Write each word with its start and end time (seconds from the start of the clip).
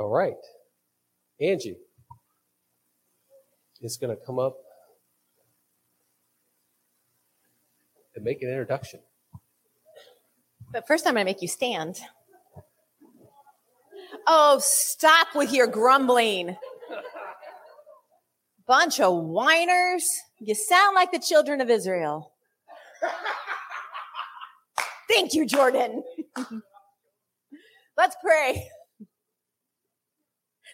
All 0.00 0.08
right. 0.08 0.32
Angie 1.42 1.76
is 3.82 3.98
going 3.98 4.16
to 4.16 4.24
come 4.24 4.38
up 4.38 4.56
and 8.16 8.24
make 8.24 8.40
an 8.40 8.48
introduction. 8.48 9.00
But 10.72 10.86
first, 10.86 11.06
I'm 11.06 11.12
going 11.12 11.26
to 11.26 11.28
make 11.28 11.42
you 11.42 11.48
stand. 11.48 12.00
Oh, 14.26 14.58
stop 14.62 15.28
with 15.34 15.52
your 15.52 15.66
grumbling. 15.66 16.56
Bunch 18.66 19.00
of 19.00 19.22
whiners. 19.24 20.08
You 20.38 20.54
sound 20.54 20.94
like 20.94 21.12
the 21.12 21.18
children 21.18 21.60
of 21.60 21.68
Israel. 21.68 22.32
Thank 25.10 25.34
you, 25.34 25.44
Jordan. 25.44 26.02
Let's 27.98 28.16
pray. 28.24 28.66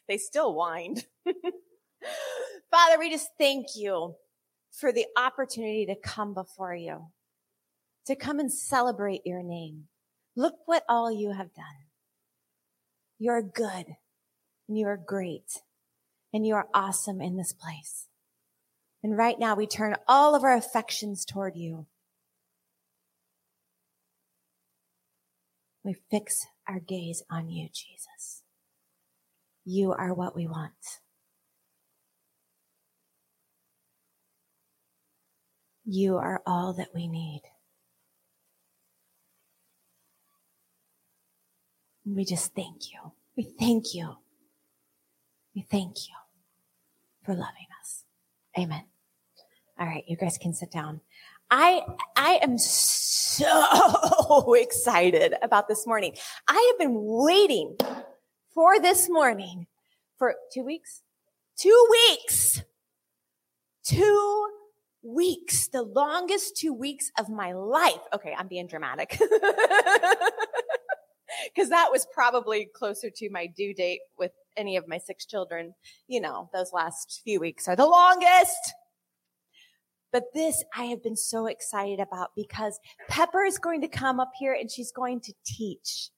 They 0.09 0.19
still 0.19 0.55
whined. 0.55 1.07
Father, 2.71 2.99
we 2.99 3.11
just 3.11 3.31
thank 3.39 3.69
you 3.75 4.15
for 4.71 4.93
the 4.93 5.07
opportunity 5.17 5.87
to 5.87 5.97
come 5.97 6.35
before 6.35 6.75
you, 6.75 7.07
to 8.07 8.15
come 8.15 8.39
and 8.39 8.53
celebrate 8.53 9.23
your 9.25 9.43
name. 9.43 9.85
Look 10.37 10.55
what 10.67 10.85
all 10.89 11.11
you 11.11 11.33
have 11.33 11.55
done. 11.55 11.65
You're 13.19 13.43
good 13.43 13.97
and 14.69 14.79
you 14.79 14.87
are 14.87 14.97
great 14.97 15.63
and 16.33 16.47
you 16.47 16.55
are 16.55 16.69
awesome 16.75 17.23
in 17.23 17.37
this 17.37 17.53
place. 17.53 18.09
And 19.03 19.17
right 19.17 19.39
now 19.39 19.55
we 19.55 19.67
turn 19.67 19.97
all 20.07 20.35
of 20.35 20.45
our 20.45 20.55
affections 20.55 21.25
toward 21.25 21.57
you. 21.57 21.87
We 25.83 25.95
fix 26.11 26.47
our 26.69 26.81
gaze 26.81 27.23
on 27.31 27.49
you, 27.49 27.69
Jesus. 27.73 28.43
You 29.69 29.93
are 29.93 30.15
what 30.15 30.37
we 30.37 30.47
want. 30.47 30.73
You 35.85 36.19
are 36.19 36.41
all 36.47 36.73
that 36.75 36.91
we 36.95 37.09
need. 37.09 37.43
We 42.05 42.25
just 42.25 42.55
thank 42.55 42.93
you. 42.93 43.13
We 43.37 43.43
thank 43.59 43.93
you. 43.93 44.15
We 45.53 45.63
thank 45.63 46.09
you 46.09 46.15
for 47.25 47.33
loving 47.33 47.67
us. 47.83 48.05
Amen. 48.57 48.85
All 49.81 49.87
right, 49.87 50.05
you 50.07 50.17
guys 50.17 50.39
can 50.39 50.55
sit 50.55 50.71
down. 50.71 51.01
I 51.51 51.83
I 52.17 52.39
am 52.41 52.57
so 52.57 54.55
excited 54.59 55.35
about 55.43 55.67
this 55.67 55.89
morning. 55.89 56.15
I 56.47 56.71
have 56.71 56.79
been 56.79 56.95
waiting 57.03 57.77
for 58.57 58.81
this 58.81 59.09
morning 59.11 59.69
for 60.19 60.35
2 60.55 60.65
weeks. 60.65 61.03
2 61.59 61.89
weeks. 61.91 62.63
2 63.85 64.49
weeks, 65.03 65.69
the 65.69 65.83
longest 65.83 66.57
2 66.57 66.73
weeks 66.73 67.13
of 67.19 67.29
my 67.29 67.53
life. 67.53 68.01
Okay, 68.15 68.35
I'm 68.37 68.49
being 68.49 68.67
dramatic. 68.67 69.11
Cuz 71.55 71.69
that 71.69 71.93
was 71.93 72.07
probably 72.15 72.65
closer 72.65 73.11
to 73.11 73.29
my 73.29 73.47
due 73.47 73.75
date 73.75 74.01
with 74.17 74.33
any 74.57 74.79
of 74.79 74.89
my 74.89 74.97
six 74.97 75.27
children. 75.27 75.75
You 76.09 76.23
know, 76.23 76.49
those 76.55 76.73
last 76.73 77.21
few 77.25 77.39
weeks 77.39 77.69
are 77.69 77.77
the 77.77 77.85
longest. 77.85 78.73
But 80.13 80.33
this 80.33 80.65
I 80.75 80.85
have 80.87 81.03
been 81.03 81.17
so 81.17 81.45
excited 81.45 82.01
about 82.01 82.31
because 82.35 82.81
Pepper 83.11 83.45
is 83.45 83.59
going 83.59 83.83
to 83.83 83.89
come 83.89 84.19
up 84.19 84.33
here 84.39 84.55
and 84.55 84.71
she's 84.71 84.93
going 84.93 85.21
to 85.21 85.35
teach. 85.45 86.11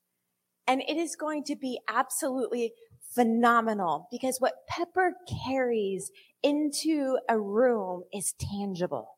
And 0.68 0.82
it 0.86 0.98
is 0.98 1.16
going 1.16 1.44
to 1.44 1.56
be 1.56 1.80
absolutely 1.88 2.72
phenomenal 3.14 4.06
because 4.12 4.38
what 4.38 4.66
Pepper 4.68 5.14
carries 5.46 6.10
into 6.42 7.18
a 7.28 7.38
room 7.38 8.04
is 8.12 8.34
tangible. 8.38 9.08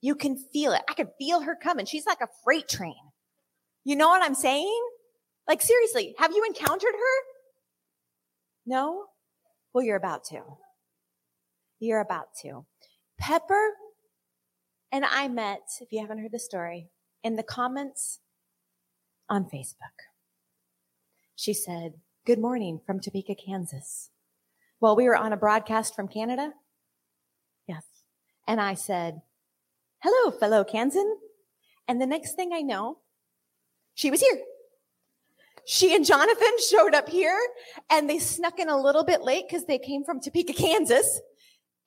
You 0.00 0.14
can 0.14 0.36
feel 0.36 0.72
it. 0.72 0.82
I 0.88 0.94
can 0.94 1.08
feel 1.18 1.40
her 1.40 1.56
coming. 1.60 1.84
She's 1.84 2.06
like 2.06 2.20
a 2.22 2.28
freight 2.44 2.68
train. 2.68 2.94
You 3.84 3.96
know 3.96 4.08
what 4.08 4.22
I'm 4.22 4.36
saying? 4.36 4.80
Like 5.48 5.60
seriously, 5.60 6.14
have 6.18 6.32
you 6.32 6.44
encountered 6.44 6.94
her? 6.94 7.22
No? 8.64 9.06
Well, 9.74 9.84
you're 9.84 9.96
about 9.96 10.24
to. 10.26 10.42
You're 11.80 12.00
about 12.00 12.28
to. 12.42 12.64
Pepper 13.18 13.70
and 14.92 15.04
I 15.04 15.26
met, 15.26 15.62
if 15.80 15.90
you 15.90 16.00
haven't 16.00 16.18
heard 16.18 16.32
the 16.32 16.38
story, 16.38 16.88
in 17.24 17.36
the 17.36 17.42
comments 17.42 18.20
on 19.28 19.44
Facebook. 19.44 20.11
She 21.42 21.54
said, 21.54 21.94
Good 22.24 22.38
morning 22.38 22.80
from 22.86 23.00
Topeka, 23.00 23.34
Kansas. 23.34 24.10
Well, 24.80 24.94
we 24.94 25.06
were 25.06 25.16
on 25.16 25.32
a 25.32 25.36
broadcast 25.36 25.92
from 25.92 26.06
Canada. 26.06 26.52
Yes. 27.66 27.84
And 28.46 28.60
I 28.60 28.74
said, 28.74 29.22
Hello, 30.04 30.30
fellow 30.30 30.62
Kansan. 30.62 31.16
And 31.88 32.00
the 32.00 32.06
next 32.06 32.36
thing 32.36 32.52
I 32.54 32.60
know, 32.60 32.98
she 33.96 34.08
was 34.08 34.20
here. 34.20 34.38
She 35.66 35.96
and 35.96 36.06
Jonathan 36.06 36.52
showed 36.70 36.94
up 36.94 37.08
here 37.08 37.36
and 37.90 38.08
they 38.08 38.20
snuck 38.20 38.60
in 38.60 38.68
a 38.68 38.80
little 38.80 39.02
bit 39.02 39.22
late 39.22 39.46
because 39.48 39.66
they 39.66 39.78
came 39.78 40.04
from 40.04 40.20
Topeka, 40.20 40.52
Kansas. 40.52 41.20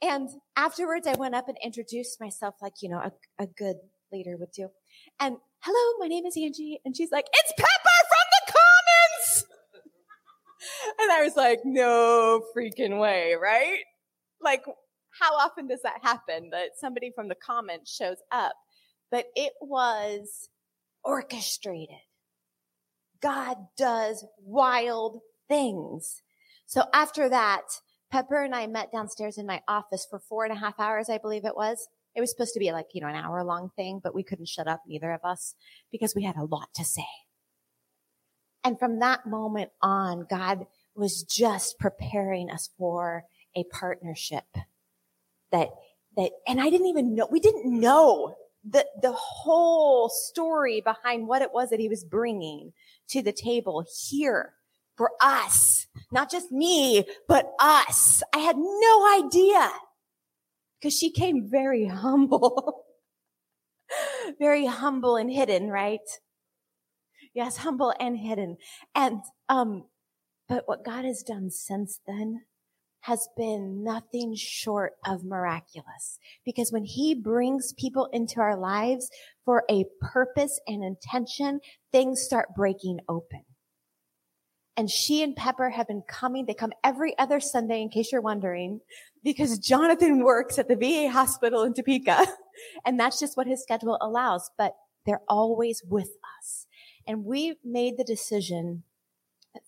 And 0.01 0.27
afterwards, 0.57 1.07
I 1.07 1.13
went 1.13 1.33
up 1.33 1.47
and 1.47 1.57
introduced 1.63 2.19
myself 2.19 2.55
like, 2.61 2.73
you 2.81 2.89
know, 2.89 2.99
a, 2.99 3.13
a 3.41 3.47
good 3.47 3.77
leader 4.11 4.35
would 4.35 4.51
do. 4.51 4.67
And 5.17 5.37
hello, 5.61 5.97
my 5.97 6.09
name 6.09 6.25
is 6.25 6.35
Angie. 6.35 6.81
And 6.83 6.93
she's 6.93 7.13
like, 7.13 7.27
it's 7.33 7.53
comments. 7.57 7.74
And 10.99 11.11
I 11.11 11.23
was 11.23 11.35
like, 11.35 11.59
no 11.63 12.43
freaking 12.55 12.99
way, 12.99 13.35
right? 13.41 13.79
Like, 14.41 14.63
how 15.19 15.33
often 15.35 15.67
does 15.67 15.81
that 15.83 15.99
happen 16.03 16.49
that 16.51 16.71
somebody 16.77 17.11
from 17.15 17.27
the 17.27 17.35
comments 17.35 17.93
shows 17.95 18.17
up? 18.31 18.53
But 19.11 19.27
it 19.35 19.53
was 19.61 20.49
orchestrated. 21.03 21.95
God 23.21 23.57
does 23.77 24.25
wild 24.43 25.21
things. 25.47 26.21
So 26.65 26.83
after 26.93 27.29
that, 27.29 27.63
Pepper 28.11 28.43
and 28.43 28.55
I 28.55 28.67
met 28.67 28.91
downstairs 28.91 29.37
in 29.37 29.45
my 29.45 29.61
office 29.67 30.05
for 30.09 30.19
four 30.19 30.43
and 30.45 30.53
a 30.53 30.59
half 30.59 30.79
hours, 30.79 31.09
I 31.09 31.17
believe 31.17 31.45
it 31.45 31.55
was. 31.55 31.87
It 32.15 32.21
was 32.21 32.29
supposed 32.29 32.53
to 32.53 32.59
be 32.59 32.71
like, 32.71 32.87
you 32.93 33.01
know, 33.01 33.07
an 33.07 33.15
hour 33.15 33.43
long 33.43 33.71
thing, 33.75 33.99
but 34.01 34.15
we 34.15 34.23
couldn't 34.23 34.47
shut 34.47 34.67
up, 34.67 34.83
neither 34.87 35.11
of 35.11 35.21
us, 35.23 35.55
because 35.91 36.15
we 36.15 36.23
had 36.23 36.37
a 36.37 36.45
lot 36.45 36.69
to 36.75 36.85
say. 36.85 37.07
And 38.65 38.79
from 38.79 38.99
that 38.99 39.27
moment 39.27 39.69
on, 39.81 40.25
God 40.27 40.65
was 40.95 41.21
just 41.23 41.77
preparing 41.77 42.49
us 42.49 42.71
for 42.79 43.23
a 43.55 43.63
partnership 43.65 44.45
that, 45.51 45.69
that, 46.17 46.31
and 46.47 46.59
I 46.59 46.71
didn't 46.71 46.87
even 46.87 47.13
know, 47.13 47.27
we 47.29 47.39
didn't 47.39 47.79
know 47.79 48.33
the, 48.67 48.83
the 49.03 49.11
whole 49.11 50.09
story 50.09 50.81
behind 50.81 51.27
what 51.27 51.43
it 51.43 51.53
was 51.53 51.69
that 51.69 51.79
he 51.79 51.87
was 51.87 52.03
bringing 52.03 52.73
to 53.09 53.21
the 53.21 53.31
table 53.31 53.85
here 54.09 54.53
for 54.97 55.11
us, 55.21 55.85
not 56.11 56.31
just 56.31 56.51
me, 56.51 57.05
but 57.27 57.51
us. 57.59 58.23
I 58.33 58.39
had 58.39 58.57
no 58.57 59.23
idea 59.23 59.71
because 60.79 60.97
she 60.97 61.11
came 61.11 61.47
very 61.47 61.85
humble, 61.87 62.85
very 64.39 64.65
humble 64.65 65.17
and 65.17 65.31
hidden, 65.31 65.69
right? 65.69 65.99
Yes, 67.35 67.57
humble 67.57 67.93
and 67.99 68.17
hidden. 68.17 68.57
And, 68.95 69.21
um, 69.49 69.83
but 70.47 70.63
what 70.67 70.85
God 70.85 71.05
has 71.05 71.21
done 71.21 71.51
since 71.51 71.99
then 72.07 72.41
has 73.01 73.27
been 73.37 73.83
nothing 73.83 74.33
short 74.35 74.93
of 75.05 75.23
miraculous. 75.23 76.17
Because 76.45 76.71
when 76.71 76.85
he 76.85 77.13
brings 77.13 77.73
people 77.73 78.07
into 78.13 78.39
our 78.39 78.57
lives 78.57 79.09
for 79.43 79.63
a 79.69 79.85
purpose 80.01 80.59
and 80.65 80.83
intention, 80.83 81.59
things 81.91 82.21
start 82.21 82.55
breaking 82.55 82.99
open. 83.09 83.43
And 84.77 84.89
she 84.89 85.21
and 85.21 85.35
Pepper 85.35 85.69
have 85.69 85.87
been 85.87 86.03
coming. 86.07 86.45
They 86.45 86.53
come 86.53 86.73
every 86.83 87.17
other 87.19 87.39
Sunday, 87.39 87.81
in 87.81 87.89
case 87.89 88.11
you're 88.11 88.21
wondering, 88.21 88.81
because 89.23 89.59
Jonathan 89.59 90.23
works 90.23 90.57
at 90.57 90.67
the 90.67 90.75
VA 90.75 91.09
hospital 91.11 91.63
in 91.63 91.73
Topeka. 91.73 92.25
And 92.85 92.97
that's 92.97 93.19
just 93.19 93.35
what 93.35 93.47
his 93.47 93.61
schedule 93.61 93.97
allows. 93.99 94.49
But 94.57 94.75
they're 95.05 95.23
always 95.27 95.83
with 95.85 96.07
us. 96.39 96.67
And 97.07 97.25
we 97.25 97.57
made 97.63 97.97
the 97.97 98.03
decision 98.03 98.83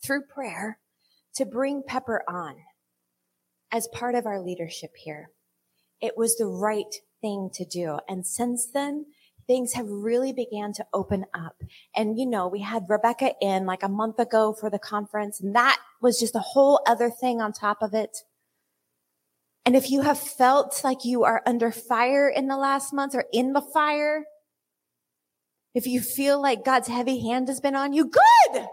through 0.04 0.24
prayer 0.24 0.80
to 1.36 1.46
bring 1.46 1.84
Pepper 1.84 2.24
on 2.28 2.56
as 3.72 3.88
part 3.90 4.16
of 4.16 4.26
our 4.26 4.42
leadership 4.42 4.92
here. 4.96 5.30
It 6.02 6.18
was 6.18 6.38
the 6.38 6.48
right 6.48 6.94
thing 7.22 7.50
to 7.54 7.66
do. 7.66 8.00
And 8.08 8.26
since 8.26 8.68
then, 8.68 9.06
things 9.46 9.74
have 9.74 9.88
really 9.90 10.34
began 10.34 10.74
to 10.74 10.86
open 10.94 11.26
up. 11.34 11.56
And, 11.96 12.20
you 12.20 12.26
know, 12.26 12.48
we 12.48 12.62
had 12.62 12.90
Rebecca 12.90 13.34
in 13.42 13.66
like 13.66 13.84
a 13.84 13.90
month 13.90 14.20
ago 14.20 14.54
for 14.54 14.70
the 14.70 14.80
conference 14.80 15.40
and 15.40 15.56
that 15.56 15.80
was 16.02 16.20
just 16.20 16.36
a 16.36 16.40
whole 16.40 16.82
other 16.86 17.10
thing 17.10 17.42
on 17.42 17.54
top 17.54 17.82
of 17.82 17.94
it. 17.94 18.18
And 19.66 19.76
if 19.76 19.90
you 19.92 20.02
have 20.02 20.20
felt 20.20 20.82
like 20.84 21.04
you 21.04 21.24
are 21.24 21.42
under 21.46 21.72
fire 21.72 22.30
in 22.30 22.48
the 22.48 22.58
last 22.58 22.94
month 22.94 23.16
or 23.16 23.26
in 23.34 23.54
the 23.54 23.62
fire, 23.62 24.26
if 25.78 25.86
you 25.86 26.02
feel 26.02 26.42
like 26.42 26.66
God's 26.66 26.88
heavy 26.88 27.22
hand 27.22 27.48
has 27.50 27.62
been 27.62 27.76
on 27.76 27.94
you, 27.94 28.06
good, 28.06 28.66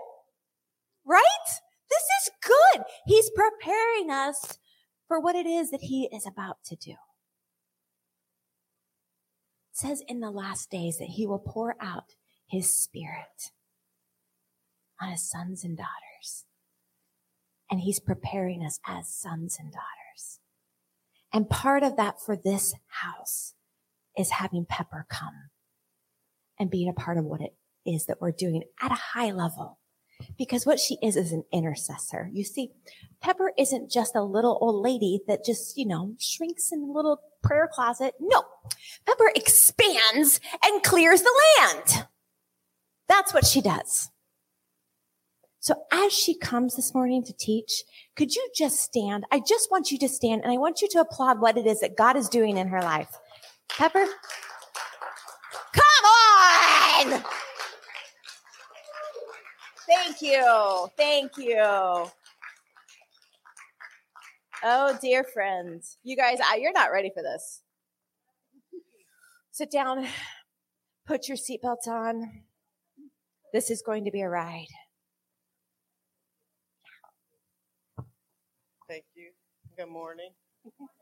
right? 1.05 1.47
This 1.91 2.03
is 2.23 2.31
good. 2.43 2.85
He's 3.05 3.31
preparing 3.31 4.11
us 4.11 4.59
for 5.07 5.21
what 5.21 5.37
it 5.37 5.45
is 5.45 5.71
that 5.71 5.83
he 5.83 6.09
is 6.11 6.27
about 6.27 6.65
to 6.65 6.77
do. 6.77 6.93
It 6.93 6.97
says 9.75 10.03
in 10.09 10.21
the 10.21 10.31
last 10.31 10.71
days 10.71 10.97
that 10.97 11.11
he 11.11 11.27
will 11.27 11.39
pour 11.39 11.77
out 11.79 12.15
his 12.47 12.75
spirit 12.75 13.53
on 14.99 15.11
his 15.11 15.29
sons 15.29 15.63
and 15.63 15.77
daughters. 15.77 16.47
And 17.71 17.81
he's 17.81 18.01
preparing 18.01 18.65
us 18.65 18.81
as 18.87 19.09
sons 19.09 19.59
and 19.61 19.71
daughters. 19.71 20.41
And 21.35 21.51
part 21.51 21.83
of 21.83 21.97
that 21.97 22.19
for 22.19 22.35
this 22.35 22.75
house 22.87 23.53
is 24.17 24.31
having 24.31 24.65
Pepper 24.65 25.05
come 25.11 25.51
and 26.59 26.71
being 26.71 26.89
a 26.89 26.93
part 26.93 27.19
of 27.19 27.25
what 27.25 27.41
it 27.41 27.55
is 27.87 28.07
that 28.07 28.21
we're 28.21 28.33
doing 28.33 28.63
at 28.81 28.93
a 28.93 28.95
high 28.95 29.33
level. 29.33 29.79
Because 30.39 30.65
what 30.65 30.79
she 30.79 30.97
is 31.03 31.17
is 31.17 31.33
an 31.33 31.45
intercessor. 31.53 32.31
You 32.33 32.45
see, 32.45 32.71
Pepper 33.21 33.53
isn't 33.59 33.91
just 33.91 34.15
a 34.15 34.23
little 34.23 34.59
old 34.61 34.83
lady 34.83 35.21
that 35.27 35.45
just, 35.45 35.77
you 35.77 35.87
know, 35.87 36.15
shrinks 36.19 36.71
in 36.73 36.81
a 36.81 36.93
little 36.93 37.21
prayer 37.43 37.69
closet. 37.73 38.15
No. 38.21 38.45
Pepper 39.07 39.31
expands 39.35 40.41
and 40.65 40.83
clears 40.83 41.23
the 41.23 41.43
land. 41.59 42.07
That's 43.09 43.35
what 43.35 43.45
she 43.45 43.61
does. 43.61 44.11
So 45.59 45.75
as 45.91 46.13
she 46.13 46.37
comes 46.37 46.77
this 46.77 46.95
morning 46.95 47.25
to 47.25 47.33
teach, 47.33 47.85
could 48.17 48.35
you 48.35 48.49
just 48.55 48.81
stand? 48.81 49.25
I 49.33 49.41
just 49.41 49.71
want 49.71 49.91
you 49.91 49.99
to 49.99 50.09
stand 50.09 50.43
and 50.43 50.53
I 50.53 50.59
want 50.59 50.83
you 50.83 50.89
to 50.91 51.01
applaud 51.01 51.41
what 51.41 51.57
it 51.57 51.67
is 51.67 51.81
that 51.81 51.97
God 51.97 52.17
is 52.17 52.29
doing 52.29 52.59
in 52.59 52.69
her 52.69 52.83
life. 52.83 53.09
Pepper? 53.69 54.05
Come 55.75 57.13
on! 57.15 57.25
Thank 59.87 60.23
you. 60.23 60.89
Thank 60.97 61.37
you. 61.37 62.07
Oh, 64.67 64.99
dear 65.01 65.25
friends. 65.25 65.99
You 66.05 66.17
guys, 66.17 66.39
you're 66.59 66.73
not 66.73 66.91
ready 66.91 67.11
for 67.15 67.23
this. 67.23 67.61
Sit 69.53 69.71
down. 69.71 70.07
Put 71.07 71.29
your 71.29 71.37
seatbelts 71.37 71.87
on. 71.87 72.43
This 73.53 73.71
is 73.71 73.83
going 73.83 74.07
to 74.07 74.11
be 74.11 74.23
a 74.23 74.29
ride. 74.29 74.67
Thank 78.89 79.05
you. 79.15 79.31
Good 79.77 79.89
morning. 79.89 80.31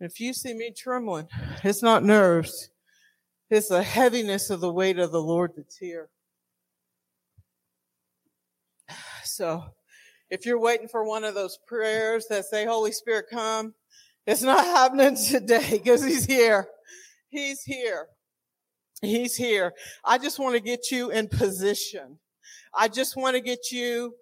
if 0.00 0.20
you 0.20 0.32
see 0.32 0.54
me 0.54 0.72
trembling, 0.76 1.28
it's 1.64 1.82
not 1.82 2.04
nerves. 2.04 2.70
It's 3.48 3.68
the 3.68 3.82
heaviness 3.82 4.50
of 4.50 4.60
the 4.60 4.72
weight 4.72 4.98
of 4.98 5.12
the 5.12 5.22
Lord 5.22 5.52
that's 5.56 5.76
here. 5.76 6.08
So, 9.24 9.64
if 10.30 10.46
you're 10.46 10.60
waiting 10.60 10.88
for 10.88 11.04
one 11.04 11.24
of 11.24 11.34
those 11.34 11.58
prayers 11.66 12.26
that 12.28 12.46
say, 12.46 12.64
Holy 12.64 12.92
Spirit, 12.92 13.26
come, 13.30 13.74
it's 14.26 14.42
not 14.42 14.64
happening 14.64 15.16
today 15.16 15.68
because 15.72 16.02
He's 16.02 16.24
here. 16.24 16.68
He's 17.28 17.62
here. 17.62 18.06
He's 19.02 19.36
here. 19.36 19.72
I 20.04 20.18
just 20.18 20.38
want 20.38 20.54
to 20.54 20.60
get 20.60 20.90
you 20.90 21.10
in 21.10 21.28
position. 21.28 22.18
I 22.74 22.88
just 22.88 23.16
want 23.16 23.36
to 23.36 23.40
get 23.40 23.70
you 23.70 24.14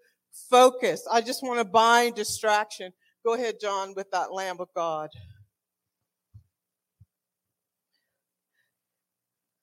focused. 0.50 1.06
I 1.10 1.20
just 1.20 1.42
want 1.42 1.60
to 1.60 1.64
bind 1.64 2.16
distraction. 2.16 2.92
Go 3.24 3.34
ahead, 3.34 3.56
John, 3.60 3.94
with 3.94 4.10
that 4.10 4.32
Lamb 4.32 4.56
of 4.60 4.68
God. 4.74 5.10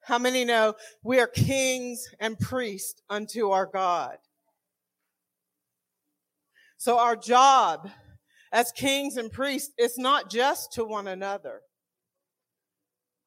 How 0.03 0.17
many 0.17 0.45
know 0.45 0.75
we 1.03 1.19
are 1.19 1.27
kings 1.27 2.07
and 2.19 2.37
priests 2.37 3.01
unto 3.09 3.51
our 3.51 3.67
God? 3.67 4.17
So 6.77 6.97
our 6.97 7.15
job 7.15 7.89
as 8.51 8.71
kings 8.71 9.17
and 9.17 9.31
priests 9.31 9.71
is 9.77 9.97
not 9.97 10.29
just 10.29 10.73
to 10.73 10.83
one 10.83 11.07
another. 11.07 11.61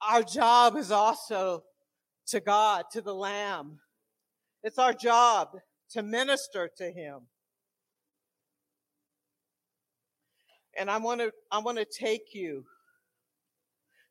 Our 0.03 0.23
job 0.23 0.77
is 0.77 0.91
also 0.91 1.63
to 2.27 2.41
God, 2.41 2.87
to 2.93 3.01
the 3.01 3.15
Lamb. 3.15 3.79
It's 4.63 4.79
our 4.79 4.93
job 4.93 5.57
to 5.91 6.03
minister 6.03 6.69
to 6.79 6.91
Him. 6.91 7.21
And 10.77 10.91
I 10.91 10.97
want 10.97 11.21
to, 11.21 11.33
I 11.53 11.59
want 11.59 11.79
to 11.79 11.85
take 11.85 12.35
you. 12.35 12.65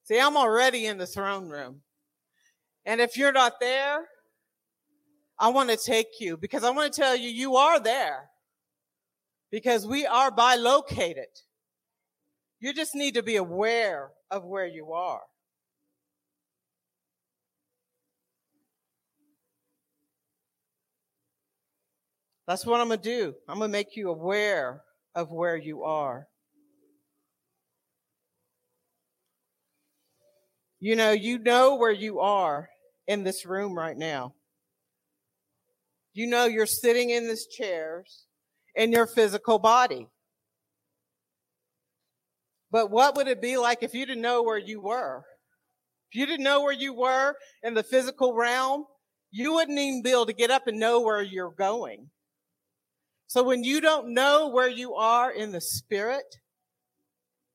See, 0.04 0.19
I'm 0.19 0.38
already 0.38 0.86
in 0.86 0.98
the 0.98 1.06
throne 1.06 1.50
room. 1.50 1.81
And 2.85 3.00
if 3.00 3.18
you're 3.18 3.31
not 3.31 3.59
there, 3.59 4.06
I 5.39 5.50
want 5.50 5.69
to 5.69 5.77
take 5.77 6.19
you 6.19 6.38
because 6.38 6.63
I 6.63 6.69
want 6.69 6.94
to 6.94 7.01
tell 7.01 7.15
you, 7.15 7.30
you 7.30 7.56
are 7.56 7.80
there 7.80 8.30
because 9.51 9.88
we 9.88 10.06
are 10.06 10.31
bilocated. 10.31 11.27
You 12.59 12.74
just 12.74 12.95
need 12.95 13.13
to 13.15 13.24
be 13.24 13.38
aware 13.38 14.12
of 14.31 14.45
where 14.45 14.68
you 14.68 14.91
are. 14.94 15.21
That's 22.47 22.65
what 22.65 22.81
I'm 22.81 22.88
going 22.88 23.00
to 23.00 23.09
do. 23.09 23.35
I'm 23.47 23.59
going 23.59 23.69
to 23.69 23.71
make 23.71 23.95
you 23.95 24.09
aware 24.09 24.81
of 25.15 25.31
where 25.31 25.56
you 25.56 25.83
are. 25.83 26.27
You 30.81 30.97
know, 30.97 31.12
you 31.12 31.39
know 31.39 31.75
where 31.75 31.91
you 31.91 32.19
are 32.19 32.69
in 33.08 33.24
this 33.24 33.46
room 33.46 33.78
right 33.78 33.98
now. 33.98 34.34
You 36.14 36.28
know 36.28 36.46
you're 36.46 36.66
sitting 36.66 37.10
in 37.10 37.28
these 37.28 37.48
chairs 37.48 38.26
in 38.76 38.92
your 38.92 39.08
physical 39.08 39.60
body. 39.60 40.08
But 42.72 42.90
what 42.90 43.16
would 43.16 43.28
it 43.28 43.42
be 43.42 43.58
like 43.58 43.84
if 43.84 43.94
you 43.94 44.06
didn't 44.06 44.22
know 44.22 44.44
where 44.44 44.58
you 44.58 44.82
were? 44.82 45.24
If 46.12 46.20
you 46.20 46.26
didn't 46.26 46.44
know 46.44 46.62
where 46.62 46.74
you 46.74 46.94
were 46.94 47.36
in 47.62 47.74
the 47.74 47.84
physical 47.84 48.34
realm, 48.34 48.86
you 49.32 49.54
wouldn't 49.54 49.78
even 49.78 50.04
be 50.04 50.12
able 50.12 50.28
to 50.28 50.34
get 50.34 50.52
up 50.52 50.68
and 50.68 50.80
know 50.80 51.02
where 51.02 51.22
you're 51.22 51.52
going. 51.52 52.10
So 53.28 53.42
when 53.42 53.64
you 53.64 53.82
don't 53.82 54.14
know 54.14 54.50
where 54.50 54.70
you 54.70 54.94
are 54.94 55.32
in 55.32 55.52
the 55.52 55.62
spirit, 55.62 56.38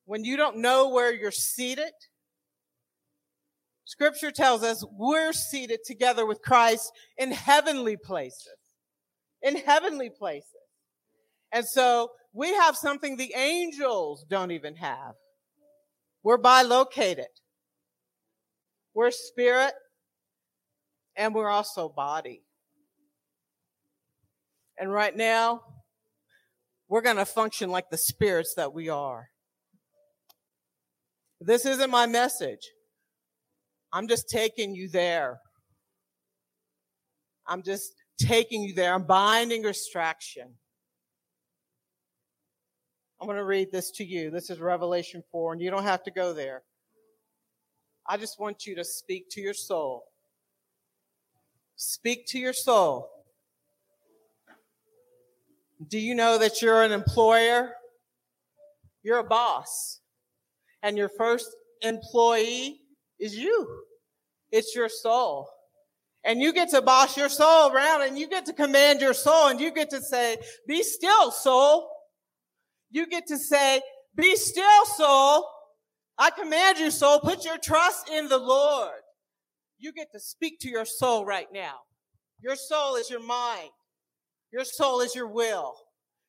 when 0.07 0.25
you 0.25 0.37
don't 0.37 0.59
know 0.59 0.89
where 0.89 1.13
you're 1.13 1.31
seated, 1.31 1.93
scripture 3.89 4.31
tells 4.31 4.63
us 4.63 4.85
we're 4.99 5.33
seated 5.33 5.81
together 5.83 6.27
with 6.27 6.43
Christ 6.43 6.93
in 7.17 7.33
heavenly 7.33 7.97
places. 7.97 8.59
In 9.43 9.57
heavenly 9.57 10.11
places. 10.11 10.53
And 11.53 11.67
so 11.67 12.11
we 12.35 12.53
have 12.53 12.77
something 12.77 13.17
the 13.17 13.33
angels 13.35 14.27
don't 14.29 14.51
even 14.51 14.77
have. 14.77 15.15
We're 16.23 16.37
bilocated. 16.37 17.29
We're 18.95 19.11
spirit 19.11 19.73
and 21.17 21.35
we're 21.35 21.49
also 21.49 21.89
body. 21.89 22.43
And 24.79 24.93
right 24.93 25.17
now, 25.17 25.63
we're 26.91 27.01
going 27.01 27.17
to 27.17 27.25
function 27.25 27.71
like 27.71 27.89
the 27.91 27.97
spirits 27.97 28.53
that 28.57 28.75
we 28.75 28.91
are. 28.91 29.29
This 31.41 31.65
isn't 31.65 31.91
my 31.91 32.07
message. 32.07 32.69
I'm 33.93 34.09
just 34.09 34.29
taking 34.29 34.75
you 34.75 34.89
there. 34.89 35.41
I'm 37.47 37.63
just 37.63 37.95
taking 38.19 38.63
you 38.63 38.75
there. 38.75 38.93
I'm 38.93 39.05
binding 39.05 39.63
distraction. 39.63 40.49
I'm 43.21 43.27
going 43.27 43.39
to 43.39 43.45
read 43.45 43.73
this 43.73 43.91
to 43.93 44.05
you. 44.05 44.31
This 44.31 44.51
is 44.51 44.61
Revelation 44.61 45.25
4, 45.33 45.55
and 45.55 45.63
you 45.63 45.71
don't 45.71 45.85
have 45.85 46.05
to 46.05 46.11
go 46.11 46.33
there. 46.33 46.63
I 48.07 48.17
just 48.17 48.39
want 48.39 48.67
you 48.67 48.77
to 48.77 48.85
speak 48.85 49.29
to 49.31 49.41
your 49.41 49.55
soul. 49.55 50.05
Speak 51.77 52.27
to 52.29 52.39
your 52.39 52.53
soul. 52.53 53.11
Do 55.89 55.99
you 55.99 56.15
know 56.15 56.39
that 56.39 56.61
you're 56.61 56.83
an 56.83 56.93
employer? 56.93 57.73
You're 59.03 59.19
a 59.19 59.25
boss. 59.25 60.01
And 60.83 60.97
your 60.97 61.09
first 61.09 61.49
employee 61.83 62.81
is 63.19 63.37
you. 63.37 63.83
It's 64.51 64.75
your 64.75 64.89
soul. 64.89 65.49
And 66.25 66.41
you 66.41 66.53
get 66.53 66.71
to 66.71 66.83
boss 66.83 67.17
your 67.17 67.29
soul 67.29 67.73
around 67.73 68.03
and 68.03 68.19
you 68.19 68.29
get 68.29 68.47
to 68.47 68.53
command 68.53 69.01
your 69.01 69.15
soul 69.15 69.49
and 69.49 69.61
you 69.61 69.73
get 69.73 69.91
to 69.91 70.01
say, 70.01 70.37
be 70.67 70.83
still, 70.83 71.31
soul. 71.31 71.89
You 72.91 73.07
get 73.07 73.27
to 73.29 73.39
say, 73.39 73.81
be 74.17 74.37
still, 74.37 74.85
soul. 74.97 75.49
I 76.19 76.31
command 76.31 76.79
you, 76.79 76.91
soul, 76.91 77.21
put 77.21 77.45
your 77.45 77.59
trust 77.59 78.11
in 78.11 78.29
the 78.29 78.39
Lord. 78.39 79.01
You 79.79 79.93
get 79.93 80.11
to 80.13 80.21
speak 80.21 80.59
to 80.61 80.69
your 80.69 80.85
soul 80.85 81.25
right 81.25 81.47
now. 81.53 81.77
Your 82.41 82.57
soul 82.57 82.97
is 82.97 83.09
your 83.09 83.23
mind. 83.23 83.71
Your 84.53 84.65
soul 84.65 85.01
is 85.01 85.15
your 85.15 85.29
will. 85.29 85.75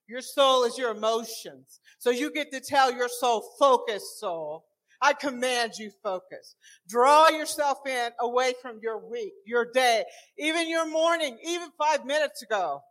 Your 0.08 0.22
soul 0.22 0.64
is 0.64 0.78
your 0.78 0.92
emotions. 0.92 1.80
So 1.98 2.10
you 2.10 2.32
get 2.32 2.52
to 2.52 2.60
tell 2.60 2.92
your 2.92 3.10
soul, 3.10 3.44
focus, 3.58 4.18
soul. 4.20 4.66
I 5.02 5.14
command 5.14 5.74
you 5.80 5.92
focus. 6.04 6.56
Draw 6.88 7.30
yourself 7.30 7.80
in 7.88 8.12
away 8.20 8.54
from 8.62 8.80
your 8.84 9.00
week, 9.10 9.34
your 9.46 9.66
day, 9.72 10.04
even 10.38 10.70
your 10.70 10.90
morning, 10.90 11.38
even 11.46 11.70
five 11.78 12.06
minutes 12.06 12.42
ago. 12.44 12.82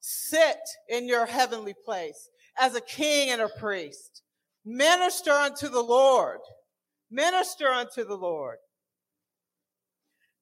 sit 0.00 0.58
in 0.88 1.08
your 1.08 1.26
heavenly 1.26 1.74
place 1.84 2.28
as 2.58 2.74
a 2.74 2.80
king 2.80 3.30
and 3.30 3.40
a 3.40 3.48
priest. 3.48 4.22
Minister 4.64 5.30
unto 5.32 5.68
the 5.68 5.82
Lord. 5.82 6.40
Minister 7.10 7.68
unto 7.68 8.04
the 8.04 8.16
Lord. 8.16 8.58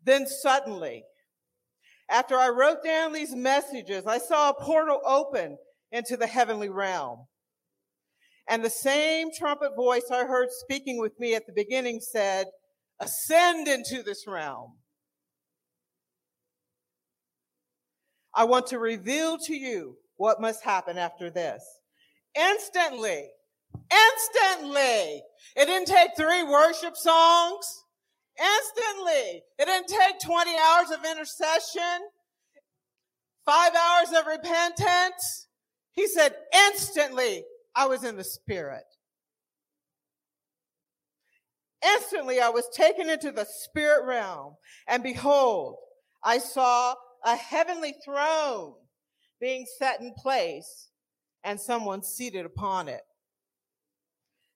Then 0.05 0.27
suddenly, 0.27 1.05
after 2.11 2.37
I 2.37 2.49
wrote 2.49 2.85
down 2.85 3.13
these 3.13 3.35
messages, 3.35 4.07
I 4.07 4.19
saw 4.19 4.51
a 4.51 4.55
portal 4.55 5.01
open 5.07 5.59
into 5.93 6.17
the 6.17 6.27
heavenly 6.27 6.69
realm. 6.69 7.27
And 8.49 8.65
the 8.65 8.71
same 8.71 9.29
trumpet 9.33 9.77
voice 9.77 10.11
I 10.11 10.25
heard 10.25 10.49
speaking 10.51 10.99
with 11.01 11.19
me 11.19 11.35
at 11.35 11.47
the 11.47 11.53
beginning 11.53 12.01
said, 12.01 12.47
ascend 13.01 13.69
into 13.69 14.03
this 14.03 14.27
realm. 14.27 14.75
I 18.35 18.45
want 18.45 18.67
to 18.69 18.79
reveal 18.79 19.39
to 19.39 19.55
you 19.55 19.97
what 20.17 20.41
must 20.41 20.65
happen 20.65 20.99
after 20.99 21.31
this. 21.31 21.63
Instantly, 22.35 23.29
instantly. 23.75 25.23
It 25.57 25.67
didn't 25.67 25.89
take 25.89 26.17
three 26.17 26.43
worship 26.43 26.97
songs. 26.97 27.67
Instantly. 28.39 29.43
It 29.59 29.67
didn't 29.67 29.89
take 29.89 30.19
20 30.25 30.51
hours 30.57 30.91
of 30.91 31.05
intercession, 31.05 32.09
five 33.45 33.73
hours 33.75 34.09
of 34.19 34.27
repentance. 34.27 35.49
He 35.93 36.07
said, 36.07 36.35
instantly, 36.55 37.45
I 37.75 37.87
was 37.87 38.05
in 38.05 38.17
the 38.17 38.25
spirit. 38.25 38.85
Instantly, 41.85 42.41
I 42.41 42.49
was 42.49 42.69
taken 42.69 43.11
into 43.11 43.33
the 43.33 43.45
spirit 43.45 44.05
realm, 44.05 44.55
and 44.87 45.03
behold, 45.03 45.77
I 46.23 46.39
saw 46.39 46.95
a 47.25 47.37
heavenly 47.37 47.95
throne 48.05 48.75
being 49.41 49.67
set 49.79 50.01
in 50.01 50.15
place 50.15 50.89
and 51.45 51.61
someone 51.61 52.03
seated 52.03 52.47
upon 52.47 52.89
it. 52.89 53.03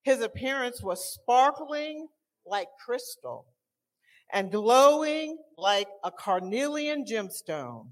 His 0.02 0.20
appearance 0.20 0.82
was 0.82 1.12
sparkling 1.12 2.06
like 2.46 2.68
crystal 2.84 3.46
and 4.32 4.52
glowing 4.52 5.38
like 5.58 5.88
a 6.04 6.12
carnelian 6.12 7.04
gemstone. 7.04 7.88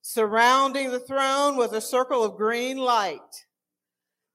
Surrounding 0.00 0.90
the 0.90 1.00
throne 1.00 1.56
was 1.56 1.72
a 1.72 1.80
circle 1.80 2.22
of 2.22 2.36
green 2.36 2.78
light, 2.78 3.44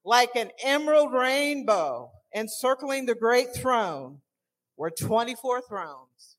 like 0.09 0.35
an 0.35 0.49
emerald 0.63 1.13
rainbow 1.13 2.09
encircling 2.35 3.05
the 3.05 3.13
great 3.13 3.53
throne 3.55 4.19
were 4.75 4.89
24 4.89 5.61
thrones 5.61 6.37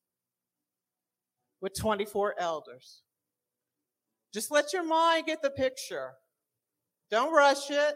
with 1.61 1.73
24 1.79 2.35
elders. 2.37 3.03
Just 4.35 4.51
let 4.51 4.73
your 4.73 4.83
mind 4.83 5.27
get 5.27 5.41
the 5.41 5.51
picture. 5.51 6.15
Don't 7.13 7.33
rush 7.33 7.71
it. 7.71 7.95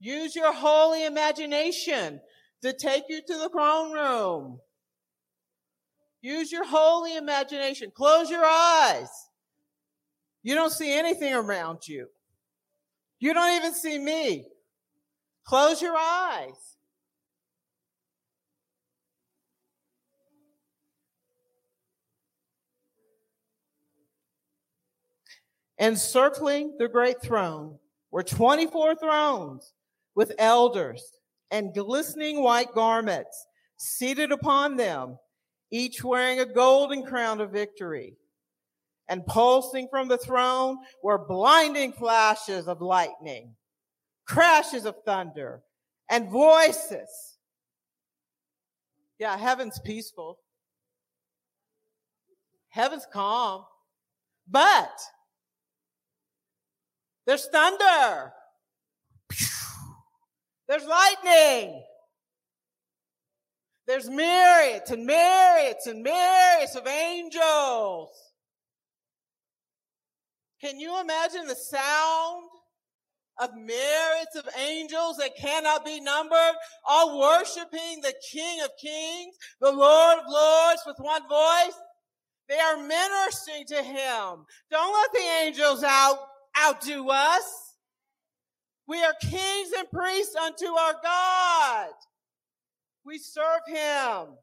Use 0.00 0.34
your 0.34 0.54
holy 0.54 1.04
imagination 1.04 2.18
to 2.62 2.72
take 2.72 3.04
you 3.10 3.20
to 3.20 3.38
the 3.40 3.50
throne 3.50 3.92
room. 3.92 4.58
Use 6.22 6.50
your 6.50 6.64
holy 6.64 7.14
imagination. 7.14 7.92
Close 7.94 8.30
your 8.30 8.46
eyes. 8.46 9.10
You 10.42 10.54
don't 10.54 10.72
see 10.72 10.98
anything 10.98 11.34
around 11.34 11.86
you. 11.86 12.08
You 13.22 13.32
don't 13.32 13.54
even 13.54 13.72
see 13.72 14.00
me. 14.00 14.48
Close 15.44 15.80
your 15.80 15.96
eyes. 15.96 16.56
Encircling 25.78 26.74
the 26.80 26.88
great 26.88 27.22
throne 27.22 27.78
were 28.10 28.24
24 28.24 28.96
thrones 28.96 29.72
with 30.16 30.32
elders 30.36 31.04
and 31.52 31.72
glistening 31.72 32.42
white 32.42 32.72
garments 32.72 33.46
seated 33.76 34.32
upon 34.32 34.76
them, 34.76 35.16
each 35.70 36.02
wearing 36.02 36.40
a 36.40 36.44
golden 36.44 37.04
crown 37.04 37.40
of 37.40 37.52
victory. 37.52 38.16
And 39.12 39.26
pulsing 39.26 39.88
from 39.90 40.08
the 40.08 40.16
throne 40.16 40.78
were 41.02 41.18
blinding 41.18 41.92
flashes 41.92 42.66
of 42.66 42.80
lightning, 42.80 43.54
crashes 44.26 44.86
of 44.86 44.94
thunder, 45.04 45.60
and 46.10 46.30
voices. 46.30 47.36
Yeah, 49.18 49.36
heaven's 49.36 49.78
peaceful. 49.80 50.38
Heaven's 52.70 53.06
calm. 53.12 53.66
But 54.48 54.98
there's 57.26 57.46
thunder. 57.48 58.32
There's 60.68 60.86
lightning. 60.86 61.82
There's 63.86 64.08
myriads 64.08 64.90
and 64.90 65.04
myriads 65.04 65.86
and 65.86 66.02
myriads 66.02 66.76
of 66.76 66.86
angels. 66.86 68.31
Can 70.62 70.78
you 70.78 71.00
imagine 71.00 71.46
the 71.46 71.56
sound 71.56 72.44
of 73.40 73.50
myriads 73.56 74.36
of 74.36 74.48
angels 74.56 75.16
that 75.16 75.36
cannot 75.36 75.84
be 75.84 76.00
numbered, 76.00 76.54
all 76.86 77.18
worshiping 77.18 78.00
the 78.00 78.14
King 78.30 78.60
of 78.62 78.70
Kings, 78.80 79.34
the 79.60 79.72
Lord 79.72 80.18
of 80.20 80.24
Lords 80.28 80.82
with 80.86 80.96
one 81.00 81.28
voice? 81.28 81.74
They 82.48 82.58
are 82.58 82.76
ministering 82.76 83.64
to 83.68 83.82
him. 83.82 84.46
Don't 84.70 84.94
let 84.94 85.12
the 85.12 85.44
angels 85.44 85.82
out 85.82 86.18
outdo 86.60 87.08
us. 87.10 87.76
We 88.86 89.02
are 89.02 89.14
kings 89.20 89.70
and 89.76 89.90
priests 89.90 90.36
unto 90.36 90.66
our 90.66 90.94
God. 91.02 91.90
We 93.04 93.18
serve 93.18 93.62
him. 93.66 94.36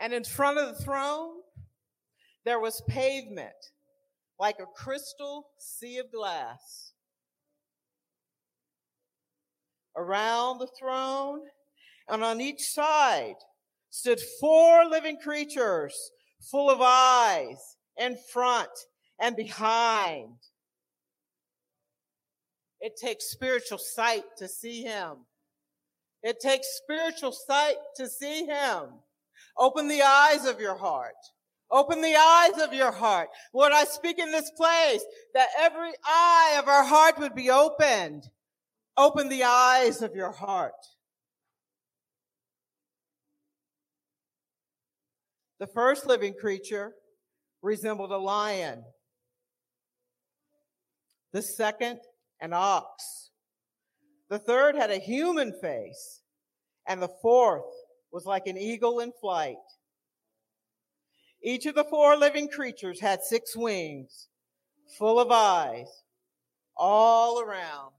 And 0.00 0.12
in 0.12 0.24
front 0.24 0.58
of 0.58 0.76
the 0.76 0.82
throne, 0.82 1.34
there 2.48 2.58
was 2.58 2.80
pavement 2.88 3.52
like 4.40 4.58
a 4.58 4.64
crystal 4.74 5.50
sea 5.58 5.98
of 5.98 6.10
glass. 6.10 6.94
Around 9.94 10.58
the 10.58 10.68
throne 10.80 11.40
and 12.08 12.24
on 12.24 12.40
each 12.40 12.62
side 12.62 13.34
stood 13.90 14.18
four 14.40 14.86
living 14.86 15.18
creatures 15.22 15.94
full 16.40 16.70
of 16.70 16.78
eyes 16.80 17.76
in 17.98 18.16
front 18.32 18.70
and 19.20 19.36
behind. 19.36 20.32
It 22.80 22.96
takes 22.96 23.26
spiritual 23.26 23.76
sight 23.76 24.24
to 24.38 24.48
see 24.48 24.80
him. 24.80 25.16
It 26.22 26.40
takes 26.40 26.80
spiritual 26.82 27.32
sight 27.32 27.76
to 27.96 28.08
see 28.08 28.46
him. 28.46 28.84
Open 29.58 29.86
the 29.86 30.00
eyes 30.00 30.46
of 30.46 30.62
your 30.62 30.78
heart. 30.78 31.12
Open 31.70 32.00
the 32.00 32.16
eyes 32.16 32.58
of 32.62 32.72
your 32.72 32.92
heart. 32.92 33.28
Lord, 33.52 33.72
I 33.72 33.84
speak 33.84 34.18
in 34.18 34.32
this 34.32 34.50
place 34.56 35.04
that 35.34 35.48
every 35.58 35.92
eye 36.04 36.56
of 36.58 36.66
our 36.66 36.84
heart 36.84 37.18
would 37.18 37.34
be 37.34 37.50
opened. 37.50 38.24
Open 38.96 39.28
the 39.28 39.44
eyes 39.44 40.00
of 40.00 40.14
your 40.14 40.32
heart. 40.32 40.72
The 45.60 45.66
first 45.66 46.06
living 46.06 46.34
creature 46.40 46.92
resembled 47.62 48.12
a 48.12 48.18
lion. 48.18 48.84
The 51.32 51.42
second, 51.42 51.98
an 52.40 52.52
ox. 52.54 53.30
The 54.30 54.38
third 54.38 54.74
had 54.74 54.90
a 54.90 54.98
human 54.98 55.52
face. 55.60 56.22
And 56.86 57.02
the 57.02 57.10
fourth 57.20 57.70
was 58.10 58.24
like 58.24 58.46
an 58.46 58.56
eagle 58.56 59.00
in 59.00 59.12
flight. 59.20 59.56
Each 61.42 61.66
of 61.66 61.74
the 61.74 61.84
four 61.84 62.16
living 62.16 62.48
creatures 62.48 63.00
had 63.00 63.22
six 63.22 63.56
wings, 63.56 64.28
full 64.98 65.20
of 65.20 65.30
eyes, 65.30 65.88
all 66.76 67.40
around 67.40 67.92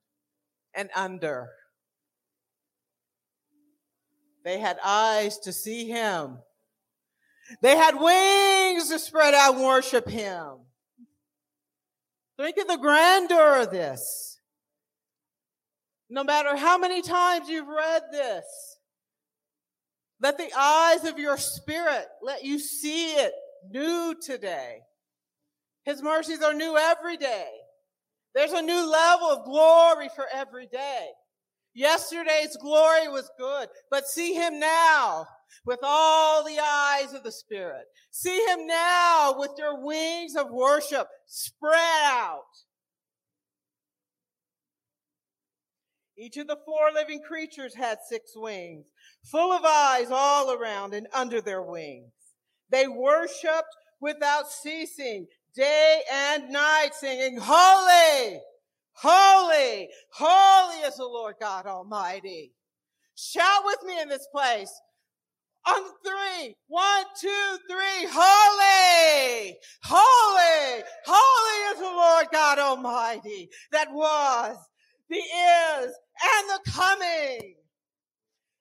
and 0.74 0.90
under. 0.96 1.50
They 4.44 4.60
had 4.60 4.78
eyes 4.84 5.38
to 5.40 5.54
see 5.54 5.88
him 5.88 6.40
they 7.62 7.76
had 7.76 8.00
wings 8.00 8.90
to 8.90 9.00
spread 9.00 9.34
out 9.34 9.56
and 9.56 9.64
worship 9.64 10.08
him. 10.08 10.60
Think 12.38 12.58
of 12.58 12.68
the 12.68 12.78
grandeur 12.78 13.64
of 13.64 13.72
this. 13.72 14.40
No 16.10 16.24
matter 16.24 16.56
how 16.56 16.78
many 16.78 17.02
times 17.02 17.50
you've 17.50 17.68
read 17.68 18.04
this, 18.12 18.69
let 20.22 20.38
the 20.38 20.52
eyes 20.58 21.06
of 21.06 21.18
your 21.18 21.38
spirit 21.38 22.06
let 22.22 22.44
you 22.44 22.60
see 22.60 23.14
it 23.14 23.34
new 23.70 24.16
today. 24.22 24.80
His 25.84 26.02
mercies 26.02 26.42
are 26.42 26.54
new 26.54 26.78
every 26.78 27.18
day. 27.18 27.48
There's 28.36 28.52
a 28.52 28.62
new 28.62 28.90
level 28.92 29.28
of 29.28 29.46
glory 29.46 30.10
for 30.16 30.26
every 30.34 30.68
day. 30.68 31.08
Yesterday's 31.74 32.58
glory 32.58 33.08
was 33.08 33.30
good, 33.38 33.70
but 33.90 34.08
see 34.08 34.34
him 34.34 34.60
now 34.60 35.26
with 35.66 35.80
all 35.84 36.44
the 36.44 36.60
eyes 36.60 37.14
of 37.14 37.24
the 37.24 37.32
Spirit. 37.32 37.86
See 38.12 38.46
him 38.48 38.68
now 38.68 39.36
with 39.38 39.52
your 39.58 39.84
wings 39.84 40.36
of 40.36 40.52
worship 40.52 41.08
spread 41.26 42.04
out. 42.04 42.44
Each 46.18 46.36
of 46.36 46.48
the 46.48 46.58
four 46.66 46.92
living 46.94 47.22
creatures 47.22 47.74
had 47.74 48.00
six 48.10 48.34
wings, 48.36 48.88
full 49.24 49.52
of 49.52 49.64
eyes 49.66 50.08
all 50.12 50.52
around 50.52 50.94
and 50.94 51.08
under 51.14 51.42
their 51.42 51.62
wings. 51.62 52.12
They 52.70 52.88
worshiped 52.88 53.76
without 54.00 54.50
ceasing, 54.50 55.28
day 55.56 56.02
and 56.12 56.50
night, 56.50 56.92
singing, 56.94 57.38
Holy, 57.42 58.40
Holy, 58.94 59.90
Holy 60.12 60.80
is 60.86 60.98
the 60.98 61.06
Lord 61.06 61.36
God 61.40 61.66
Almighty. 61.66 62.52
Shout 63.16 63.64
with 63.66 63.84
me 63.86 64.00
in 64.02 64.10
this 64.10 64.28
place. 64.32 64.72
On 65.68 65.84
three. 66.06 66.56
One, 66.68 67.04
two, 67.20 67.58
three. 67.70 68.08
Holy, 68.10 69.58
holy, 69.84 70.84
holy 71.06 71.74
is 71.74 71.80
the 71.80 71.86
Lord 71.86 72.28
God 72.32 72.60
Almighty 72.60 73.50
that 73.72 73.92
was, 73.92 74.58
the 75.10 75.18
is, 75.18 75.86
and 75.86 76.50
the 76.50 76.72
coming. 76.72 77.56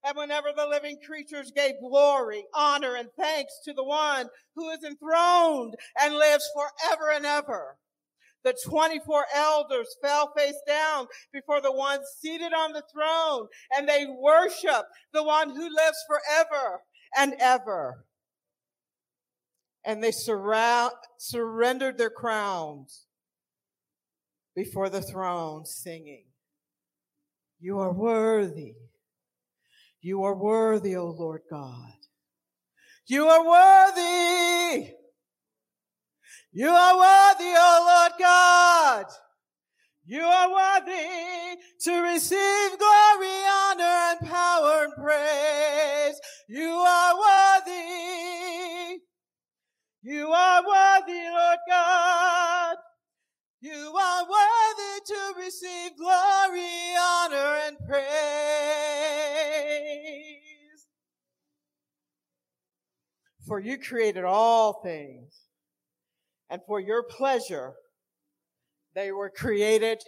And 0.09 0.17
whenever 0.17 0.49
the 0.57 0.67
living 0.67 0.97
creatures 1.07 1.53
gave 1.55 1.75
glory, 1.81 2.47
honor, 2.55 2.95
and 2.95 3.11
thanks 3.19 3.53
to 3.67 3.75
the 3.75 3.85
one 3.85 4.31
who 4.55 4.71
is 4.71 4.83
enthroned 4.83 5.75
and 6.01 6.15
lives 6.15 6.49
forever 6.55 7.11
and 7.13 7.27
ever, 7.27 7.77
the 8.43 8.57
24 8.65 9.27
elders 9.35 9.95
fell 10.03 10.33
face 10.35 10.57
down 10.67 11.09
before 11.31 11.61
the 11.61 11.73
one 11.73 12.01
seated 12.21 12.55
on 12.55 12.73
the 12.73 12.85
throne 12.91 13.49
and 13.77 13.87
they 13.87 14.07
worship 14.07 14.87
the 15.13 15.23
one 15.23 15.51
who 15.51 15.65
lives 15.65 15.99
forever 16.09 16.81
and 17.19 17.35
ever. 17.39 18.07
And 19.85 20.03
they 20.03 20.13
surround, 20.13 20.93
surrendered 21.19 21.99
their 21.99 22.09
crowns 22.09 23.05
before 24.57 24.89
the 24.89 25.03
throne 25.03 25.67
singing, 25.67 26.25
you 27.61 27.79
are 27.79 27.93
worthy. 27.93 28.75
You 30.01 30.23
are 30.23 30.37
worthy, 30.37 30.97
O 30.97 31.07
Lord 31.07 31.43
God. 31.51 31.93
You 33.07 33.27
are 33.27 33.45
worthy. 33.45 34.93
You 36.53 36.69
are 36.69 36.97
worthy, 36.97 37.55
O 37.57 37.85
Lord 37.89 38.13
God. 38.19 39.07
You 40.05 40.23
are 40.23 40.51
worthy 40.51 41.61
to 41.83 42.01
receive 42.01 42.79
glory, 42.79 43.39
honor, 43.51 43.85
and 43.85 44.21
power 44.21 44.85
and 44.85 44.95
praise. 44.95 46.21
You 46.49 46.71
are 46.71 47.15
worthy. 47.19 49.01
You 50.03 50.29
are 50.29 50.63
worthy, 50.63 51.29
Lord 51.29 51.59
God. 51.69 52.77
You 53.61 53.97
are 54.01 54.23
worthy 54.23 55.01
to 55.07 55.35
receive 55.45 55.97
glory, 55.99 56.95
honor, 56.99 57.59
and 57.67 57.77
praise. 57.89 58.07
For 63.49 63.59
you 63.59 63.79
created 63.79 64.25
all 64.25 64.83
things, 64.83 65.33
and 66.51 66.61
for 66.67 66.79
your 66.79 67.03
pleasure 67.03 67.73
they 68.95 69.11
were 69.11 69.31
created 69.31 70.03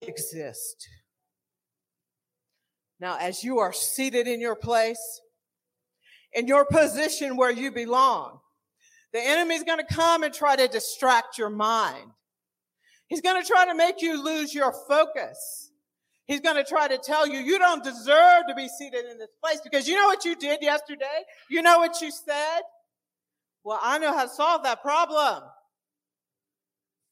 exist. 0.00 0.88
Now, 3.00 3.18
as 3.18 3.42
you 3.42 3.58
are 3.58 3.72
seated 3.72 4.28
in 4.28 4.40
your 4.40 4.54
place, 4.54 5.20
in 6.32 6.46
your 6.46 6.64
position 6.64 7.36
where 7.36 7.50
you 7.50 7.72
belong, 7.72 8.38
the 9.12 9.20
enemy's 9.20 9.64
going 9.64 9.84
to 9.84 9.94
come 9.94 10.22
and 10.22 10.32
try 10.32 10.54
to 10.54 10.68
distract 10.68 11.38
your 11.38 11.50
mind. 11.50 12.10
He's 13.08 13.20
going 13.20 13.40
to 13.42 13.46
try 13.46 13.66
to 13.66 13.74
make 13.74 14.00
you 14.00 14.22
lose 14.22 14.54
your 14.54 14.72
focus. 14.88 15.63
He's 16.26 16.40
going 16.40 16.56
to 16.56 16.64
try 16.64 16.88
to 16.88 16.98
tell 16.98 17.26
you, 17.26 17.38
you 17.38 17.58
don't 17.58 17.84
deserve 17.84 18.44
to 18.48 18.54
be 18.54 18.68
seated 18.68 19.04
in 19.10 19.18
this 19.18 19.30
place 19.42 19.60
because 19.62 19.86
you 19.86 19.94
know 19.94 20.06
what 20.06 20.24
you 20.24 20.34
did 20.34 20.62
yesterday? 20.62 21.22
You 21.50 21.62
know 21.62 21.78
what 21.78 22.00
you 22.00 22.10
said? 22.10 22.62
Well, 23.62 23.78
I 23.82 23.98
know 23.98 24.12
how 24.12 24.24
to 24.24 24.30
solve 24.30 24.62
that 24.64 24.82
problem. 24.82 25.42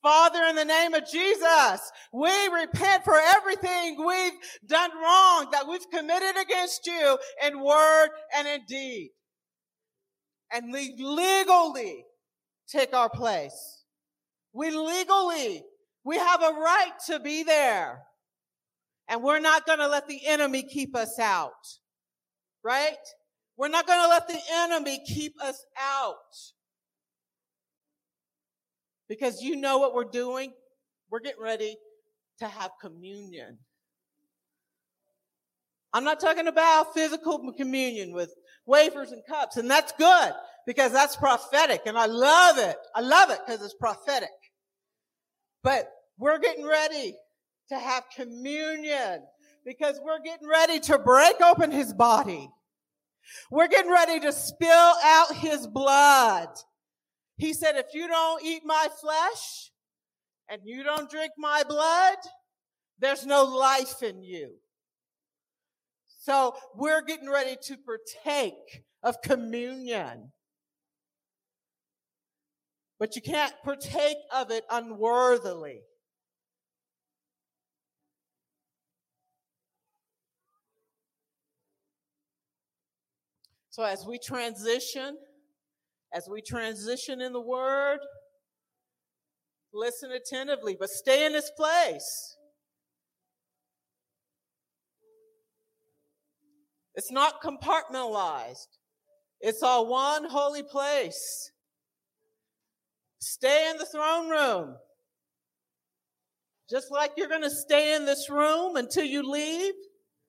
Father, 0.02 0.42
in 0.44 0.56
the 0.56 0.64
name 0.64 0.94
of 0.94 1.08
Jesus, 1.08 1.92
we 2.12 2.30
repent 2.48 3.04
for 3.04 3.16
everything 3.36 4.04
we've 4.04 4.32
done 4.66 4.90
wrong, 5.00 5.48
that 5.52 5.68
we've 5.68 5.88
committed 5.90 6.40
against 6.42 6.86
you 6.86 7.18
in 7.46 7.62
word 7.62 8.08
and 8.36 8.48
in 8.48 8.60
deed. 8.66 9.10
And 10.52 10.72
we 10.72 10.94
legally 10.98 12.04
take 12.68 12.94
our 12.94 13.08
place. 13.08 13.84
We 14.52 14.70
legally 14.70 15.62
we 16.04 16.18
have 16.18 16.42
a 16.42 16.52
right 16.52 16.92
to 17.06 17.20
be 17.20 17.44
there. 17.44 18.02
And 19.08 19.22
we're 19.22 19.40
not 19.40 19.66
going 19.66 19.78
to 19.78 19.88
let 19.88 20.08
the 20.08 20.20
enemy 20.26 20.62
keep 20.62 20.94
us 20.96 21.18
out. 21.18 21.52
Right? 22.64 22.96
We're 23.56 23.68
not 23.68 23.86
going 23.86 24.02
to 24.02 24.08
let 24.08 24.28
the 24.28 24.38
enemy 24.52 25.02
keep 25.06 25.40
us 25.42 25.64
out. 25.80 26.16
Because 29.08 29.42
you 29.42 29.56
know 29.56 29.78
what 29.78 29.94
we're 29.94 30.04
doing? 30.04 30.52
We're 31.10 31.20
getting 31.20 31.42
ready 31.42 31.76
to 32.38 32.48
have 32.48 32.70
communion. 32.80 33.58
I'm 35.92 36.04
not 36.04 36.20
talking 36.20 36.46
about 36.46 36.94
physical 36.94 37.52
communion 37.52 38.12
with 38.12 38.32
wafers 38.64 39.12
and 39.12 39.22
cups, 39.28 39.58
and 39.58 39.70
that's 39.70 39.92
good 39.92 40.32
because 40.66 40.92
that's 40.92 41.16
prophetic, 41.16 41.82
and 41.86 41.98
I 41.98 42.06
love 42.06 42.58
it. 42.58 42.76
I 42.94 43.00
love 43.00 43.30
it 43.30 43.40
because 43.44 43.62
it's 43.62 43.74
prophetic. 43.74 44.30
But 45.62 45.90
we're 46.18 46.38
getting 46.38 46.66
ready 46.66 47.14
to 47.72 47.78
have 47.78 48.04
communion 48.14 49.22
because 49.64 50.00
we're 50.04 50.20
getting 50.20 50.48
ready 50.48 50.80
to 50.80 50.98
break 50.98 51.40
open 51.40 51.70
his 51.70 51.92
body. 51.92 52.48
We're 53.50 53.68
getting 53.68 53.90
ready 53.90 54.20
to 54.20 54.32
spill 54.32 54.94
out 55.04 55.34
his 55.34 55.66
blood. 55.66 56.48
He 57.36 57.52
said, 57.52 57.76
if 57.76 57.94
you 57.94 58.08
don't 58.08 58.44
eat 58.44 58.62
my 58.64 58.88
flesh 59.00 59.70
and 60.48 60.60
you 60.64 60.82
don't 60.82 61.10
drink 61.10 61.32
my 61.38 61.62
blood, 61.68 62.16
there's 62.98 63.26
no 63.26 63.44
life 63.44 64.02
in 64.02 64.22
you. 64.22 64.52
So 66.20 66.54
we're 66.74 67.02
getting 67.02 67.30
ready 67.30 67.56
to 67.62 67.76
partake 67.76 68.84
of 69.02 69.20
communion 69.22 70.30
but 73.02 73.16
you 73.16 73.20
can't 73.20 73.52
partake 73.64 74.18
of 74.32 74.52
it 74.52 74.62
unworthily. 74.70 75.80
So 83.72 83.84
as 83.84 84.04
we 84.06 84.18
transition, 84.18 85.16
as 86.12 86.28
we 86.30 86.42
transition 86.42 87.22
in 87.22 87.32
the 87.32 87.40
word, 87.40 88.00
listen 89.72 90.10
attentively, 90.12 90.76
but 90.78 90.90
stay 90.90 91.24
in 91.24 91.32
this 91.32 91.50
place. 91.56 92.36
It's 96.96 97.10
not 97.10 97.40
compartmentalized. 97.42 98.68
It's 99.40 99.62
all 99.62 99.86
one 99.86 100.26
holy 100.28 100.62
place. 100.62 101.50
Stay 103.20 103.70
in 103.70 103.78
the 103.78 103.86
throne 103.86 104.28
room. 104.28 104.76
Just 106.68 106.90
like 106.90 107.12
you're 107.16 107.28
going 107.28 107.40
to 107.40 107.50
stay 107.50 107.96
in 107.96 108.04
this 108.04 108.28
room 108.28 108.76
until 108.76 109.04
you 109.04 109.22
leave, 109.22 109.72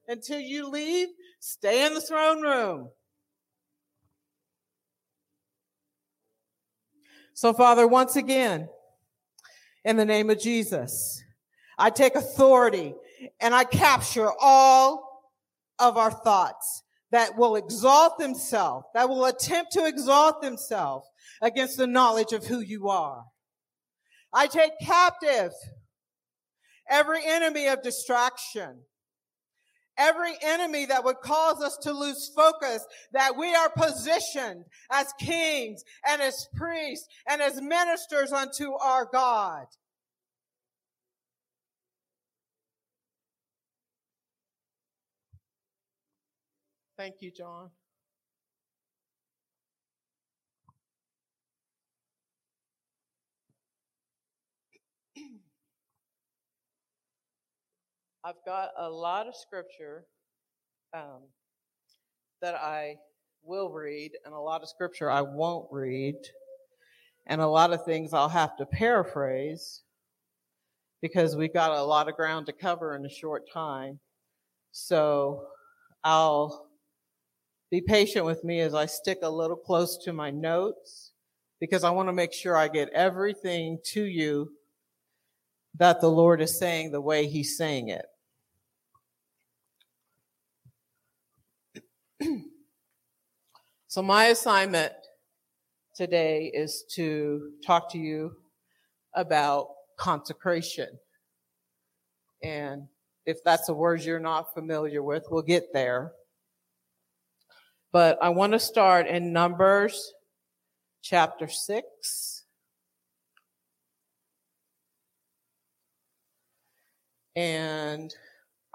until 0.08 0.39
you 0.39 0.69
leave, 0.69 1.10
stay 1.41 1.86
in 1.86 1.93
the 1.93 1.99
throne 1.99 2.41
room. 2.41 2.88
So, 7.33 7.53
Father, 7.53 7.87
once 7.87 8.15
again, 8.15 8.69
in 9.83 9.97
the 9.97 10.05
name 10.05 10.29
of 10.29 10.39
Jesus, 10.39 11.23
I 11.77 11.89
take 11.89 12.15
authority 12.15 12.93
and 13.39 13.55
I 13.55 13.63
capture 13.63 14.29
all 14.39 15.31
of 15.79 15.97
our 15.97 16.11
thoughts 16.11 16.83
that 17.11 17.37
will 17.37 17.55
exalt 17.55 18.17
themselves, 18.17 18.85
that 18.93 19.09
will 19.09 19.25
attempt 19.25 19.71
to 19.73 19.85
exalt 19.85 20.41
themselves 20.41 21.07
against 21.41 21.77
the 21.77 21.87
knowledge 21.87 22.33
of 22.33 22.45
who 22.45 22.59
you 22.59 22.89
are. 22.89 23.23
I 24.33 24.47
take 24.47 24.71
captive 24.81 25.51
every 26.89 27.25
enemy 27.25 27.67
of 27.67 27.83
distraction, 27.83 28.79
Every 29.97 30.34
enemy 30.41 30.86
that 30.88 31.03
would 31.03 31.17
cause 31.21 31.62
us 31.62 31.77
to 31.84 31.93
lose 31.93 32.32
focus, 32.36 32.86
that 33.12 33.38
we 33.38 33.53
are 33.53 33.69
positioned 33.69 34.65
as 34.91 35.13
kings 35.19 35.84
and 36.08 36.21
as 36.21 36.47
priests 36.56 37.08
and 37.29 37.41
as 37.41 37.62
ministers 37.62 38.32
unto 38.32 38.73
our 38.73 39.08
God. 39.12 39.65
Thank 46.97 47.15
you, 47.21 47.32
John. 47.32 47.69
I've 58.25 58.43
got 58.45 58.69
a 58.77 58.89
lot 58.89 59.27
of 59.27 59.36
scripture 59.36 60.05
um, 60.93 61.23
that 62.41 62.55
I 62.55 62.95
will 63.43 63.69
read, 63.69 64.12
and 64.23 64.33
a 64.33 64.39
lot 64.39 64.62
of 64.62 64.69
scripture 64.69 65.12
I 65.12 65.19
won't 65.19 65.67
read, 65.71 66.15
and 67.27 67.41
a 67.41 67.47
lot 67.47 67.73
of 67.73 67.83
things 67.83 68.13
I'll 68.13 68.29
have 68.29 68.55
to 68.57 68.65
paraphrase 68.65 69.81
because 71.01 71.36
we've 71.36 71.53
got 71.53 71.71
a 71.71 71.83
lot 71.83 72.07
of 72.07 72.15
ground 72.15 72.45
to 72.45 72.53
cover 72.53 72.95
in 72.95 73.05
a 73.05 73.09
short 73.09 73.43
time. 73.53 73.99
So 74.71 75.47
I'll 76.05 76.69
be 77.71 77.81
patient 77.81 78.23
with 78.23 78.45
me 78.45 78.62
as 78.62 78.73
I 78.73 78.86
stick 78.86 79.19
a 79.21 79.29
little 79.29 79.57
close 79.57 79.97
to 80.05 80.13
my 80.13 80.31
notes 80.31 81.12
because 81.59 81.83
I 81.83 81.89
want 81.89 82.07
to 82.07 82.13
make 82.13 82.31
sure 82.31 82.55
I 82.55 82.69
get 82.69 82.88
everything 82.93 83.79
to 83.88 84.05
you 84.05 84.49
that 85.77 85.99
the 85.99 86.09
Lord 86.09 86.41
is 86.41 86.57
saying 86.57 86.91
the 86.91 87.01
way 87.01 87.27
He's 87.27 87.57
saying 87.57 87.89
it. 87.89 88.05
So, 93.93 94.01
my 94.01 94.25
assignment 94.29 94.91
today 95.93 96.49
is 96.51 96.84
to 96.95 97.51
talk 97.63 97.91
to 97.91 97.99
you 97.99 98.36
about 99.13 99.67
consecration. 99.99 100.88
And 102.41 102.88
if 103.27 103.43
that's 103.45 103.69
a 103.69 103.73
word 103.75 104.01
you're 104.01 104.19
not 104.19 104.51
familiar 104.56 105.03
with, 105.03 105.25
we'll 105.29 105.43
get 105.43 105.71
there. 105.73 106.13
But 107.91 108.17
I 108.19 108.29
want 108.29 108.53
to 108.53 108.60
start 108.60 109.06
in 109.06 109.32
Numbers 109.32 110.12
chapter 111.03 111.47
6. 111.47 112.45
And 117.36 118.12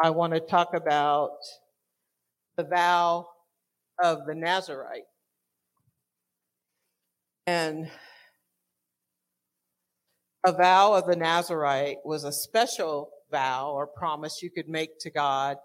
I 0.01 0.11
want 0.11 0.35
to 0.35 0.39
talk 0.39 0.75
about 0.75 1.39
the 2.57 2.63
vow 2.63 3.27
of 4.01 4.27
the 4.27 4.35
Nazarite. 4.37 5.08
And 7.49 7.89
a 10.45 10.53
vow 10.53 10.93
of 10.93 11.07
the 11.07 11.17
Nazarite 11.17 11.97
was 12.05 12.25
a 12.25 12.31
special 12.31 13.09
vow 13.31 13.71
or 13.71 13.87
promise 13.87 14.43
you 14.43 14.51
could 14.51 14.69
make 14.69 14.99
to 14.99 15.11
God 15.11 15.57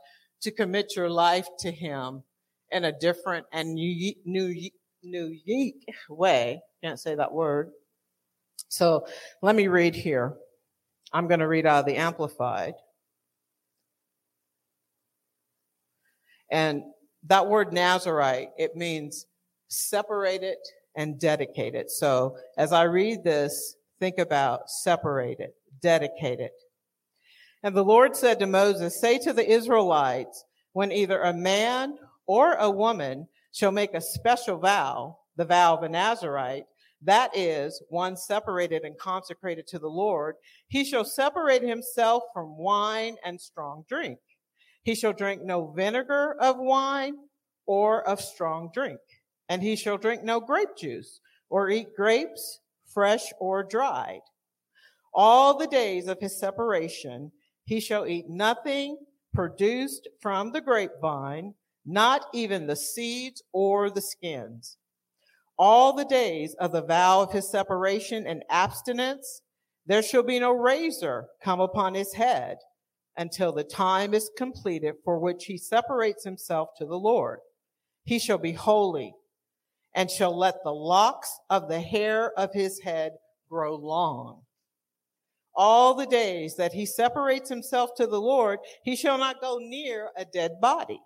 to 0.43 0.51
commit 0.51 0.95
your 0.95 1.09
life 1.09 1.45
to 1.59 1.71
Him 1.71 2.23
in 2.71 2.85
a 2.85 2.97
different 2.97 3.47
and 3.51 3.73
new, 3.73 4.13
new, 4.23 4.69
unique 5.03 5.85
way. 6.07 6.61
Can't 6.81 7.01
say 7.01 7.15
that 7.15 7.33
word. 7.33 7.71
So 8.69 9.05
let 9.41 9.53
me 9.53 9.67
read 9.67 9.93
here. 9.93 10.35
I'm 11.11 11.27
going 11.27 11.41
to 11.41 11.49
read 11.49 11.65
out 11.65 11.81
of 11.81 11.85
the 11.85 11.97
Amplified. 11.97 12.75
And 16.49 16.83
that 17.27 17.47
word 17.47 17.73
Nazarite, 17.73 18.51
it 18.57 18.77
means 18.77 19.25
separated 19.67 20.55
and 20.95 21.19
dedicated. 21.19 21.89
So 21.89 22.37
as 22.57 22.71
I 22.71 22.83
read 22.83 23.23
this, 23.23 23.75
think 23.99 24.17
about 24.17 24.69
separated, 24.69 25.51
dedicated. 25.81 26.51
And 27.63 27.75
the 27.75 27.85
Lord 27.85 28.15
said 28.15 28.39
to 28.39 28.47
Moses, 28.47 28.99
say 28.99 29.17
to 29.19 29.33
the 29.33 29.49
Israelites, 29.49 30.43
when 30.73 30.91
either 30.91 31.21
a 31.21 31.33
man 31.33 31.97
or 32.27 32.53
a 32.53 32.69
woman 32.69 33.27
shall 33.53 33.71
make 33.71 33.93
a 33.93 34.01
special 34.01 34.57
vow, 34.57 35.17
the 35.37 35.45
vow 35.45 35.75
of 35.75 35.83
a 35.83 35.89
Nazarite, 35.89 36.65
that 37.05 37.35
is, 37.35 37.81
one 37.89 38.15
separated 38.15 38.83
and 38.83 38.97
consecrated 38.97 39.67
to 39.67 39.79
the 39.79 39.89
Lord, 39.89 40.35
he 40.67 40.85
shall 40.85 41.03
separate 41.03 41.61
himself 41.61 42.23
from 42.33 42.57
wine 42.57 43.17
and 43.25 43.39
strong 43.39 43.83
drink. 43.89 44.19
He 44.83 44.95
shall 44.95 45.13
drink 45.13 45.43
no 45.43 45.71
vinegar 45.71 46.35
of 46.39 46.57
wine 46.57 47.15
or 47.65 48.07
of 48.07 48.21
strong 48.21 48.71
drink, 48.73 48.99
and 49.53 49.61
he 49.61 49.75
shall 49.75 49.99
drink 49.99 50.23
no 50.23 50.39
grape 50.39 50.75
juice 50.75 51.19
or 51.47 51.69
eat 51.69 51.95
grapes, 51.95 52.61
fresh 52.91 53.25
or 53.39 53.63
dried. 53.63 54.21
All 55.13 55.55
the 55.55 55.67
days 55.67 56.07
of 56.07 56.19
his 56.19 56.39
separation, 56.39 57.31
he 57.63 57.79
shall 57.79 58.07
eat 58.07 58.27
nothing 58.27 58.97
produced 59.31 60.07
from 60.19 60.51
the 60.51 60.59
grapevine, 60.59 61.53
not 61.85 62.25
even 62.33 62.65
the 62.65 62.75
seeds 62.75 63.43
or 63.51 63.91
the 63.91 64.01
skins. 64.01 64.77
All 65.59 65.93
the 65.93 66.05
days 66.05 66.55
of 66.55 66.71
the 66.71 66.81
vow 66.81 67.21
of 67.21 67.31
his 67.31 67.47
separation 67.47 68.25
and 68.25 68.41
abstinence, 68.49 69.43
there 69.85 70.01
shall 70.01 70.23
be 70.23 70.39
no 70.39 70.51
razor 70.51 71.27
come 71.43 71.59
upon 71.59 71.93
his 71.93 72.11
head 72.11 72.57
until 73.17 73.51
the 73.51 73.63
time 73.63 74.15
is 74.15 74.31
completed 74.35 74.95
for 75.05 75.19
which 75.19 75.45
he 75.45 75.59
separates 75.59 76.23
himself 76.23 76.69
to 76.79 76.87
the 76.87 76.97
Lord. 76.97 77.37
He 78.03 78.17
shall 78.17 78.39
be 78.39 78.53
holy 78.53 79.13
and 79.95 80.09
shall 80.09 80.37
let 80.37 80.55
the 80.63 80.71
locks 80.71 81.31
of 81.49 81.67
the 81.67 81.81
hair 81.81 82.31
of 82.37 82.49
his 82.53 82.79
head 82.81 83.13
grow 83.49 83.75
long. 83.75 84.41
All 85.55 85.93
the 85.93 86.07
days 86.07 86.55
that 86.55 86.73
he 86.73 86.85
separates 86.85 87.49
himself 87.49 87.91
to 87.97 88.07
the 88.07 88.19
Lord, 88.19 88.59
he 88.83 88.95
shall 88.95 89.17
not 89.17 89.41
go 89.41 89.59
near 89.59 90.09
a 90.17 90.25
dead 90.25 90.53
body. 90.59 90.99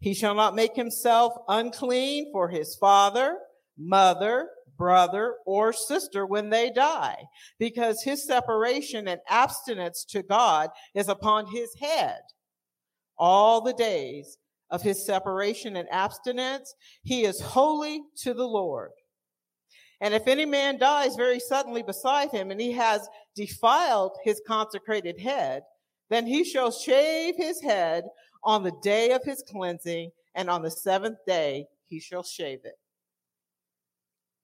He 0.00 0.14
shall 0.14 0.34
not 0.34 0.56
make 0.56 0.74
himself 0.74 1.34
unclean 1.46 2.32
for 2.32 2.48
his 2.48 2.74
father, 2.74 3.38
mother, 3.78 4.48
brother, 4.76 5.36
or 5.46 5.72
sister 5.72 6.26
when 6.26 6.48
they 6.48 6.70
die, 6.70 7.18
because 7.58 8.02
his 8.02 8.26
separation 8.26 9.06
and 9.06 9.20
abstinence 9.28 10.04
to 10.06 10.22
God 10.22 10.70
is 10.94 11.08
upon 11.08 11.46
his 11.46 11.74
head. 11.78 12.20
All 13.18 13.60
the 13.60 13.74
days 13.74 14.38
of 14.70 14.82
his 14.82 15.04
separation 15.04 15.76
and 15.76 15.88
abstinence, 15.90 16.74
he 17.02 17.24
is 17.24 17.40
holy 17.40 18.02
to 18.18 18.34
the 18.34 18.46
Lord. 18.46 18.90
And 20.00 20.14
if 20.14 20.26
any 20.26 20.46
man 20.46 20.78
dies 20.78 21.16
very 21.16 21.40
suddenly 21.40 21.82
beside 21.82 22.30
him 22.30 22.50
and 22.50 22.60
he 22.60 22.72
has 22.72 23.06
defiled 23.36 24.16
his 24.24 24.40
consecrated 24.46 25.18
head, 25.20 25.62
then 26.08 26.26
he 26.26 26.44
shall 26.44 26.70
shave 26.70 27.36
his 27.36 27.60
head 27.60 28.04
on 28.42 28.62
the 28.62 28.72
day 28.82 29.10
of 29.10 29.22
his 29.22 29.44
cleansing, 29.50 30.10
and 30.34 30.48
on 30.48 30.62
the 30.62 30.70
seventh 30.70 31.18
day 31.26 31.66
he 31.86 32.00
shall 32.00 32.22
shave 32.22 32.60
it. 32.64 32.76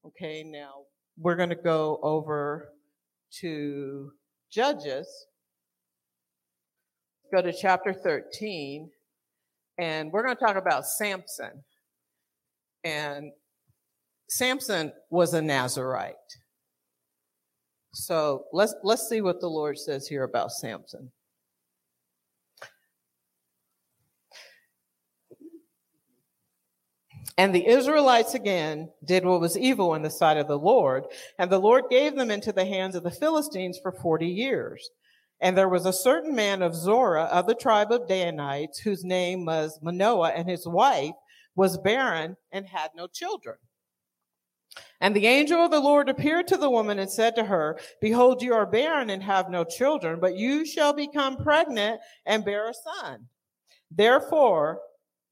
Okay, 0.07 0.45
now 0.45 0.83
we're 1.19 1.35
going 1.35 1.49
to 1.49 1.55
go 1.55 1.99
over 2.03 2.69
to 3.41 4.13
Judges. 4.51 5.09
Go 7.33 7.43
to 7.43 7.53
chapter 7.53 7.93
13, 7.93 8.91
and 9.79 10.11
we're 10.13 10.25
going 10.25 10.37
to 10.37 10.45
talk 10.45 10.57
about 10.57 10.87
Samson. 10.87 11.65
And 12.85 13.33
Samson 14.29 14.93
was 15.11 15.35
a 15.35 15.43
Nazarite. 15.43 16.15
So 17.93 18.45
let's 18.53 18.75
let's 18.83 19.09
see 19.09 19.23
what 19.23 19.41
the 19.41 19.49
Lord 19.49 19.79
says 19.79 20.07
here 20.07 20.25
about 20.25 20.53
Samson. 20.53 21.11
And 27.39 27.55
the 27.55 27.67
Israelites 27.67 28.35
again 28.35 28.91
did 29.05 29.25
what 29.25 29.41
was 29.41 29.59
evil 29.59 29.95
in 29.95 30.03
the 30.03 30.11
sight 30.11 30.39
of 30.39 30.49
the 30.49 30.59
Lord, 30.59 31.05
and 31.39 31.51
the 31.51 31.59
Lord 31.59 31.85
gave 31.91 32.17
them 32.17 32.31
into 32.31 32.51
the 32.51 32.65
hands 32.65 32.95
of 32.95 33.03
the 33.03 33.11
Philistines 33.11 33.79
for 33.83 33.93
40 33.93 34.27
years. 34.27 34.91
And 35.41 35.57
there 35.57 35.69
was 35.69 35.85
a 35.85 35.93
certain 35.93 36.35
man 36.35 36.63
of 36.63 36.75
Zorah 36.75 37.25
of 37.25 37.47
the 37.47 37.55
tribe 37.55 37.93
of 37.93 38.09
Danites 38.09 38.79
whose 38.79 39.05
name 39.05 39.45
was 39.45 39.79
Manoah, 39.83 40.31
and 40.31 40.49
his 40.49 40.67
wife 40.67 41.15
was 41.55 41.79
barren 41.79 42.37
and 42.53 42.67
had 42.67 42.91
no 42.95 43.07
children. 43.07 43.57
And 45.01 45.15
the 45.15 45.27
angel 45.27 45.59
of 45.59 45.71
the 45.71 45.81
Lord 45.81 46.09
appeared 46.09 46.47
to 46.49 46.57
the 46.57 46.71
woman 46.71 46.99
and 46.99 47.11
said 47.11 47.37
to 47.37 47.45
her, 47.45 47.79
Behold, 48.01 48.43
you 48.43 48.55
are 48.55 48.67
barren 48.67 49.11
and 49.11 49.23
have 49.23 49.51
no 49.51 49.65
children, 49.65 50.21
but 50.21 50.37
you 50.37 50.65
shall 50.67 50.93
become 50.93 51.37
pregnant 51.37 52.01
and 52.25 52.45
bear 52.45 52.69
a 52.69 52.75
son. 52.75 53.27
Therefore, 53.91 54.81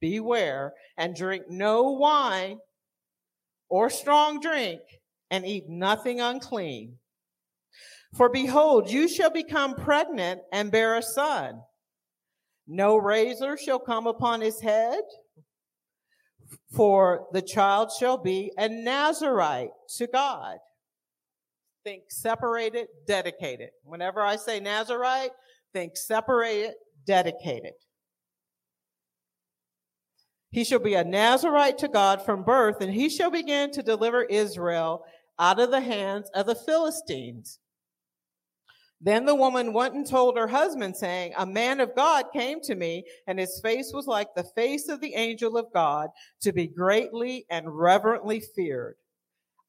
beware 0.00 0.74
and 0.96 1.14
drink 1.14 1.44
no 1.48 1.92
wine 1.92 2.58
or 3.68 3.88
strong 3.88 4.40
drink 4.40 4.80
and 5.30 5.46
eat 5.46 5.68
nothing 5.68 6.20
unclean. 6.20 6.98
For 8.14 8.28
behold, 8.28 8.90
you 8.90 9.08
shall 9.08 9.30
become 9.30 9.74
pregnant 9.74 10.40
and 10.52 10.70
bear 10.70 10.96
a 10.96 11.02
son. 11.02 11.60
No 12.66 12.96
razor 12.96 13.56
shall 13.56 13.80
come 13.80 14.06
upon 14.06 14.40
his 14.40 14.60
head, 14.60 15.02
for 16.72 17.26
the 17.32 17.42
child 17.42 17.90
shall 17.98 18.16
be 18.16 18.52
a 18.56 18.68
Nazarite 18.68 19.70
to 19.98 20.06
God. 20.06 20.58
Think 21.82 22.04
separated, 22.08 22.86
dedicated. 23.06 23.70
Whenever 23.82 24.22
I 24.22 24.36
say 24.36 24.60
Nazarite, 24.60 25.32
think 25.72 25.96
separated, 25.96 26.74
dedicated. 27.04 27.72
He 30.50 30.62
shall 30.62 30.78
be 30.78 30.94
a 30.94 31.04
Nazarite 31.04 31.78
to 31.78 31.88
God 31.88 32.24
from 32.24 32.44
birth, 32.44 32.80
and 32.80 32.94
he 32.94 33.08
shall 33.08 33.30
begin 33.30 33.72
to 33.72 33.82
deliver 33.82 34.22
Israel 34.22 35.04
out 35.36 35.58
of 35.58 35.72
the 35.72 35.80
hands 35.80 36.30
of 36.32 36.46
the 36.46 36.54
Philistines. 36.54 37.58
Then 39.04 39.26
the 39.26 39.34
woman 39.34 39.74
went 39.74 39.94
and 39.94 40.08
told 40.08 40.38
her 40.38 40.48
husband, 40.48 40.96
saying, 40.96 41.34
A 41.36 41.44
man 41.44 41.80
of 41.80 41.94
God 41.94 42.32
came 42.32 42.62
to 42.62 42.74
me, 42.74 43.04
and 43.26 43.38
his 43.38 43.60
face 43.60 43.92
was 43.92 44.06
like 44.06 44.34
the 44.34 44.50
face 44.56 44.88
of 44.88 45.02
the 45.02 45.14
angel 45.14 45.58
of 45.58 45.70
God, 45.74 46.08
to 46.40 46.54
be 46.54 46.66
greatly 46.66 47.44
and 47.50 47.68
reverently 47.68 48.40
feared. 48.40 48.96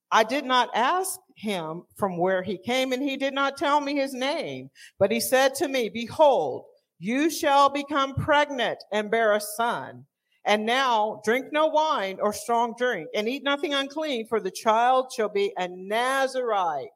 I 0.09 0.23
did 0.23 0.45
not 0.45 0.69
ask 0.73 1.19
him 1.35 1.83
from 1.97 2.17
where 2.17 2.43
he 2.43 2.57
came, 2.57 2.93
and 2.93 3.03
he 3.03 3.17
did 3.17 3.33
not 3.33 3.57
tell 3.57 3.81
me 3.81 3.95
his 3.95 4.13
name. 4.13 4.69
But 4.99 5.11
he 5.11 5.19
said 5.19 5.53
to 5.55 5.67
me, 5.67 5.89
Behold, 5.89 6.63
you 6.99 7.29
shall 7.29 7.69
become 7.69 8.15
pregnant 8.15 8.81
and 8.93 9.11
bear 9.11 9.33
a 9.33 9.41
son. 9.41 10.05
And 10.45 10.65
now 10.65 11.21
drink 11.25 11.47
no 11.51 11.67
wine 11.67 12.19
or 12.21 12.31
strong 12.31 12.73
drink, 12.77 13.09
and 13.13 13.27
eat 13.27 13.43
nothing 13.43 13.73
unclean, 13.73 14.27
for 14.27 14.39
the 14.39 14.49
child 14.51 15.11
shall 15.13 15.27
be 15.27 15.51
a 15.57 15.67
Nazarite, 15.67 16.87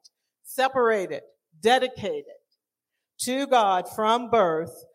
separated, 0.43 1.23
dedicated 1.61 2.25
to 3.19 3.47
God 3.47 3.87
from 3.89 4.29
birth 4.29 4.85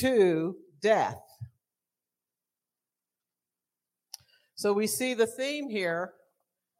to 0.00 0.56
death. 0.80 1.20
So 4.54 4.72
we 4.72 4.86
see 4.86 5.14
the 5.14 5.26
theme 5.26 5.68
here. 5.68 6.12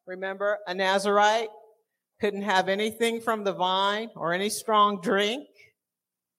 Remember, 0.07 0.59
a 0.67 0.75
Nazarite 0.75 1.51
couldn't 2.21 2.43
have 2.43 2.69
anything 2.69 3.21
from 3.21 3.45
the 3.45 3.53
vine 3.53 4.11
or 4.17 4.33
any 4.33 4.49
strong 4.49 5.01
drink. 5.01 5.47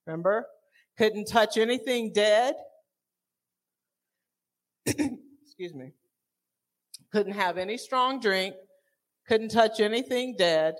Remember? 0.06 0.48
Couldn't 0.98 1.26
touch 1.26 1.58
anything 1.58 2.14
dead. 2.14 2.56
Excuse 4.86 5.74
me. 5.74 5.92
Couldn't 7.12 7.34
have 7.34 7.58
any 7.58 7.78
strong 7.78 8.20
drink. 8.20 8.56
Couldn't 9.28 9.50
touch 9.50 9.80
anything 9.80 10.36
dead. 10.38 10.76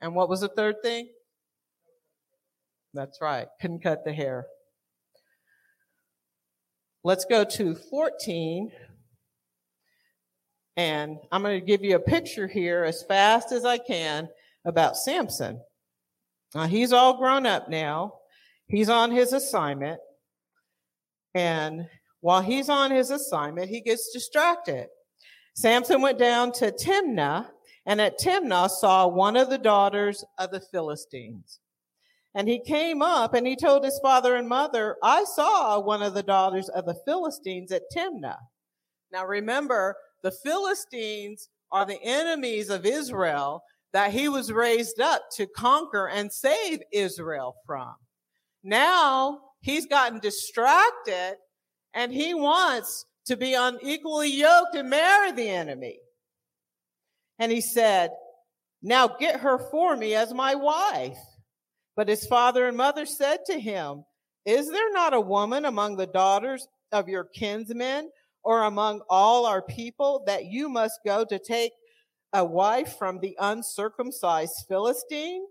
And 0.00 0.14
what 0.14 0.28
was 0.28 0.40
the 0.40 0.48
third 0.48 0.76
thing? 0.82 1.08
That's 2.94 3.20
right. 3.20 3.46
Couldn't 3.60 3.82
cut 3.82 4.04
the 4.04 4.12
hair. 4.12 4.46
Let's 7.04 7.24
go 7.24 7.44
to 7.44 7.74
14. 7.74 8.70
And 10.76 11.18
I'm 11.30 11.42
going 11.42 11.60
to 11.60 11.66
give 11.66 11.82
you 11.84 11.96
a 11.96 12.00
picture 12.00 12.46
here 12.46 12.84
as 12.84 13.02
fast 13.02 13.52
as 13.52 13.64
I 13.64 13.78
can 13.78 14.28
about 14.64 14.96
Samson. 14.96 15.60
Now, 16.54 16.66
he's 16.66 16.92
all 16.92 17.18
grown 17.18 17.46
up 17.46 17.68
now. 17.68 18.14
He's 18.68 18.88
on 18.88 19.10
his 19.10 19.32
assignment. 19.32 20.00
And 21.34 21.88
while 22.20 22.42
he's 22.42 22.68
on 22.68 22.90
his 22.90 23.10
assignment, 23.10 23.68
he 23.68 23.80
gets 23.80 24.12
distracted. 24.12 24.86
Samson 25.54 26.00
went 26.00 26.18
down 26.18 26.52
to 26.52 26.70
Timnah 26.70 27.48
and 27.84 28.00
at 28.00 28.18
Timnah 28.18 28.70
saw 28.70 29.06
one 29.06 29.36
of 29.36 29.50
the 29.50 29.58
daughters 29.58 30.24
of 30.38 30.50
the 30.50 30.60
Philistines. 30.60 31.58
And 32.34 32.48
he 32.48 32.60
came 32.60 33.02
up 33.02 33.34
and 33.34 33.46
he 33.46 33.56
told 33.56 33.84
his 33.84 34.00
father 34.02 34.36
and 34.36 34.48
mother, 34.48 34.96
I 35.02 35.24
saw 35.24 35.78
one 35.80 36.02
of 36.02 36.14
the 36.14 36.22
daughters 36.22 36.68
of 36.70 36.86
the 36.86 36.96
Philistines 37.04 37.70
at 37.72 37.82
Timnah. 37.94 38.38
Now 39.12 39.26
remember, 39.26 39.94
the 40.22 40.32
Philistines 40.42 41.50
are 41.70 41.84
the 41.84 42.02
enemies 42.02 42.70
of 42.70 42.86
Israel 42.86 43.62
that 43.92 44.12
he 44.12 44.28
was 44.28 44.50
raised 44.50 45.00
up 45.00 45.22
to 45.36 45.46
conquer 45.46 46.08
and 46.08 46.32
save 46.32 46.80
Israel 46.92 47.54
from. 47.66 47.94
Now 48.64 49.40
he's 49.60 49.86
gotten 49.86 50.18
distracted 50.18 51.36
and 51.92 52.12
he 52.12 52.32
wants 52.32 53.04
to 53.26 53.36
be 53.36 53.54
unequally 53.54 54.30
yoked 54.30 54.74
and 54.74 54.88
marry 54.88 55.32
the 55.32 55.48
enemy. 55.48 55.98
And 57.38 57.52
he 57.52 57.60
said, 57.60 58.10
now 58.82 59.08
get 59.08 59.40
her 59.40 59.58
for 59.70 59.96
me 59.96 60.14
as 60.14 60.32
my 60.32 60.54
wife. 60.54 61.18
But 61.96 62.08
his 62.08 62.26
father 62.26 62.68
and 62.68 62.76
mother 62.76 63.06
said 63.06 63.40
to 63.46 63.58
him, 63.58 64.04
is 64.44 64.70
there 64.70 64.92
not 64.92 65.14
a 65.14 65.20
woman 65.20 65.64
among 65.66 65.96
the 65.96 66.06
daughters 66.06 66.66
of 66.90 67.08
your 67.08 67.24
kinsmen 67.24 68.10
or 68.42 68.64
among 68.64 69.02
all 69.08 69.46
our 69.46 69.62
people 69.62 70.24
that 70.26 70.46
you 70.46 70.68
must 70.68 71.00
go 71.04 71.24
to 71.24 71.38
take 71.38 71.72
a 72.32 72.44
wife 72.44 72.96
from 72.98 73.20
the 73.20 73.36
uncircumcised 73.40 74.64
Philistine? 74.68 75.44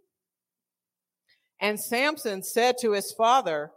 And 1.59 1.79
Samson 1.79 2.41
said 2.41 2.75
to 2.81 2.91
his 2.91 3.11
father, 3.11 3.71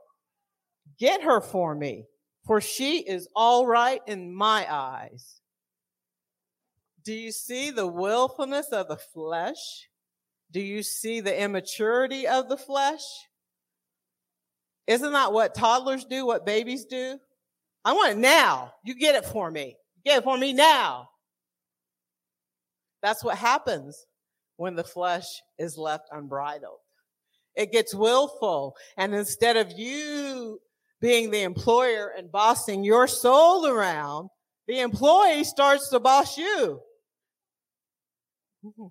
get 0.99 1.23
her 1.23 1.41
for 1.41 1.75
me, 1.75 2.07
for 2.47 2.61
she 2.61 3.01
is 3.01 3.29
all 3.37 3.67
right 3.67 4.01
in 4.07 4.35
my 4.35 4.67
eyes. 4.73 5.41
Do 7.05 7.13
you 7.13 7.31
see 7.31 7.71
the 7.71 7.87
willfulness 7.87 8.69
of 8.69 8.89
the 8.89 8.97
flesh? 8.97 9.89
Do 10.55 10.61
you 10.61 10.85
see 10.85 11.21
the 11.21 11.43
immaturity 11.43 12.29
of 12.29 12.49
the 12.49 12.57
flesh? 12.57 13.03
Isn't 14.87 15.13
that 15.13 15.33
what 15.33 15.55
toddlers 15.55 16.05
do, 16.05 16.25
what 16.25 16.47
babies 16.47 16.85
do? 16.85 17.19
I 17.85 17.93
want 17.93 18.13
it 18.13 18.19
now. 18.19 18.73
You 18.85 18.95
get 18.95 19.17
it 19.17 19.27
for 19.27 19.51
me. 19.51 19.77
Get 20.05 20.19
it 20.19 20.25
for 20.25 20.39
me 20.39 20.53
now. 20.53 21.09
That's 23.03 23.25
what 23.25 23.37
happens 23.37 24.07
when 24.57 24.77
the 24.77 24.85
flesh 24.85 25.27
is 25.59 25.77
left 25.77 26.09
unbridled. 26.13 26.79
It 27.57 27.73
gets 27.73 27.93
willful. 27.93 28.77
And 28.97 29.13
instead 29.13 29.57
of 29.57 29.73
you 29.77 30.61
being 31.01 31.33
the 31.33 31.43
employer 31.43 32.13
and 32.17 32.31
bossing 32.31 32.85
your 32.85 33.09
soul 33.09 33.67
around, 33.67 34.29
the 34.69 34.81
employee 34.81 35.45
starts 35.45 35.89
to 35.91 35.99
boss 35.99 36.39
you. 36.39 36.81
Mm-hmm. 38.65 38.87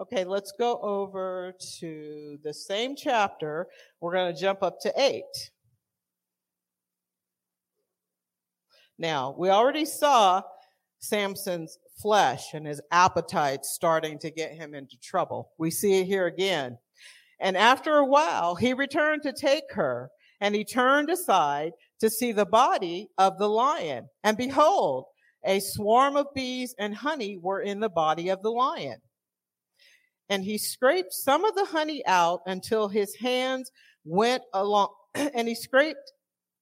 Okay, 0.00 0.24
let's 0.24 0.52
go 0.52 0.78
over 0.80 1.52
to 1.80 2.38
the 2.44 2.54
same 2.54 2.94
chapter. 2.94 3.66
We're 4.00 4.12
going 4.12 4.32
to 4.32 4.40
jump 4.40 4.62
up 4.62 4.78
to 4.82 4.92
eight. 4.96 5.50
Now, 8.96 9.34
we 9.36 9.50
already 9.50 9.84
saw 9.84 10.42
Samson's 11.00 11.78
flesh 12.00 12.54
and 12.54 12.64
his 12.64 12.80
appetite 12.92 13.64
starting 13.64 14.20
to 14.20 14.30
get 14.30 14.52
him 14.52 14.72
into 14.72 14.96
trouble. 15.02 15.50
We 15.58 15.72
see 15.72 16.00
it 16.00 16.04
here 16.04 16.26
again. 16.26 16.78
And 17.40 17.56
after 17.56 17.96
a 17.96 18.06
while, 18.06 18.54
he 18.54 18.74
returned 18.74 19.22
to 19.22 19.32
take 19.32 19.72
her, 19.72 20.10
and 20.40 20.54
he 20.54 20.64
turned 20.64 21.10
aside 21.10 21.72
to 21.98 22.08
see 22.08 22.30
the 22.30 22.46
body 22.46 23.08
of 23.18 23.36
the 23.38 23.48
lion. 23.48 24.08
And 24.22 24.36
behold, 24.36 25.06
a 25.44 25.58
swarm 25.58 26.16
of 26.16 26.26
bees 26.36 26.72
and 26.78 26.94
honey 26.94 27.36
were 27.36 27.62
in 27.62 27.80
the 27.80 27.88
body 27.88 28.28
of 28.28 28.42
the 28.42 28.50
lion 28.50 29.00
and 30.28 30.44
he 30.44 30.58
scraped 30.58 31.12
some 31.12 31.44
of 31.44 31.54
the 31.54 31.64
honey 31.64 32.04
out 32.06 32.42
until 32.46 32.88
his 32.88 33.14
hands 33.16 33.70
went 34.04 34.42
along, 34.52 34.88
and 35.14 35.48
he 35.48 35.54
scraped, 35.54 36.12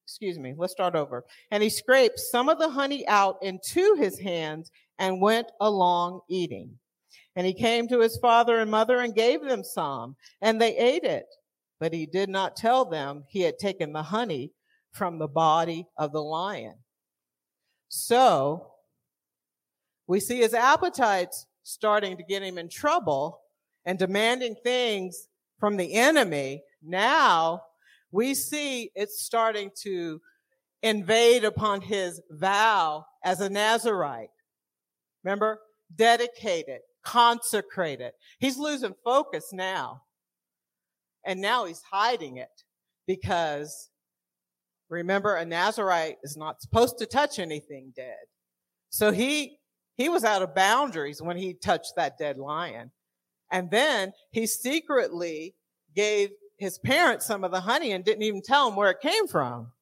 excuse 0.04 0.38
me, 0.38 0.54
let's 0.56 0.72
start 0.72 0.94
over. 0.94 1.24
And 1.50 1.62
he 1.62 1.70
scraped 1.70 2.18
some 2.18 2.48
of 2.48 2.58
the 2.58 2.70
honey 2.70 3.06
out 3.08 3.38
into 3.42 3.96
his 3.96 4.18
hands 4.18 4.70
and 4.98 5.20
went 5.20 5.48
along 5.60 6.20
eating. 6.28 6.78
And 7.34 7.46
he 7.46 7.52
came 7.52 7.88
to 7.88 8.00
his 8.00 8.16
father 8.18 8.60
and 8.60 8.70
mother 8.70 9.00
and 9.00 9.14
gave 9.14 9.42
them 9.42 9.62
some, 9.62 10.16
and 10.40 10.60
they 10.60 10.76
ate 10.76 11.04
it. 11.04 11.26
But 11.78 11.92
he 11.92 12.06
did 12.06 12.30
not 12.30 12.56
tell 12.56 12.86
them 12.86 13.24
he 13.28 13.42
had 13.42 13.58
taken 13.58 13.92
the 13.92 14.02
honey 14.02 14.52
from 14.92 15.18
the 15.18 15.28
body 15.28 15.86
of 15.98 16.12
the 16.12 16.22
lion. 16.22 16.76
So, 17.88 18.72
we 20.06 20.20
see 20.20 20.38
his 20.38 20.54
appetites 20.54 21.46
starting 21.64 22.16
to 22.16 22.22
get 22.22 22.42
him 22.42 22.56
in 22.58 22.68
trouble 22.68 23.40
and 23.86 23.98
demanding 23.98 24.56
things 24.62 25.28
from 25.58 25.76
the 25.76 25.94
enemy, 25.94 26.62
now 26.82 27.62
we 28.10 28.34
see 28.34 28.90
it's 28.94 29.24
starting 29.24 29.70
to 29.82 30.20
invade 30.82 31.44
upon 31.44 31.80
his 31.80 32.20
vow 32.30 33.06
as 33.24 33.40
a 33.40 33.48
Nazarite. 33.48 34.28
Remember? 35.24 35.60
Dedicated, 35.94 36.80
consecrated. 37.02 38.12
He's 38.38 38.58
losing 38.58 38.94
focus 39.04 39.50
now. 39.52 40.02
And 41.24 41.40
now 41.40 41.64
he's 41.64 41.82
hiding 41.90 42.36
it 42.36 42.62
because 43.06 43.90
remember, 44.88 45.36
a 45.36 45.44
Nazarite 45.44 46.18
is 46.22 46.36
not 46.36 46.60
supposed 46.60 46.98
to 46.98 47.06
touch 47.06 47.38
anything 47.38 47.92
dead. 47.96 48.24
So 48.90 49.10
he, 49.10 49.58
he 49.96 50.08
was 50.08 50.24
out 50.24 50.42
of 50.42 50.54
boundaries 50.54 51.20
when 51.20 51.36
he 51.36 51.54
touched 51.54 51.94
that 51.96 52.18
dead 52.18 52.38
lion. 52.38 52.92
And 53.50 53.70
then 53.70 54.12
he 54.30 54.46
secretly 54.46 55.54
gave 55.94 56.30
his 56.58 56.78
parents 56.78 57.26
some 57.26 57.44
of 57.44 57.50
the 57.50 57.60
honey 57.60 57.92
and 57.92 58.04
didn't 58.04 58.22
even 58.22 58.42
tell 58.42 58.68
them 58.68 58.76
where 58.76 58.90
it 58.90 59.00
came 59.00 59.26
from. 59.26 59.72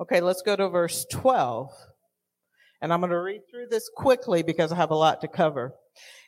Okay, 0.00 0.20
let's 0.20 0.42
go 0.42 0.56
to 0.56 0.68
verse 0.68 1.06
12. 1.12 1.70
And 2.80 2.92
I'm 2.92 3.00
going 3.00 3.12
to 3.12 3.20
read 3.20 3.42
through 3.48 3.68
this 3.70 3.88
quickly 3.94 4.42
because 4.42 4.72
I 4.72 4.76
have 4.76 4.90
a 4.90 4.96
lot 4.96 5.20
to 5.20 5.28
cover. 5.28 5.74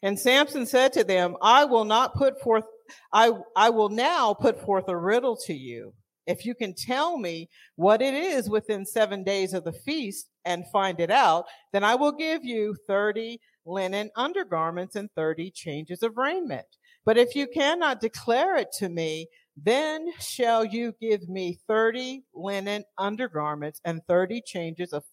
And 0.01 0.17
Samson 0.19 0.67
said 0.67 0.93
to 0.93 1.03
them, 1.03 1.37
I 1.43 1.65
will 1.65 1.85
not 1.85 2.15
put 2.15 2.41
forth, 2.41 2.65
I, 3.13 3.33
I 3.57 3.71
will 3.71 3.89
now 3.89 4.33
put 4.33 4.61
forth 4.61 4.85
a 4.87 4.97
riddle 4.97 5.37
to 5.47 5.55
you. 5.55 5.93
If 6.27 6.47
you 6.47 6.55
can 6.55 6.75
tell 6.75 7.19
me 7.19 7.49
what 7.77 8.01
it 8.01 8.15
is 8.15 8.49
within 8.49 8.87
seven 8.87 9.25
days 9.25 9.53
of 9.53 9.65
the 9.65 9.73
feast 9.73 10.29
and 10.45 10.65
find 10.73 11.01
it 11.01 11.11
out, 11.11 11.47
then 11.73 11.85
I 11.85 11.95
will 11.95 12.13
give 12.13 12.45
you 12.45 12.75
30 12.87 13.41
linen 13.67 14.11
undergarments 14.17 14.97
and 14.97 15.11
30 15.17 15.51
changes 15.51 16.03
of 16.03 16.17
raiment. 16.17 16.67
But 17.05 17.19
if 17.19 17.35
you 17.35 17.47
cannot 17.47 18.01
declare 18.01 18.57
it 18.57 18.73
to 18.79 18.89
me, 18.89 19.27
then 19.57 20.11
shall 20.19 20.65
you 20.65 20.95
give 21.01 21.29
me 21.29 21.59
30 21.69 22.25
linen 22.35 22.85
undergarments 22.99 23.81
and 23.85 24.01
30 24.09 24.43
changes 24.45 24.93
of 24.93 25.05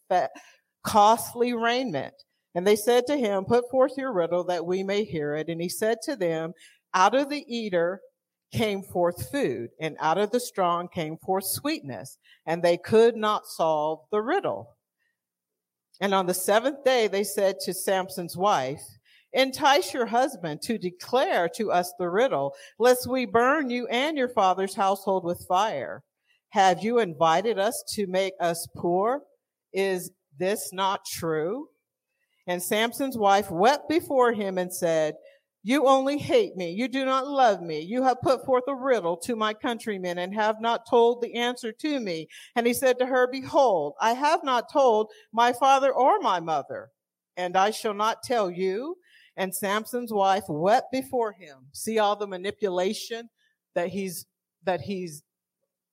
costly 0.84 1.54
raiment. 1.54 2.16
And 2.56 2.66
they 2.66 2.76
said 2.76 3.06
to 3.08 3.18
him, 3.18 3.46
put 3.46 3.70
forth 3.70 3.94
your 3.98 4.12
riddle 4.12 4.44
that 4.46 4.66
we 4.66 4.84
may 4.84 5.04
hear 5.04 5.36
it. 5.36 5.48
And 5.48 5.62
he 5.62 5.70
said 5.70 5.98
to 6.04 6.16
them, 6.16 6.54
out 6.94 7.16
of 7.16 7.30
the 7.30 7.46
eater 7.48 8.02
came 8.52 8.84
forth 8.84 9.32
food 9.32 9.70
and 9.80 9.96
out 10.00 10.18
of 10.18 10.32
the 10.32 10.40
strong 10.40 10.88
came 10.88 11.18
forth 11.18 11.46
sweetness. 11.46 12.18
And 12.46 12.62
they 12.62 12.78
could 12.78 13.16
not 13.16 13.46
solve 13.46 14.00
the 14.12 14.22
riddle. 14.22 14.76
And 16.02 16.14
on 16.14 16.26
the 16.26 16.34
seventh 16.34 16.84
day, 16.84 17.08
they 17.08 17.24
said 17.24 17.60
to 17.62 17.74
Samson's 17.74 18.36
wife, 18.36 18.82
entice 19.34 19.94
your 19.94 20.08
husband 20.08 20.62
to 20.64 20.78
declare 20.78 21.48
to 21.56 21.72
us 21.72 21.94
the 21.98 22.10
riddle, 22.10 22.54
lest 22.80 23.08
we 23.08 23.26
burn 23.26 23.70
you 23.70 23.88
and 23.88 24.18
your 24.18 24.30
father's 24.30 24.76
household 24.76 25.24
with 25.24 25.46
fire. 25.48 26.04
Have 26.50 26.84
you 26.84 27.00
invited 27.00 27.60
us 27.60 27.84
to 27.94 28.08
make 28.08 28.34
us 28.42 28.68
poor? 28.76 29.22
Is 29.72 30.12
this 30.38 30.74
not 30.74 31.06
true? 31.06 31.68
And 32.48 32.62
Samson's 32.62 33.18
wife 33.18 33.50
wept 33.52 33.88
before 33.88 34.34
him 34.34 34.58
and 34.58 34.74
said, 34.74 35.16
you 35.64 35.88
only 35.88 36.18
hate 36.18 36.56
me. 36.56 36.72
You 36.72 36.88
do 36.88 37.06
not 37.06 37.28
love 37.28 37.62
me. 37.62 37.82
You 37.82 38.02
have 38.04 38.22
put 38.22 38.46
forth 38.46 38.64
a 38.68 38.76
riddle 38.76 39.16
to 39.18 39.36
my 39.36 39.54
countrymen 39.54 40.18
and 40.18 40.34
have 40.34 40.60
not 40.60 40.90
told 40.90 41.22
the 41.22 41.36
answer 41.36 41.72
to 41.72 42.00
me. 42.00 42.28
And 42.56 42.66
he 42.66 42.74
said 42.74 42.98
to 43.00 43.06
her, 43.06 43.28
behold, 43.32 43.94
I 44.02 44.14
have 44.14 44.44
not 44.44 44.72
told 44.72 45.12
my 45.32 45.54
father 45.54 45.92
or 45.92 46.20
my 46.20 46.40
mother, 46.40 46.90
and 47.38 47.56
I 47.56 47.70
shall 47.72 47.94
not 47.94 48.24
tell 48.24 48.50
you. 48.50 48.98
And 49.38 49.56
Samson's 49.56 50.12
wife 50.12 50.44
wept 50.50 50.92
before 50.92 51.32
him. 51.32 51.68
See 51.72 52.00
all 52.00 52.16
the 52.16 52.28
manipulation 52.28 53.30
that 53.76 53.90
he's, 53.90 54.26
that 54.66 54.82
he's 54.82 55.24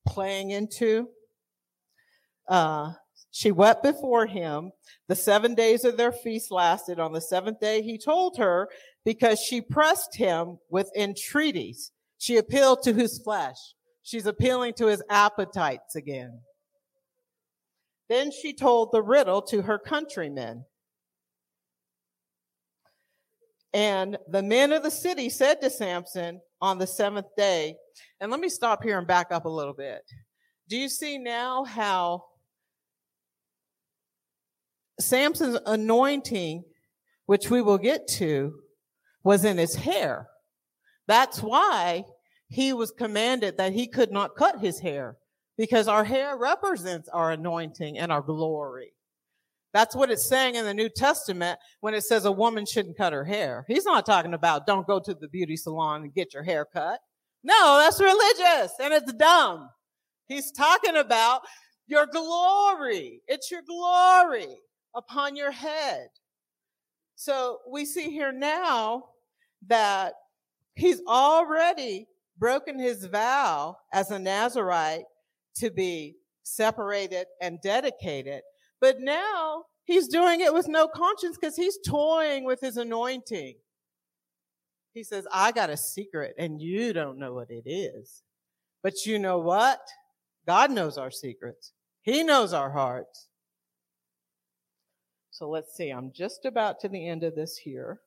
playing 0.06 0.50
into? 0.50 1.08
Uh, 2.48 2.92
she 3.30 3.50
wept 3.52 3.82
before 3.82 4.26
him. 4.26 4.72
The 5.08 5.14
seven 5.14 5.54
days 5.54 5.84
of 5.84 5.96
their 5.96 6.12
feast 6.12 6.50
lasted. 6.50 6.98
On 6.98 7.12
the 7.12 7.20
seventh 7.20 7.60
day, 7.60 7.82
he 7.82 7.98
told 7.98 8.36
her 8.38 8.68
because 9.04 9.38
she 9.40 9.60
pressed 9.60 10.16
him 10.16 10.58
with 10.70 10.90
entreaties. 10.96 11.92
She 12.18 12.36
appealed 12.36 12.82
to 12.82 12.92
his 12.92 13.18
flesh. 13.18 13.56
She's 14.02 14.26
appealing 14.26 14.74
to 14.74 14.86
his 14.86 15.02
appetites 15.10 15.94
again. 15.94 16.40
Then 18.08 18.30
she 18.30 18.54
told 18.54 18.90
the 18.90 19.02
riddle 19.02 19.42
to 19.42 19.62
her 19.62 19.78
countrymen. 19.78 20.64
And 23.74 24.16
the 24.28 24.42
men 24.42 24.72
of 24.72 24.82
the 24.82 24.90
city 24.90 25.28
said 25.28 25.60
to 25.60 25.68
Samson 25.68 26.40
on 26.60 26.78
the 26.78 26.86
seventh 26.86 27.26
day, 27.36 27.76
and 28.20 28.30
let 28.30 28.40
me 28.40 28.48
stop 28.48 28.82
here 28.82 28.98
and 28.98 29.06
back 29.06 29.30
up 29.30 29.44
a 29.44 29.50
little 29.50 29.74
bit. 29.74 30.00
Do 30.68 30.78
you 30.78 30.88
see 30.88 31.18
now 31.18 31.64
how 31.64 32.24
Samson's 35.00 35.58
anointing, 35.66 36.64
which 37.26 37.50
we 37.50 37.62
will 37.62 37.78
get 37.78 38.08
to, 38.08 38.54
was 39.22 39.44
in 39.44 39.58
his 39.58 39.74
hair. 39.74 40.28
That's 41.06 41.42
why 41.42 42.04
he 42.48 42.72
was 42.72 42.90
commanded 42.90 43.56
that 43.56 43.72
he 43.72 43.86
could 43.86 44.10
not 44.10 44.36
cut 44.36 44.60
his 44.60 44.80
hair 44.80 45.16
because 45.56 45.88
our 45.88 46.04
hair 46.04 46.36
represents 46.36 47.08
our 47.10 47.32
anointing 47.32 47.98
and 47.98 48.10
our 48.10 48.22
glory. 48.22 48.92
That's 49.74 49.94
what 49.94 50.10
it's 50.10 50.28
saying 50.28 50.54
in 50.54 50.64
the 50.64 50.74
New 50.74 50.88
Testament 50.88 51.58
when 51.80 51.94
it 51.94 52.04
says 52.04 52.24
a 52.24 52.32
woman 52.32 52.64
shouldn't 52.64 52.96
cut 52.96 53.12
her 53.12 53.24
hair. 53.24 53.64
He's 53.68 53.84
not 53.84 54.06
talking 54.06 54.34
about 54.34 54.66
don't 54.66 54.86
go 54.86 54.98
to 54.98 55.14
the 55.14 55.28
beauty 55.28 55.56
salon 55.56 56.02
and 56.02 56.14
get 56.14 56.32
your 56.32 56.42
hair 56.42 56.64
cut. 56.64 57.00
No, 57.44 57.78
that's 57.78 58.00
religious 58.00 58.72
and 58.80 58.94
it's 58.94 59.12
dumb. 59.12 59.68
He's 60.26 60.50
talking 60.52 60.96
about 60.96 61.42
your 61.86 62.06
glory. 62.06 63.20
It's 63.28 63.50
your 63.50 63.62
glory 63.62 64.56
upon 64.94 65.36
your 65.36 65.50
head. 65.50 66.08
So 67.14 67.58
we 67.68 67.84
see 67.84 68.10
here 68.10 68.32
now 68.32 69.06
that 69.66 70.14
he's 70.74 71.00
already 71.08 72.06
broken 72.38 72.78
his 72.78 73.04
vow 73.06 73.76
as 73.92 74.10
a 74.10 74.18
Nazarite 74.18 75.04
to 75.56 75.70
be 75.70 76.16
separated 76.44 77.26
and 77.42 77.60
dedicated. 77.60 78.42
But 78.80 79.00
now 79.00 79.64
he's 79.84 80.08
doing 80.08 80.40
it 80.40 80.54
with 80.54 80.68
no 80.68 80.86
conscience 80.86 81.36
because 81.36 81.56
he's 81.56 81.78
toying 81.86 82.44
with 82.44 82.60
his 82.60 82.76
anointing. 82.76 83.56
He 84.94 85.04
says, 85.04 85.26
I 85.32 85.52
got 85.52 85.70
a 85.70 85.76
secret 85.76 86.34
and 86.38 86.60
you 86.60 86.92
don't 86.92 87.18
know 87.18 87.34
what 87.34 87.50
it 87.50 87.68
is. 87.68 88.22
But 88.82 89.06
you 89.06 89.18
know 89.18 89.38
what? 89.38 89.80
God 90.46 90.70
knows 90.70 90.96
our 90.96 91.10
secrets. 91.10 91.72
He 92.02 92.22
knows 92.22 92.52
our 92.52 92.70
hearts. 92.70 93.28
So 95.38 95.48
let's 95.48 95.76
see. 95.76 95.90
I'm 95.90 96.10
just 96.10 96.46
about 96.46 96.80
to 96.80 96.88
the 96.88 97.06
end 97.06 97.22
of 97.22 97.36
this 97.36 97.56
here. 97.56 98.00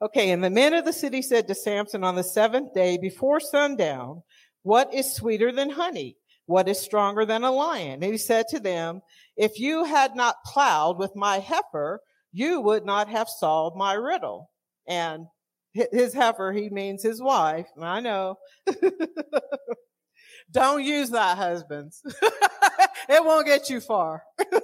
Okay. 0.00 0.30
And 0.30 0.42
the 0.42 0.48
men 0.48 0.72
of 0.72 0.86
the 0.86 0.92
city 0.94 1.20
said 1.20 1.46
to 1.46 1.54
Samson 1.54 2.02
on 2.04 2.14
the 2.14 2.24
seventh 2.24 2.72
day 2.72 2.96
before 2.96 3.38
sundown, 3.38 4.22
what 4.62 4.94
is 4.94 5.14
sweeter 5.14 5.52
than 5.52 5.68
honey? 5.68 6.16
What 6.46 6.70
is 6.70 6.80
stronger 6.80 7.26
than 7.26 7.44
a 7.44 7.50
lion? 7.50 8.02
And 8.02 8.12
he 8.12 8.16
said 8.16 8.48
to 8.48 8.58
them, 8.58 9.02
if 9.36 9.60
you 9.60 9.84
had 9.84 10.16
not 10.16 10.36
plowed 10.46 10.98
with 10.98 11.14
my 11.14 11.38
heifer, 11.38 12.00
you 12.32 12.62
would 12.62 12.86
not 12.86 13.10
have 13.10 13.28
solved 13.28 13.76
my 13.76 13.92
riddle. 13.92 14.50
And 14.88 15.26
his 15.74 16.14
heifer, 16.14 16.50
he 16.50 16.70
means 16.70 17.02
his 17.02 17.20
wife. 17.20 17.66
I 17.78 18.00
know. 18.00 18.38
Don't 20.50 20.82
use 20.82 21.10
that, 21.10 21.36
husbands. 21.36 22.00
it 23.10 23.22
won't 23.22 23.46
get 23.46 23.68
you 23.68 23.80
far. 23.82 24.22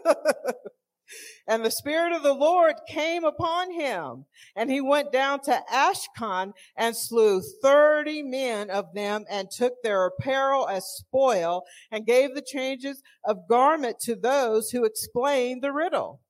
And 1.47 1.65
the 1.65 1.71
Spirit 1.71 2.13
of 2.13 2.23
the 2.23 2.35
Lord 2.35 2.77
came 2.89 3.25
upon 3.25 3.73
him, 3.73 4.27
and 4.55 4.71
he 4.71 4.81
went 4.81 5.13
down 5.13 5.41
to 5.43 5.63
Ashkelon 5.73 6.53
and 6.77 6.97
slew 6.97 7.43
thirty 7.63 8.23
men 8.23 8.71
of 8.71 8.95
them 8.95 9.25
and 9.29 9.51
took 9.51 9.83
their 9.83 10.07
apparel 10.07 10.69
as 10.69 10.85
spoil 10.85 11.65
and 11.91 12.07
gave 12.07 12.35
the 12.35 12.43
changes 12.43 13.03
of 13.25 13.49
garment 13.49 13.99
to 14.01 14.15
those 14.15 14.71
who 14.71 14.85
explained 14.85 15.63
the 15.63 15.73
riddle. 15.73 16.21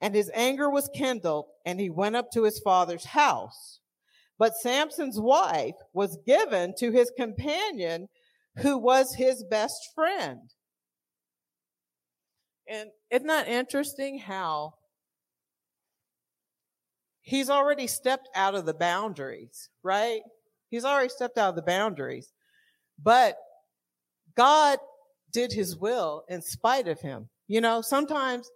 And 0.00 0.14
his 0.14 0.30
anger 0.32 0.70
was 0.70 0.88
kindled, 0.94 1.46
and 1.66 1.78
he 1.78 1.90
went 1.90 2.16
up 2.16 2.30
to 2.32 2.44
his 2.44 2.58
father's 2.58 3.04
house. 3.06 3.80
But 4.38 4.56
Samson's 4.56 5.20
wife 5.20 5.74
was 5.92 6.18
given 6.26 6.72
to 6.78 6.90
his 6.90 7.12
companion 7.14 8.08
who 8.56 8.78
was 8.78 9.16
his 9.16 9.44
best 9.44 9.90
friend. 9.94 10.54
And 12.70 12.90
isn't 13.10 13.26
that 13.26 13.48
interesting 13.48 14.18
how 14.18 14.74
he's 17.20 17.50
already 17.50 17.88
stepped 17.88 18.28
out 18.36 18.54
of 18.54 18.64
the 18.64 18.74
boundaries, 18.74 19.68
right? 19.82 20.20
He's 20.70 20.84
already 20.84 21.08
stepped 21.08 21.36
out 21.36 21.50
of 21.50 21.56
the 21.56 21.62
boundaries. 21.62 22.32
But 23.02 23.36
God 24.36 24.78
did 25.32 25.52
his 25.52 25.76
will 25.76 26.24
in 26.28 26.42
spite 26.42 26.86
of 26.86 27.00
him. 27.00 27.28
You 27.48 27.60
know, 27.60 27.80
sometimes 27.80 28.48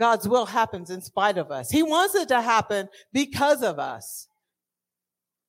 God's 0.00 0.28
will 0.28 0.46
happens 0.46 0.90
in 0.90 1.00
spite 1.00 1.38
of 1.38 1.52
us. 1.52 1.70
He 1.70 1.84
wants 1.84 2.16
it 2.16 2.28
to 2.28 2.40
happen 2.40 2.88
because 3.12 3.62
of 3.62 3.78
us. 3.78 4.26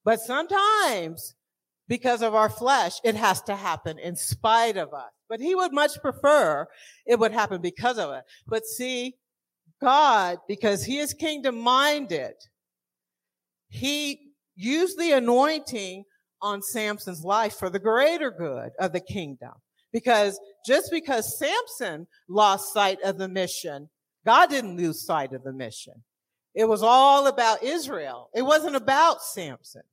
But 0.05 0.19
sometimes 0.19 1.33
because 1.87 2.21
of 2.21 2.35
our 2.35 2.49
flesh, 2.49 2.93
it 3.03 3.15
has 3.15 3.41
to 3.43 3.55
happen 3.55 3.97
in 3.97 4.15
spite 4.15 4.77
of 4.77 4.93
us. 4.93 5.11
But 5.29 5.39
he 5.39 5.53
would 5.55 5.71
much 5.71 6.01
prefer 6.01 6.67
it 7.05 7.19
would 7.19 7.31
happen 7.31 7.61
because 7.61 7.97
of 7.97 8.11
it. 8.11 8.23
But 8.47 8.65
see, 8.65 9.15
God, 9.79 10.39
because 10.47 10.83
he 10.83 10.97
is 10.97 11.13
kingdom 11.13 11.59
minded, 11.59 12.33
he 13.69 14.31
used 14.55 14.97
the 14.97 15.11
anointing 15.13 16.03
on 16.41 16.61
Samson's 16.61 17.23
life 17.23 17.55
for 17.55 17.69
the 17.69 17.79
greater 17.79 18.31
good 18.31 18.71
of 18.79 18.91
the 18.91 18.99
kingdom. 18.99 19.53
Because 19.91 20.39
just 20.65 20.91
because 20.91 21.37
Samson 21.39 22.07
lost 22.27 22.73
sight 22.73 22.99
of 23.03 23.17
the 23.17 23.27
mission, 23.27 23.89
God 24.25 24.49
didn't 24.49 24.77
lose 24.77 25.05
sight 25.05 25.33
of 25.33 25.43
the 25.43 25.53
mission. 25.53 26.03
It 26.53 26.65
was 26.65 26.83
all 26.83 27.27
about 27.27 27.63
Israel. 27.63 28.29
It 28.33 28.41
wasn't 28.41 28.75
about 28.75 29.21
Samson. 29.21 29.83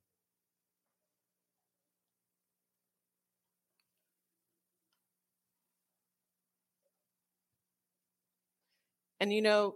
And 9.19 9.33
you 9.33 9.41
know, 9.41 9.75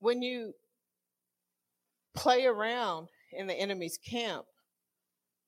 when 0.00 0.22
you 0.22 0.54
play 2.14 2.46
around 2.46 3.08
in 3.32 3.46
the 3.46 3.54
enemy's 3.54 3.98
camp, 3.98 4.44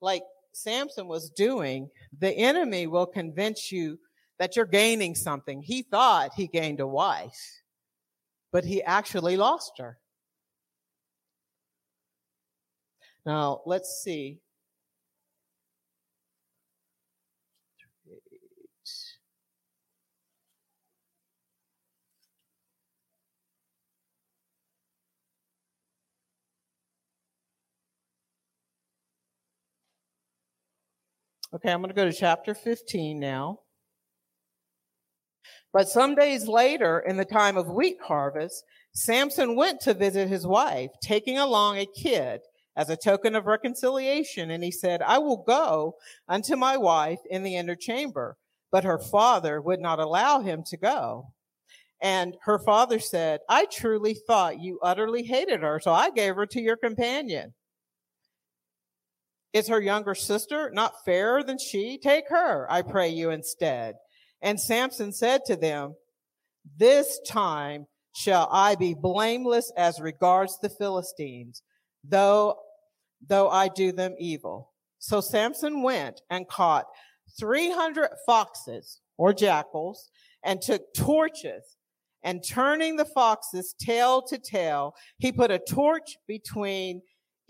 like 0.00 0.22
Samson 0.52 1.06
was 1.08 1.30
doing, 1.30 1.90
the 2.18 2.30
enemy 2.30 2.86
will 2.86 3.06
convince 3.06 3.70
you 3.70 3.98
that 4.38 4.56
you're 4.56 4.66
gaining 4.66 5.14
something. 5.14 5.62
He 5.62 5.82
thought 5.82 6.32
he 6.34 6.46
gained 6.46 6.80
a 6.80 6.86
wife, 6.86 7.62
but 8.52 8.64
he 8.64 8.82
actually 8.82 9.36
lost 9.36 9.72
her. 9.78 9.98
Now, 13.26 13.60
let's 13.66 14.00
see. 14.02 14.38
Okay, 31.52 31.72
I'm 31.72 31.80
going 31.80 31.88
to 31.88 31.94
go 31.94 32.04
to 32.04 32.12
chapter 32.12 32.54
15 32.54 33.18
now. 33.18 33.58
But 35.72 35.88
some 35.88 36.14
days 36.14 36.46
later, 36.46 37.00
in 37.00 37.16
the 37.16 37.24
time 37.24 37.56
of 37.56 37.68
wheat 37.68 37.98
harvest, 38.02 38.64
Samson 38.92 39.56
went 39.56 39.80
to 39.80 39.94
visit 39.94 40.28
his 40.28 40.46
wife, 40.46 40.90
taking 41.02 41.38
along 41.38 41.78
a 41.78 41.86
kid 41.86 42.40
as 42.76 42.88
a 42.88 42.96
token 42.96 43.34
of 43.34 43.46
reconciliation. 43.46 44.50
And 44.52 44.62
he 44.62 44.70
said, 44.70 45.02
I 45.02 45.18
will 45.18 45.44
go 45.44 45.96
unto 46.28 46.54
my 46.54 46.76
wife 46.76 47.20
in 47.28 47.42
the 47.42 47.56
inner 47.56 47.76
chamber. 47.76 48.36
But 48.70 48.84
her 48.84 48.98
father 48.98 49.60
would 49.60 49.80
not 49.80 49.98
allow 49.98 50.40
him 50.40 50.62
to 50.68 50.76
go. 50.76 51.32
And 52.00 52.36
her 52.42 52.60
father 52.60 53.00
said, 53.00 53.40
I 53.48 53.66
truly 53.66 54.14
thought 54.14 54.60
you 54.60 54.78
utterly 54.82 55.24
hated 55.24 55.62
her, 55.62 55.80
so 55.80 55.92
I 55.92 56.10
gave 56.10 56.36
her 56.36 56.46
to 56.46 56.60
your 56.60 56.76
companion. 56.76 57.52
Is 59.52 59.68
her 59.68 59.80
younger 59.80 60.14
sister 60.14 60.70
not 60.72 61.04
fairer 61.04 61.42
than 61.42 61.58
she? 61.58 61.98
Take 61.98 62.28
her, 62.28 62.70
I 62.70 62.82
pray 62.82 63.08
you 63.08 63.30
instead. 63.30 63.96
And 64.42 64.60
Samson 64.60 65.12
said 65.12 65.44
to 65.46 65.56
them, 65.56 65.94
this 66.78 67.20
time 67.26 67.86
shall 68.14 68.48
I 68.50 68.74
be 68.74 68.94
blameless 68.94 69.72
as 69.76 70.00
regards 70.00 70.58
the 70.58 70.68
Philistines, 70.68 71.62
though, 72.04 72.58
though 73.26 73.48
I 73.48 73.68
do 73.68 73.92
them 73.92 74.14
evil. 74.18 74.72
So 74.98 75.20
Samson 75.20 75.82
went 75.82 76.20
and 76.30 76.48
caught 76.48 76.86
300 77.38 78.10
foxes 78.26 79.00
or 79.16 79.32
jackals 79.32 80.10
and 80.44 80.60
took 80.60 80.82
torches 80.94 81.76
and 82.22 82.44
turning 82.46 82.96
the 82.96 83.04
foxes 83.04 83.74
tail 83.80 84.22
to 84.22 84.38
tail, 84.38 84.94
he 85.18 85.32
put 85.32 85.50
a 85.50 85.58
torch 85.58 86.18
between 86.26 87.00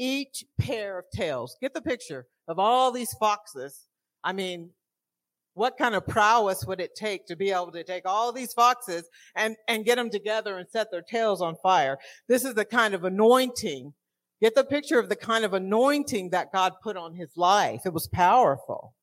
each 0.01 0.45
pair 0.59 0.99
of 0.99 1.05
tails. 1.15 1.57
Get 1.61 1.75
the 1.75 1.83
picture 1.83 2.27
of 2.49 2.59
all 2.59 2.91
these 2.91 3.15
foxes. 3.21 3.87
I 4.25 4.33
mean, 4.33 4.71
what 5.55 5.77
kind 5.77 5.95
of 5.95 6.07
prowess 6.07 6.65
would 6.67 6.81
it 6.81 6.95
take 6.97 7.27
to 7.27 7.37
be 7.37 7.51
able 7.51 7.71
to 7.73 7.85
take 7.85 8.07
all 8.07 8.33
these 8.33 8.55
foxes 8.55 9.09
and, 9.37 9.57
and 9.69 9.85
get 9.85 9.97
them 9.97 10.09
together 10.09 10.57
and 10.57 10.69
set 10.71 10.91
their 10.91 11.03
tails 11.03 11.43
on 11.43 11.55
fire? 11.63 11.99
This 12.29 12.45
is 12.45 12.55
the 12.55 12.65
kind 12.65 12.95
of 12.95 13.05
anointing. 13.05 13.93
Get 14.41 14.55
the 14.55 14.65
picture 14.65 14.99
of 14.99 15.11
the 15.11 15.17
kind 15.17 15.45
of 15.45 15.53
anointing 15.53 16.31
that 16.31 16.51
God 16.51 16.73
put 16.83 16.97
on 16.97 17.15
his 17.15 17.37
life. 17.37 17.83
It 17.85 17.93
was 17.93 18.09
powerful. 18.09 18.95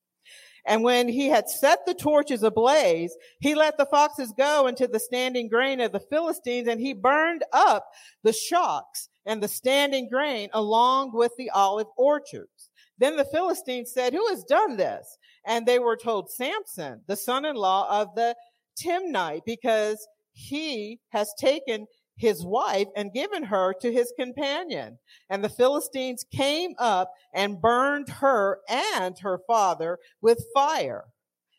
And 0.66 0.82
when 0.82 1.08
he 1.08 1.28
had 1.28 1.48
set 1.48 1.86
the 1.86 1.94
torches 1.94 2.42
ablaze, 2.42 3.16
he 3.40 3.54
let 3.54 3.78
the 3.78 3.86
foxes 3.86 4.34
go 4.36 4.66
into 4.66 4.88
the 4.88 4.98
standing 4.98 5.48
grain 5.48 5.80
of 5.80 5.92
the 5.92 6.00
Philistines 6.00 6.68
and 6.68 6.80
he 6.80 6.92
burned 6.92 7.44
up 7.52 7.86
the 8.24 8.32
shocks 8.32 9.08
and 9.28 9.40
the 9.42 9.46
standing 9.46 10.08
grain 10.08 10.48
along 10.54 11.12
with 11.12 11.30
the 11.36 11.50
olive 11.50 11.86
orchards. 11.96 12.70
Then 12.98 13.16
the 13.16 13.26
Philistines 13.26 13.92
said, 13.92 14.12
who 14.12 14.26
has 14.28 14.42
done 14.42 14.76
this? 14.76 15.18
And 15.46 15.64
they 15.64 15.78
were 15.78 15.96
told 15.96 16.32
Samson, 16.32 17.02
the 17.06 17.14
son-in-law 17.14 18.00
of 18.00 18.14
the 18.16 18.34
Timnite, 18.82 19.44
because 19.44 20.04
he 20.32 20.98
has 21.10 21.32
taken 21.38 21.86
his 22.16 22.44
wife 22.44 22.88
and 22.96 23.12
given 23.12 23.44
her 23.44 23.72
to 23.80 23.92
his 23.92 24.12
companion. 24.18 24.98
And 25.30 25.44
the 25.44 25.48
Philistines 25.48 26.24
came 26.32 26.74
up 26.78 27.12
and 27.32 27.60
burned 27.60 28.08
her 28.08 28.58
and 28.68 29.16
her 29.20 29.40
father 29.46 29.98
with 30.20 30.44
fire. 30.54 31.04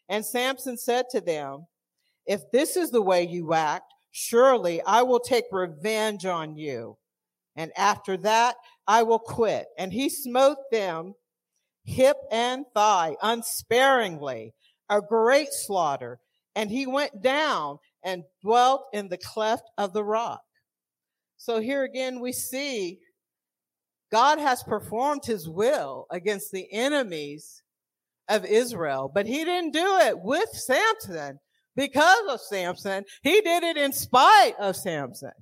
And 0.09 0.25
Samson 0.25 0.77
said 0.77 1.05
to 1.11 1.21
them, 1.21 1.67
if 2.25 2.41
this 2.51 2.75
is 2.75 2.91
the 2.91 3.01
way 3.01 3.25
you 3.25 3.53
act, 3.53 3.93
surely 4.11 4.81
I 4.81 5.03
will 5.03 5.19
take 5.19 5.45
revenge 5.51 6.25
on 6.25 6.57
you 6.57 6.97
and 7.59 7.73
after 7.75 8.15
that 8.15 8.55
I 8.87 9.03
will 9.03 9.19
quit. 9.19 9.67
And 9.77 9.91
he 9.91 10.07
smote 10.07 10.57
them 10.71 11.13
hip 11.83 12.15
and 12.31 12.65
thigh 12.73 13.17
unsparingly, 13.21 14.53
a 14.89 15.01
great 15.01 15.49
slaughter. 15.51 16.19
And 16.55 16.71
he 16.71 16.87
went 16.87 17.21
down 17.21 17.79
and 18.01 18.23
dwelt 18.41 18.85
in 18.93 19.09
the 19.09 19.17
cleft 19.17 19.69
of 19.77 19.91
the 19.91 20.05
rock. 20.05 20.41
So 21.35 21.59
here 21.59 21.83
again 21.83 22.21
we 22.21 22.31
see 22.31 22.99
God 24.09 24.39
has 24.39 24.63
performed 24.63 25.25
his 25.25 25.47
will 25.47 26.07
against 26.09 26.51
the 26.51 26.71
enemies 26.71 27.61
of 28.29 28.45
Israel, 28.45 29.11
but 29.13 29.25
he 29.25 29.43
didn't 29.43 29.73
do 29.73 29.97
it 29.97 30.17
with 30.19 30.49
Samson 30.51 31.39
because 31.75 32.23
of 32.29 32.39
Samson. 32.39 33.03
He 33.21 33.41
did 33.41 33.63
it 33.63 33.75
in 33.75 33.91
spite 33.91 34.55
of 34.59 34.77
Samson. 34.77 35.33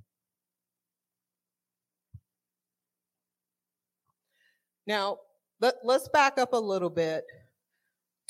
Now, 4.87 5.17
let, 5.59 5.75
us 5.87 6.07
back 6.13 6.37
up 6.37 6.53
a 6.53 6.57
little 6.57 6.89
bit 6.89 7.25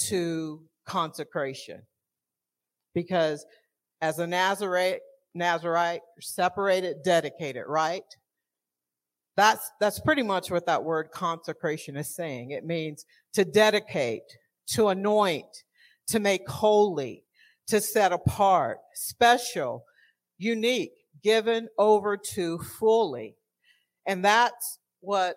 to 0.09 0.61
consecration. 0.85 1.83
Because 2.93 3.45
as 4.01 4.19
a 4.19 4.27
Nazarite, 4.27 5.01
Nazarite, 5.35 6.01
separated, 6.19 7.03
dedicated, 7.03 7.63
right? 7.67 8.03
That's, 9.35 9.69
that's 9.79 9.99
pretty 9.99 10.23
much 10.23 10.49
what 10.49 10.65
that 10.65 10.83
word 10.83 11.11
consecration 11.11 11.95
is 11.95 12.15
saying. 12.15 12.51
It 12.51 12.65
means 12.65 13.05
to 13.33 13.45
dedicate, 13.45 14.23
to 14.69 14.87
anoint, 14.87 15.63
to 16.07 16.19
make 16.19 16.49
holy, 16.49 17.23
to 17.67 17.79
set 17.79 18.11
apart, 18.11 18.79
special, 18.95 19.83
unique, 20.39 20.93
given 21.23 21.67
over 21.77 22.17
to 22.17 22.57
fully. 22.57 23.35
And 24.07 24.25
that's 24.25 24.79
what 25.01 25.35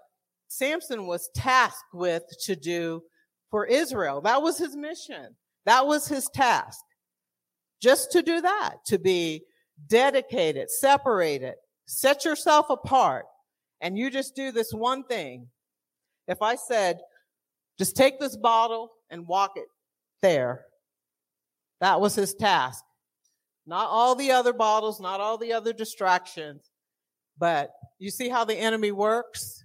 Samson 0.51 1.07
was 1.07 1.31
tasked 1.33 1.95
with 1.95 2.25
to 2.41 2.57
do 2.57 3.03
for 3.53 3.67
Israel. 3.67 4.21
That 4.21 4.43
was 4.43 4.59
his 4.59 4.77
mission. 4.77 5.37
That 5.65 5.87
was 5.87 6.09
his 6.09 6.29
task. 6.35 6.81
Just 7.81 8.11
to 8.13 8.23
do 8.23 8.41
that, 8.41 8.79
to 8.87 8.99
be 8.99 9.45
dedicated, 9.87 10.69
separated, 10.69 11.55
set 11.87 12.25
yourself 12.25 12.67
apart, 12.69 13.27
and 13.81 13.97
you 13.97 14.11
just 14.11 14.35
do 14.35 14.51
this 14.51 14.73
one 14.73 15.05
thing. 15.05 15.47
If 16.27 16.43
I 16.43 16.57
said, 16.57 16.99
just 17.79 17.97
take 17.97 18.19
this 18.19 18.37
bottle 18.37 18.91
and 19.09 19.29
walk 19.29 19.53
it 19.55 19.69
there, 20.21 20.67
that 21.81 22.01
was 22.01 22.17
his 22.17 22.35
task. 22.35 22.85
Not 23.67 23.89
all 23.89 24.17
the 24.17 24.33
other 24.33 24.53
bottles, 24.53 25.01
not 25.01 25.21
all 25.21 25.39
the 25.39 25.53
other 25.53 25.73
distractions, 25.73 26.71
but 27.39 27.71
you 28.01 28.11
see 28.11 28.29
how 28.29 28.45
the 28.45 28.57
enemy 28.57 28.91
works? 28.91 29.63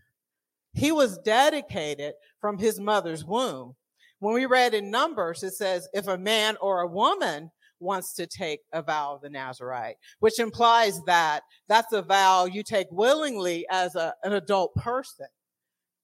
He 0.76 0.92
was 0.92 1.18
dedicated 1.20 2.14
from 2.40 2.58
his 2.58 2.80
mother's 2.80 3.26
womb. 3.26 3.76
When 4.20 4.34
we 4.34 4.46
read 4.46 4.74
in 4.74 4.92
Numbers, 4.92 5.42
it 5.42 5.54
says, 5.54 5.88
if 5.94 6.08
a 6.08 6.18
man 6.18 6.58
or 6.62 6.82
a 6.82 6.88
woman 6.88 7.52
wants 7.80 8.14
to 8.16 8.28
take 8.28 8.60
a 8.74 8.82
vow 8.82 9.16
of 9.16 9.22
the 9.22 9.30
Nazarite, 9.30 9.96
which 10.20 10.40
implies 10.40 11.02
that 11.06 11.44
that's 11.68 11.94
a 11.94 12.02
vow 12.02 12.46
you 12.46 12.64
take 12.64 12.88
willingly 12.92 13.66
as 13.70 13.96
a, 13.96 14.14
an 14.24 14.34
adult 14.34 14.74
person. 14.76 15.28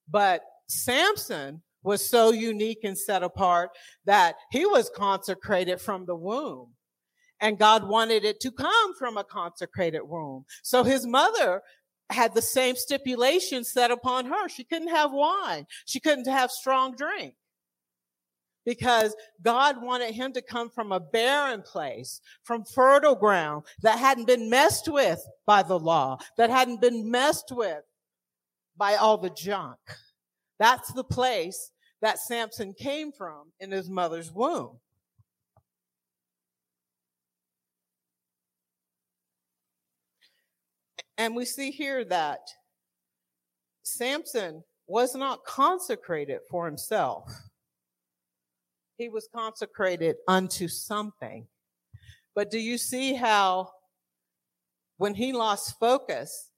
But 0.09 0.41
Samson 0.67 1.61
was 1.83 2.07
so 2.07 2.31
unique 2.31 2.83
and 2.83 2.97
set 2.97 3.23
apart 3.23 3.71
that 4.05 4.35
he 4.51 4.65
was 4.65 4.91
consecrated 4.95 5.81
from 5.81 6.05
the 6.05 6.15
womb. 6.15 6.69
And 7.39 7.57
God 7.57 7.87
wanted 7.87 8.23
it 8.23 8.39
to 8.41 8.51
come 8.51 8.93
from 8.99 9.17
a 9.17 9.23
consecrated 9.23 10.03
womb. 10.03 10.45
So 10.61 10.83
his 10.83 11.07
mother 11.07 11.61
had 12.11 12.33
the 12.33 12.41
same 12.41 12.75
stipulations 12.75 13.71
set 13.71 13.91
upon 13.91 14.25
her. 14.25 14.49
She 14.49 14.63
couldn't 14.63 14.89
have 14.89 15.11
wine. 15.11 15.65
She 15.85 15.99
couldn't 15.99 16.27
have 16.27 16.51
strong 16.51 16.95
drink 16.95 17.35
because 18.65 19.15
God 19.41 19.81
wanted 19.81 20.13
him 20.13 20.33
to 20.33 20.41
come 20.41 20.69
from 20.69 20.91
a 20.91 20.99
barren 20.99 21.61
place, 21.61 22.21
from 22.43 22.63
fertile 22.63 23.15
ground 23.15 23.63
that 23.81 23.97
hadn't 23.97 24.27
been 24.27 24.49
messed 24.49 24.87
with 24.87 25.25
by 25.45 25.63
the 25.63 25.79
law, 25.79 26.17
that 26.37 26.49
hadn't 26.49 26.81
been 26.81 27.09
messed 27.09 27.51
with 27.51 27.83
by 28.77 28.95
all 28.95 29.17
the 29.17 29.29
junk. 29.31 29.77
That's 30.59 30.91
the 30.93 31.03
place 31.03 31.71
that 32.01 32.19
Samson 32.19 32.73
came 32.73 33.11
from 33.11 33.51
in 33.59 33.71
his 33.71 33.89
mother's 33.89 34.31
womb. 34.31 34.79
And 41.21 41.35
we 41.35 41.45
see 41.45 41.69
here 41.69 42.03
that 42.05 42.39
Samson 43.83 44.63
was 44.87 45.13
not 45.13 45.45
consecrated 45.45 46.39
for 46.49 46.65
himself. 46.65 47.31
He 48.97 49.07
was 49.07 49.29
consecrated 49.31 50.15
unto 50.27 50.67
something. 50.67 51.45
But 52.33 52.49
do 52.49 52.57
you 52.57 52.79
see 52.79 53.13
how 53.13 53.69
when 54.97 55.13
he 55.13 55.31
lost 55.31 55.77
focus, 55.79 56.49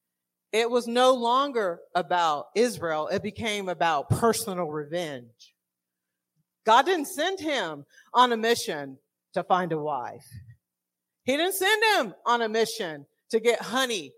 it 0.54 0.72
was 0.72 0.88
no 0.88 1.14
longer 1.14 1.82
about 1.94 2.46
Israel. 2.56 3.10
It 3.10 3.22
became 3.22 3.68
about 3.68 4.10
personal 4.12 4.68
revenge. 4.68 5.56
God 6.66 6.86
didn't 6.86 7.08
send 7.08 7.42
him 7.42 7.86
on 8.14 8.32
a 8.32 8.38
mission 8.38 8.98
to 9.34 9.44
find 9.44 9.74
a 9.74 9.78
wife. 9.78 10.26
He 11.26 11.36
didn't 11.36 11.56
send 11.56 11.84
him 11.98 12.14
on 12.26 12.42
a 12.42 12.48
mission 12.48 13.06
to 13.32 13.42
get 13.42 13.62
honey 13.62 14.14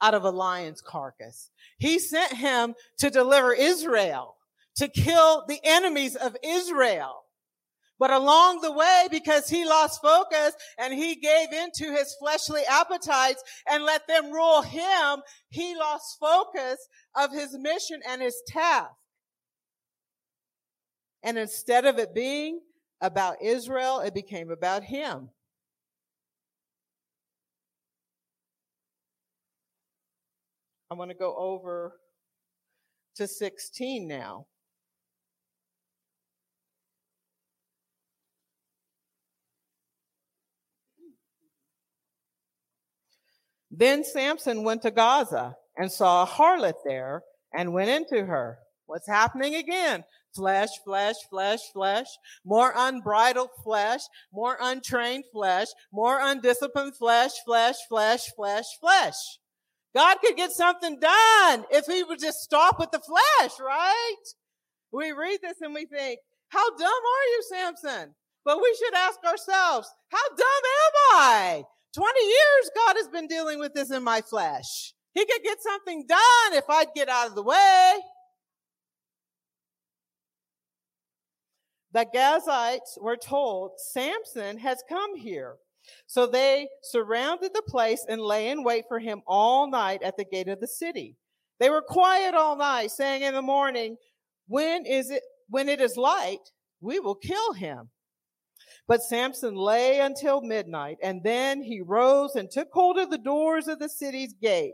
out 0.00 0.14
of 0.14 0.24
a 0.24 0.30
lion's 0.30 0.80
carcass. 0.80 1.50
He 1.78 1.98
sent 1.98 2.34
him 2.34 2.74
to 2.98 3.10
deliver 3.10 3.52
Israel, 3.52 4.36
to 4.76 4.88
kill 4.88 5.44
the 5.48 5.60
enemies 5.64 6.16
of 6.16 6.36
Israel. 6.44 7.24
But 7.98 8.12
along 8.12 8.60
the 8.60 8.72
way, 8.72 9.08
because 9.10 9.48
he 9.48 9.64
lost 9.64 10.00
focus 10.00 10.54
and 10.78 10.94
he 10.94 11.16
gave 11.16 11.52
into 11.52 11.92
his 11.92 12.14
fleshly 12.20 12.62
appetites 12.68 13.42
and 13.68 13.82
let 13.82 14.06
them 14.06 14.30
rule 14.30 14.62
him, 14.62 15.20
he 15.48 15.74
lost 15.74 16.16
focus 16.20 16.78
of 17.16 17.32
his 17.32 17.58
mission 17.58 18.00
and 18.08 18.22
his 18.22 18.40
task. 18.46 18.92
And 21.24 21.36
instead 21.36 21.84
of 21.86 21.98
it 21.98 22.14
being 22.14 22.60
about 23.00 23.42
Israel, 23.42 23.98
it 23.98 24.14
became 24.14 24.50
about 24.50 24.84
him. 24.84 25.30
I 30.90 30.94
want 30.94 31.10
to 31.10 31.16
go 31.16 31.36
over 31.36 32.00
to 33.16 33.26
16 33.26 34.08
now. 34.08 34.46
Then 43.70 44.02
Samson 44.02 44.64
went 44.64 44.82
to 44.82 44.90
Gaza 44.90 45.54
and 45.76 45.92
saw 45.92 46.22
a 46.22 46.26
harlot 46.26 46.74
there 46.84 47.22
and 47.52 47.74
went 47.74 47.90
into 47.90 48.24
her. 48.24 48.58
What's 48.86 49.06
happening 49.06 49.56
again? 49.56 50.04
Flesh, 50.34 50.70
flesh, 50.84 51.16
flesh, 51.28 51.60
flesh, 51.72 52.06
more 52.44 52.72
unbridled 52.74 53.50
flesh, 53.62 54.00
more 54.32 54.56
untrained 54.60 55.24
flesh, 55.32 55.68
more 55.92 56.18
undisciplined 56.20 56.96
flesh, 56.96 57.32
flesh, 57.44 57.76
flesh, 57.88 58.22
flesh, 58.34 58.64
flesh. 58.80 59.38
God 59.94 60.18
could 60.24 60.36
get 60.36 60.52
something 60.52 61.00
done 61.00 61.64
if 61.70 61.86
he 61.86 62.02
would 62.04 62.20
just 62.20 62.40
stop 62.40 62.78
with 62.78 62.90
the 62.90 63.00
flesh, 63.00 63.52
right? 63.60 64.14
We 64.92 65.12
read 65.12 65.38
this 65.42 65.60
and 65.60 65.74
we 65.74 65.86
think, 65.86 66.20
how 66.50 66.68
dumb 66.76 66.86
are 66.86 67.26
you, 67.30 67.42
Samson? 67.48 68.14
But 68.44 68.62
we 68.62 68.74
should 68.78 68.94
ask 68.94 69.18
ourselves, 69.24 69.88
how 70.10 70.28
dumb 70.36 70.46
am 70.46 71.18
I? 71.20 71.64
20 71.94 72.20
years 72.20 72.70
God 72.74 72.96
has 72.96 73.08
been 73.08 73.26
dealing 73.26 73.58
with 73.58 73.74
this 73.74 73.90
in 73.90 74.02
my 74.02 74.20
flesh. 74.20 74.94
He 75.14 75.24
could 75.26 75.42
get 75.42 75.58
something 75.62 76.04
done 76.06 76.52
if 76.52 76.64
I'd 76.68 76.94
get 76.94 77.08
out 77.08 77.28
of 77.28 77.34
the 77.34 77.42
way. 77.42 77.94
The 81.92 82.06
Gazites 82.14 83.00
were 83.00 83.16
told, 83.16 83.72
Samson 83.92 84.58
has 84.58 84.82
come 84.88 85.16
here. 85.16 85.56
So 86.06 86.26
they 86.26 86.68
surrounded 86.82 87.52
the 87.54 87.62
place 87.68 88.04
and 88.08 88.20
lay 88.20 88.48
in 88.48 88.64
wait 88.64 88.84
for 88.88 88.98
him 88.98 89.22
all 89.26 89.70
night 89.70 90.02
at 90.02 90.16
the 90.16 90.24
gate 90.24 90.48
of 90.48 90.60
the 90.60 90.68
city. 90.68 91.16
They 91.60 91.70
were 91.70 91.82
quiet 91.82 92.34
all 92.34 92.56
night, 92.56 92.90
saying 92.90 93.22
in 93.22 93.34
the 93.34 93.42
morning, 93.42 93.96
when 94.46 94.86
is 94.86 95.10
it, 95.10 95.22
when 95.48 95.68
it 95.68 95.80
is 95.80 95.96
light, 95.96 96.50
we 96.80 97.00
will 97.00 97.14
kill 97.16 97.52
him. 97.52 97.90
But 98.86 99.02
Samson 99.02 99.54
lay 99.54 100.00
until 100.00 100.40
midnight, 100.40 100.96
and 101.02 101.22
then 101.22 101.62
he 101.62 101.80
rose 101.80 102.36
and 102.36 102.50
took 102.50 102.68
hold 102.72 102.98
of 102.98 103.10
the 103.10 103.18
doors 103.18 103.68
of 103.68 103.78
the 103.78 103.88
city's 103.88 104.34
gate 104.40 104.72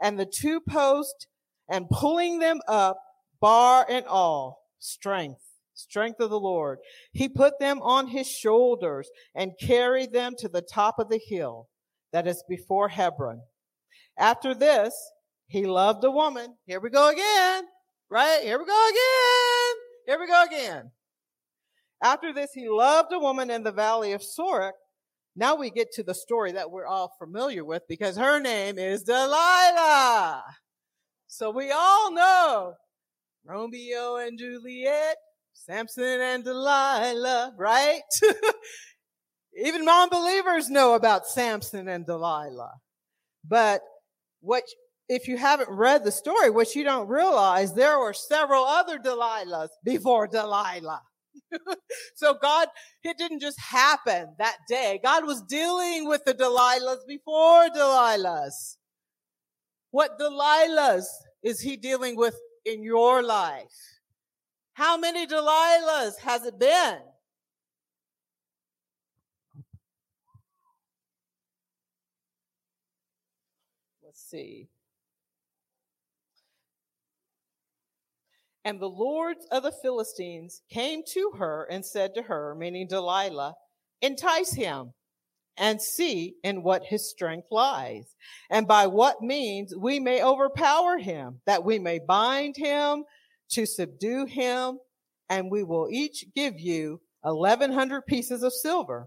and 0.00 0.18
the 0.18 0.26
two 0.26 0.60
posts, 0.60 1.26
and 1.68 1.88
pulling 1.90 2.38
them 2.38 2.60
up, 2.66 2.98
bar 3.40 3.86
and 3.88 4.06
all, 4.06 4.66
strength, 4.78 5.49
strength 5.80 6.20
of 6.20 6.30
the 6.30 6.40
Lord. 6.40 6.78
He 7.12 7.28
put 7.28 7.58
them 7.58 7.80
on 7.82 8.08
his 8.08 8.28
shoulders 8.28 9.10
and 9.34 9.52
carried 9.60 10.12
them 10.12 10.34
to 10.38 10.48
the 10.48 10.62
top 10.62 10.98
of 10.98 11.08
the 11.08 11.20
hill 11.24 11.68
that 12.12 12.26
is 12.26 12.42
before 12.48 12.88
Hebron. 12.88 13.40
After 14.18 14.54
this, 14.54 14.94
he 15.48 15.66
loved 15.66 16.04
a 16.04 16.10
woman. 16.10 16.56
Here 16.66 16.80
we 16.80 16.90
go 16.90 17.08
again, 17.08 17.64
right? 18.08 18.40
Here 18.42 18.58
we 18.58 18.64
go 18.64 18.88
again. 18.88 19.76
Here 20.06 20.20
we 20.20 20.26
go 20.26 20.44
again. 20.44 20.90
After 22.02 22.32
this, 22.32 22.52
he 22.54 22.68
loved 22.68 23.12
a 23.12 23.18
woman 23.18 23.50
in 23.50 23.62
the 23.62 23.72
valley 23.72 24.12
of 24.12 24.22
Sorek. 24.22 24.72
Now 25.36 25.54
we 25.54 25.70
get 25.70 25.92
to 25.92 26.02
the 26.02 26.14
story 26.14 26.52
that 26.52 26.70
we're 26.70 26.86
all 26.86 27.12
familiar 27.18 27.64
with 27.64 27.82
because 27.88 28.16
her 28.16 28.40
name 28.40 28.78
is 28.78 29.02
Delilah. 29.02 30.42
So 31.28 31.50
we 31.50 31.70
all 31.70 32.12
know 32.12 32.74
Romeo 33.44 34.16
and 34.16 34.38
Juliet, 34.38 35.16
Samson 35.66 36.20
and 36.20 36.42
Delilah, 36.42 37.52
right? 37.58 38.00
Even 39.62 39.84
non-believers 39.84 40.70
know 40.70 40.94
about 40.94 41.26
Samson 41.26 41.86
and 41.88 42.06
Delilah. 42.06 42.74
But 43.46 43.82
what, 44.40 44.64
if 45.08 45.28
you 45.28 45.36
haven't 45.36 45.70
read 45.70 46.02
the 46.02 46.12
story, 46.12 46.48
what 46.48 46.74
you 46.74 46.82
don't 46.82 47.08
realize, 47.08 47.74
there 47.74 47.98
were 47.98 48.14
several 48.14 48.64
other 48.64 48.98
Delilahs 48.98 49.68
before 49.84 50.26
Delilah. 50.26 51.02
so 52.14 52.34
God, 52.40 52.68
it 53.04 53.18
didn't 53.18 53.40
just 53.40 53.60
happen 53.60 54.34
that 54.38 54.56
day. 54.66 54.98
God 55.02 55.26
was 55.26 55.42
dealing 55.42 56.08
with 56.08 56.24
the 56.24 56.32
Delilahs 56.32 57.06
before 57.06 57.68
Delilahs. 57.68 58.76
What 59.90 60.18
Delilahs 60.18 61.04
is 61.42 61.60
he 61.60 61.76
dealing 61.76 62.16
with 62.16 62.36
in 62.64 62.82
your 62.82 63.22
life? 63.22 63.99
How 64.74 64.96
many 64.96 65.26
Delilahs 65.26 66.18
has 66.18 66.44
it 66.44 66.58
been? 66.58 66.98
Let's 74.02 74.22
see. 74.28 74.68
And 78.64 78.80
the 78.80 78.86
lords 78.86 79.46
of 79.50 79.62
the 79.62 79.72
Philistines 79.72 80.62
came 80.70 81.02
to 81.12 81.32
her 81.38 81.66
and 81.70 81.84
said 81.84 82.14
to 82.14 82.22
her, 82.22 82.54
meaning 82.58 82.86
Delilah, 82.88 83.54
entice 84.02 84.52
him 84.52 84.92
and 85.56 85.80
see 85.80 86.34
in 86.42 86.62
what 86.62 86.84
his 86.84 87.08
strength 87.08 87.48
lies 87.50 88.14
and 88.50 88.66
by 88.66 88.86
what 88.86 89.22
means 89.22 89.74
we 89.76 90.00
may 90.00 90.22
overpower 90.22 90.98
him, 90.98 91.40
that 91.46 91.64
we 91.64 91.78
may 91.78 91.98
bind 91.98 92.56
him 92.56 93.04
to 93.50 93.66
subdue 93.66 94.26
him. 94.26 94.78
And 95.28 95.50
we 95.50 95.62
will 95.62 95.88
each 95.90 96.24
give 96.34 96.58
you 96.58 97.00
1100 97.22 98.06
pieces 98.06 98.42
of 98.42 98.52
silver. 98.52 99.06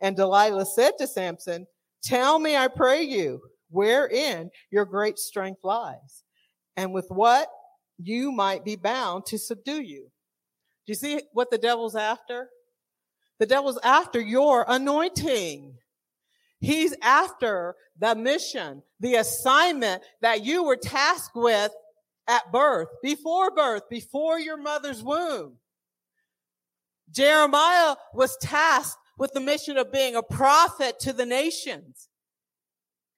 And 0.00 0.16
Delilah 0.16 0.66
said 0.66 0.92
to 0.98 1.06
Samson, 1.06 1.66
tell 2.02 2.38
me, 2.38 2.56
I 2.56 2.68
pray 2.68 3.02
you, 3.02 3.40
wherein 3.68 4.50
your 4.70 4.84
great 4.84 5.18
strength 5.18 5.60
lies 5.62 6.24
and 6.76 6.92
with 6.92 7.06
what 7.08 7.48
you 7.98 8.32
might 8.32 8.64
be 8.64 8.76
bound 8.76 9.26
to 9.26 9.38
subdue 9.38 9.82
you. 9.82 10.10
Do 10.86 10.92
you 10.92 10.94
see 10.94 11.22
what 11.32 11.50
the 11.50 11.58
devil's 11.58 11.94
after? 11.94 12.48
The 13.38 13.46
devil's 13.46 13.78
after 13.82 14.20
your 14.20 14.64
anointing. 14.66 15.74
He's 16.58 16.94
after 17.02 17.74
the 17.98 18.14
mission, 18.14 18.82
the 18.98 19.16
assignment 19.16 20.02
that 20.20 20.44
you 20.44 20.64
were 20.64 20.76
tasked 20.76 21.36
with 21.36 21.72
at 22.30 22.52
birth, 22.52 22.88
before 23.02 23.50
birth, 23.50 23.82
before 23.90 24.38
your 24.38 24.56
mother's 24.56 25.02
womb. 25.02 25.56
Jeremiah 27.10 27.96
was 28.14 28.36
tasked 28.40 29.00
with 29.18 29.32
the 29.32 29.40
mission 29.40 29.76
of 29.76 29.92
being 29.92 30.14
a 30.14 30.22
prophet 30.22 31.00
to 31.00 31.12
the 31.12 31.26
nations. 31.26 32.08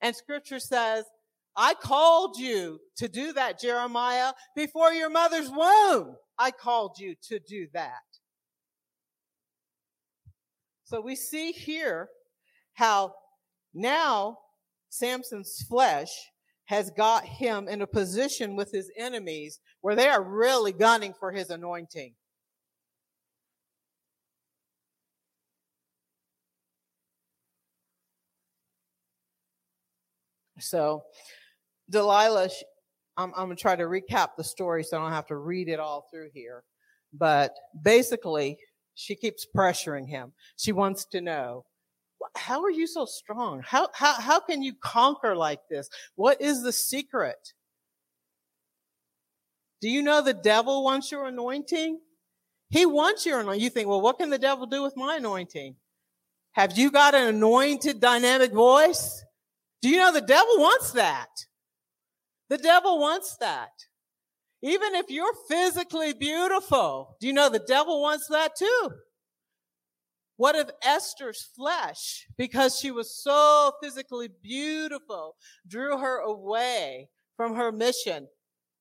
And 0.00 0.16
scripture 0.16 0.58
says 0.58 1.04
I 1.54 1.74
called 1.74 2.38
you 2.38 2.80
to 2.96 3.06
do 3.06 3.34
that, 3.34 3.60
Jeremiah, 3.60 4.32
before 4.56 4.92
your 4.92 5.10
mother's 5.10 5.50
womb. 5.50 6.16
I 6.38 6.50
called 6.50 6.98
you 6.98 7.14
to 7.28 7.38
do 7.38 7.68
that. 7.74 7.92
So 10.84 11.02
we 11.02 11.16
see 11.16 11.52
here 11.52 12.08
how 12.72 13.12
now 13.74 14.38
Samson's 14.88 15.62
flesh 15.68 16.08
has 16.66 16.90
got 16.90 17.24
him 17.24 17.68
in 17.68 17.82
a 17.82 17.86
position 17.86 18.56
with 18.56 18.70
his 18.70 18.90
enemies 18.96 19.60
where 19.80 19.96
they 19.96 20.08
are 20.08 20.22
really 20.22 20.72
gunning 20.72 21.12
for 21.18 21.32
his 21.32 21.50
anointing. 21.50 22.14
So 30.58 31.02
Delilah, 31.90 32.48
I'm, 33.16 33.32
I'm 33.36 33.46
going 33.46 33.56
to 33.56 33.60
try 33.60 33.76
to 33.76 33.84
recap 33.84 34.30
the 34.36 34.44
story 34.44 34.84
so 34.84 34.96
I 34.96 35.02
don't 35.02 35.12
have 35.12 35.26
to 35.26 35.36
read 35.36 35.68
it 35.68 35.80
all 35.80 36.06
through 36.10 36.30
here. 36.32 36.62
But 37.12 37.52
basically, 37.82 38.58
she 38.94 39.14
keeps 39.14 39.46
pressuring 39.54 40.08
him. 40.08 40.32
She 40.56 40.72
wants 40.72 41.04
to 41.06 41.20
know, 41.20 41.64
how 42.36 42.62
are 42.62 42.70
you 42.70 42.86
so 42.86 43.04
strong? 43.04 43.62
How, 43.64 43.88
how, 43.94 44.20
how 44.20 44.40
can 44.40 44.62
you 44.62 44.74
conquer 44.74 45.36
like 45.36 45.60
this? 45.70 45.88
What 46.14 46.40
is 46.40 46.62
the 46.62 46.72
secret? 46.72 47.52
Do 49.80 49.88
you 49.88 50.02
know 50.02 50.22
the 50.22 50.34
devil 50.34 50.84
wants 50.84 51.10
your 51.10 51.26
anointing? 51.26 52.00
He 52.70 52.86
wants 52.86 53.26
your 53.26 53.40
anointing. 53.40 53.62
You 53.62 53.70
think, 53.70 53.88
well, 53.88 54.00
what 54.00 54.18
can 54.18 54.30
the 54.30 54.38
devil 54.38 54.66
do 54.66 54.82
with 54.82 54.96
my 54.96 55.16
anointing? 55.16 55.76
Have 56.52 56.78
you 56.78 56.90
got 56.90 57.14
an 57.14 57.28
anointed 57.28 58.00
dynamic 58.00 58.52
voice? 58.52 59.24
Do 59.80 59.88
you 59.88 59.96
know 59.96 60.12
the 60.12 60.20
devil 60.20 60.58
wants 60.58 60.92
that? 60.92 61.28
The 62.48 62.58
devil 62.58 62.98
wants 62.98 63.36
that. 63.38 63.70
Even 64.62 64.94
if 64.94 65.10
you're 65.10 65.34
physically 65.48 66.12
beautiful, 66.12 67.16
do 67.20 67.26
you 67.26 67.32
know 67.32 67.48
the 67.48 67.58
devil 67.58 68.00
wants 68.00 68.28
that 68.28 68.54
too? 68.56 68.90
What 70.36 70.56
if 70.56 70.70
Esther's 70.82 71.42
flesh, 71.54 72.26
because 72.36 72.78
she 72.78 72.90
was 72.90 73.14
so 73.14 73.72
physically 73.82 74.28
beautiful, 74.42 75.36
drew 75.66 75.98
her 75.98 76.18
away 76.18 77.08
from 77.36 77.54
her 77.54 77.70
mission? 77.70 78.28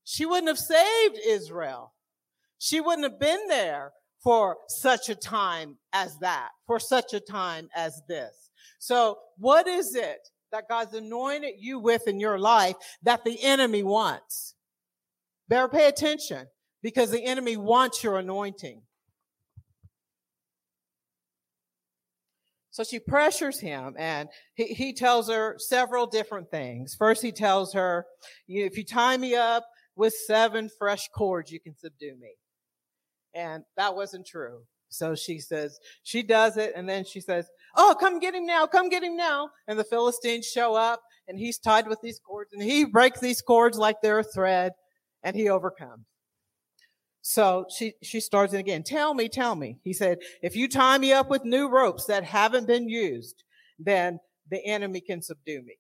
She 0.04 0.26
wouldn't 0.26 0.48
have 0.48 0.58
saved 0.58 1.20
Israel. 1.26 1.94
She 2.58 2.80
wouldn't 2.80 3.10
have 3.10 3.20
been 3.20 3.48
there 3.48 3.92
for 4.24 4.58
such 4.68 5.10
a 5.10 5.16
time 5.16 5.78
as 5.94 6.18
that, 6.20 6.50
for 6.68 6.80
such 6.80 7.14
a 7.14 7.20
time 7.20 7.70
as 7.76 8.02
this. 8.08 8.50
So 8.80 9.18
what 9.38 9.68
is 9.68 9.96
it 9.96 10.20
that 10.52 10.70
God's 10.70 10.94
anointed 10.94 11.56
you 11.60 11.80
with 11.80 12.08
in 12.08 12.20
your 12.20 12.40
life 12.40 12.76
that 13.04 13.24
the 13.24 13.42
enemy 13.44 13.84
wants? 13.84 14.56
Better 15.48 15.68
pay 15.68 15.88
attention 15.88 16.48
because 16.82 17.12
the 17.12 17.24
enemy 17.24 17.58
wants 17.58 18.04
your 18.04 18.18
anointing. 18.18 18.82
So 22.72 22.84
she 22.84 23.00
pressures 23.00 23.60
him 23.60 23.96
and 23.98 24.30
he, 24.56 24.68
he 24.68 24.94
tells 24.94 25.30
her 25.30 25.56
several 25.60 26.08
different 26.08 26.50
things. 26.50 26.96
First, 26.98 27.22
he 27.22 27.34
tells 27.34 27.74
her, 27.74 28.06
if 28.48 28.78
you 28.78 28.86
tie 28.86 29.18
me 29.18 29.36
up 29.36 29.66
with 29.96 30.14
seven 30.26 30.70
fresh 30.80 31.10
cords, 31.16 31.52
you 31.52 31.60
can 31.60 31.76
subdue 31.76 32.16
me. 32.20 32.36
And 33.36 33.64
that 33.76 33.96
wasn't 33.96 34.26
true. 34.26 34.64
So 34.90 35.16
she 35.16 35.40
says, 35.40 35.80
she 36.04 36.24
does 36.24 36.58
it. 36.58 36.74
And 36.76 36.88
then 36.88 37.06
she 37.06 37.22
says, 37.22 37.48
Oh, 37.76 37.96
come 37.98 38.20
get 38.20 38.36
him 38.36 38.46
now. 38.46 38.68
Come 38.68 38.90
get 38.90 39.04
him 39.04 39.16
now. 39.16 39.50
And 39.68 39.80
the 39.80 39.86
Philistines 39.86 40.46
show 40.46 40.76
up 40.76 41.02
and 41.28 41.40
he's 41.40 41.58
tied 41.58 41.88
with 41.88 42.00
these 42.02 42.20
cords 42.20 42.52
and 42.54 42.62
he 42.62 42.86
breaks 42.86 43.20
these 43.20 43.42
cords 43.42 43.78
like 43.78 43.98
they're 44.02 44.20
a 44.20 44.24
thread 44.24 44.74
and 45.24 45.36
he 45.36 45.50
overcomes. 45.50 46.06
So 47.22 47.66
she, 47.76 47.94
she 48.02 48.20
starts 48.20 48.54
it 48.54 48.60
again. 48.60 48.84
Tell 48.84 49.14
me, 49.14 49.30
tell 49.30 49.56
me. 49.56 49.78
He 49.84 49.94
said, 49.94 50.20
if 50.42 50.56
you 50.56 50.68
tie 50.68 50.98
me 50.98 51.14
up 51.14 51.30
with 51.30 51.46
new 51.46 51.70
ropes 51.70 52.06
that 52.06 52.24
haven't 52.24 52.68
been 52.68 52.90
used, 52.90 53.44
then 53.78 54.20
the 54.50 54.64
enemy 54.66 55.02
can 55.02 55.22
subdue 55.22 55.62
me. 55.62 55.78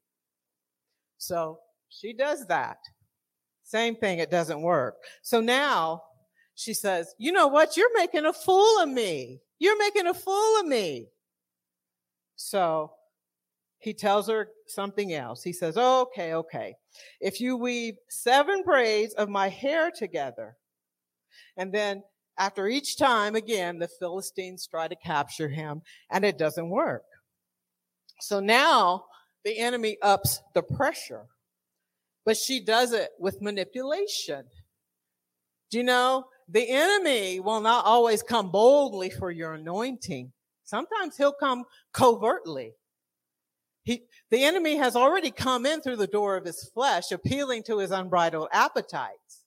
So 1.18 1.60
she 1.90 2.14
does 2.14 2.46
that. 2.48 2.78
Same 3.64 3.96
thing. 3.96 4.20
It 4.20 4.32
doesn't 4.32 4.62
work. 4.62 4.98
So 5.24 5.42
now 5.42 6.04
she 6.56 6.74
says, 6.74 7.16
you 7.18 7.32
know 7.32 7.48
what? 7.48 7.76
You're 7.76 7.98
making 7.98 8.26
a 8.26 8.34
fool 8.34 8.80
of 8.80 8.90
me. 8.90 9.42
You're 9.60 9.78
making 9.78 10.08
a 10.08 10.14
fool 10.14 10.60
of 10.60 10.68
me. 10.68 11.08
So 12.36 12.92
he 13.80 13.94
tells 13.94 14.28
her 14.28 14.50
something 14.68 15.14
else. 15.14 15.44
He 15.44 15.54
says, 15.54 15.78
okay, 15.78 16.34
okay. 16.34 16.76
If 17.20 17.42
you 17.42 17.58
weave 17.58 17.96
seven 18.10 18.64
braids 18.64 19.14
of 19.16 19.30
my 19.30 19.50
hair 19.50 19.90
together, 19.90 20.56
and 21.58 21.74
then 21.74 22.04
after 22.38 22.68
each 22.68 22.98
time, 22.98 23.36
again, 23.36 23.80
the 23.80 23.88
Philistines 23.88 24.66
try 24.66 24.88
to 24.88 24.96
capture 24.96 25.50
him 25.50 25.82
and 26.10 26.26
it 26.26 26.38
doesn't 26.38 26.70
work. 26.70 27.04
So 28.22 28.40
now 28.40 29.06
the 29.44 29.58
enemy 29.58 29.98
ups 30.02 30.42
the 30.54 30.64
pressure, 30.64 31.26
but 32.26 32.38
she 32.38 32.64
does 32.64 32.94
it 32.94 33.10
with 33.20 33.42
manipulation. 33.42 34.46
Do 35.70 35.78
you 35.78 35.84
know? 35.84 36.26
The 36.50 36.70
enemy 36.70 37.40
will 37.40 37.62
not 37.62 37.86
always 37.86 38.24
come 38.24 38.52
boldly 38.52 39.10
for 39.10 39.32
your 39.32 39.54
anointing. 39.54 40.34
Sometimes 40.66 41.18
he'll 41.18 41.34
come 41.34 41.64
covertly. 41.94 42.74
He, 43.84 44.04
the 44.30 44.44
enemy 44.44 44.78
has 44.78 44.96
already 44.96 45.32
come 45.32 45.66
in 45.66 45.82
through 45.82 45.96
the 45.96 46.08
door 46.08 46.38
of 46.38 46.46
his 46.46 46.70
flesh, 46.74 47.12
appealing 47.12 47.64
to 47.64 47.80
his 47.80 47.92
unbridled 47.92 48.50
appetites. 48.52 49.46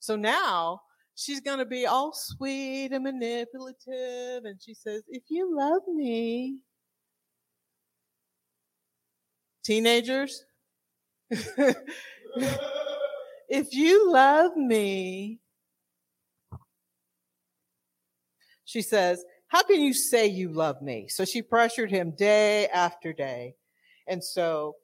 So 0.00 0.16
now 0.16 0.82
she's 1.18 1.40
going 1.40 1.58
to 1.58 1.64
be 1.64 1.84
all 1.86 2.12
sweet 2.12 2.92
and 2.92 3.02
manipulative. 3.02 4.44
And 4.44 4.60
she 4.62 4.72
says, 4.72 5.02
if 5.08 5.24
you 5.28 5.56
love 5.56 5.82
me, 5.88 6.58
teenagers, 9.64 10.44
if 11.30 11.74
you 13.72 14.12
love 14.12 14.56
me, 14.56 15.40
she 18.64 18.80
says, 18.82 19.24
how 19.48 19.62
can 19.62 19.80
you 19.80 19.94
say 19.94 20.26
you 20.26 20.50
love 20.50 20.80
me? 20.82 21.08
So 21.08 21.24
she 21.24 21.42
pressured 21.42 21.90
him 21.90 22.12
day 22.12 22.68
after 22.68 23.12
day. 23.12 23.54
And 24.06 24.22
so 24.22 24.76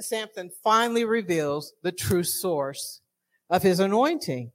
Samson 0.00 0.50
finally 0.62 1.04
reveals 1.04 1.72
the 1.82 1.92
true 1.92 2.24
source 2.24 3.00
of 3.48 3.62
his 3.62 3.80
anointing. 3.80 4.50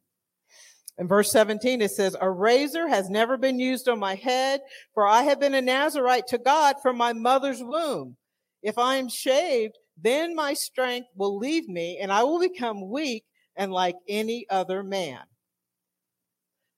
In 0.99 1.07
verse 1.07 1.31
17, 1.31 1.81
it 1.81 1.91
says, 1.91 2.15
a 2.19 2.29
razor 2.29 2.89
has 2.89 3.09
never 3.09 3.37
been 3.37 3.57
used 3.57 3.87
on 3.87 3.99
my 3.99 4.15
head, 4.15 4.59
for 4.93 5.07
I 5.07 5.23
have 5.23 5.39
been 5.39 5.55
a 5.55 5.61
Nazarite 5.61 6.27
to 6.27 6.37
God 6.37 6.75
from 6.81 6.97
my 6.97 7.13
mother's 7.13 7.63
womb. 7.63 8.17
If 8.61 8.77
I 8.77 8.95
am 8.95 9.07
shaved, 9.07 9.77
then 9.97 10.35
my 10.35 10.53
strength 10.53 11.07
will 11.15 11.37
leave 11.37 11.69
me 11.69 11.99
and 12.01 12.11
I 12.11 12.23
will 12.23 12.39
become 12.39 12.89
weak 12.89 13.23
and 13.55 13.71
like 13.71 13.95
any 14.09 14.45
other 14.49 14.83
man. 14.83 15.21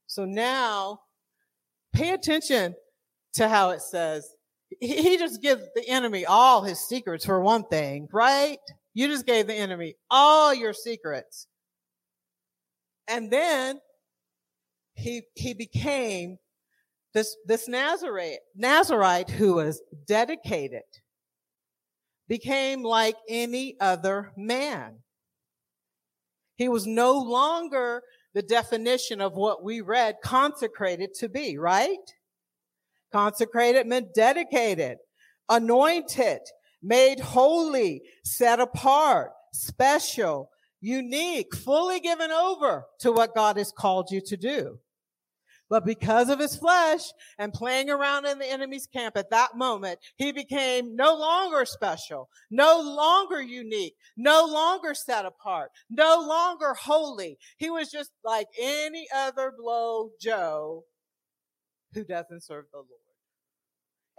So 0.06 0.26
now 0.26 1.00
pay 1.92 2.12
attention 2.12 2.76
to 3.34 3.50
how 3.50 3.72
it 3.72 3.82
says, 3.82 4.36
he 4.80 5.18
just 5.18 5.42
gives 5.42 5.64
the 5.74 5.88
enemy 5.88 6.28
all 6.28 6.62
his 6.62 6.80
secrets 6.88 7.26
for 7.26 7.42
one 7.42 7.64
thing, 7.64 8.08
right? 8.14 8.60
You 8.94 9.08
just 9.08 9.26
gave 9.26 9.48
the 9.48 9.56
enemy 9.56 9.96
all 10.12 10.54
your 10.54 10.74
secrets. 10.74 11.48
And 13.08 13.32
then 13.32 13.80
he, 15.02 15.24
he 15.36 15.54
became 15.54 16.38
this, 17.14 17.36
this 17.46 17.68
Nazarite, 17.68 18.40
Nazarite 18.56 19.30
who 19.30 19.56
was 19.56 19.82
dedicated, 20.06 20.84
became 22.28 22.84
like 22.84 23.16
any 23.28 23.76
other 23.82 24.32
man. 24.38 25.00
He 26.56 26.70
was 26.70 26.88
no 26.88 27.14
longer 27.18 28.04
the 28.34 28.42
definition 28.42 29.20
of 29.20 29.34
what 29.34 29.64
we 29.64 29.82
read 29.82 30.16
consecrated 30.24 31.14
to 31.16 31.28
be, 31.28 31.58
right? 31.58 31.98
Consecrated 33.12 33.88
meant 33.88 34.14
dedicated, 34.14 34.98
anointed, 35.50 36.40
made 36.82 37.20
holy, 37.20 38.04
set 38.24 38.60
apart, 38.60 39.32
special, 39.52 40.50
unique, 40.80 41.56
fully 41.56 42.00
given 42.00 42.32
over 42.32 42.86
to 43.00 43.12
what 43.12 43.36
God 43.36 43.58
has 43.58 43.72
called 43.72 44.10
you 44.12 44.22
to 44.22 44.38
do. 44.38 44.80
But 45.72 45.86
because 45.86 46.30
of 46.30 46.38
his 46.38 46.54
flesh 46.58 47.00
and 47.40 47.54
playing 47.54 47.90
around 47.90 48.26
in 48.26 48.38
the 48.40 48.52
enemy's 48.52 48.88
camp 48.88 49.16
at 49.16 49.30
that 49.30 49.56
moment, 49.56 50.00
he 50.18 50.34
became 50.34 50.98
no 50.98 51.16
longer 51.16 51.64
special, 51.64 52.28
no 52.52 52.82
longer 52.82 53.42
unique, 53.42 53.96
no 54.18 54.46
longer 54.46 54.94
set 54.94 55.26
apart, 55.26 55.72
no 55.90 56.20
longer 56.28 56.74
holy. 56.74 57.38
He 57.56 57.70
was 57.70 57.90
just 57.90 58.12
like 58.26 58.48
any 58.60 59.08
other 59.16 59.54
blow 59.58 60.10
Joe 60.20 60.84
who 61.94 62.04
doesn't 62.04 62.44
serve 62.44 62.66
the 62.74 62.80
Lord. 62.80 62.90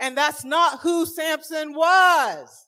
And 0.01 0.17
that's 0.17 0.47
not 0.47 0.81
who 0.81 1.05
Samson 1.05 1.75
was. 1.75 2.67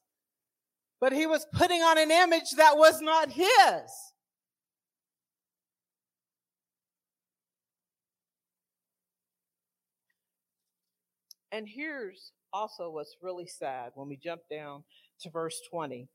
But 1.00 1.14
he 1.14 1.26
was 1.26 1.46
putting 1.54 1.80
on 1.80 1.96
an 1.96 2.10
image 2.10 2.50
that 2.58 2.76
was 2.76 3.00
not 3.00 3.30
his. 3.30 4.13
And 11.54 11.68
here's 11.68 12.32
also 12.52 12.90
what's 12.90 13.14
really 13.22 13.46
sad 13.46 13.92
when 13.94 14.08
we 14.08 14.16
jump 14.16 14.40
down 14.50 14.82
to 15.20 15.30
verse 15.30 15.54
20. 15.70 16.08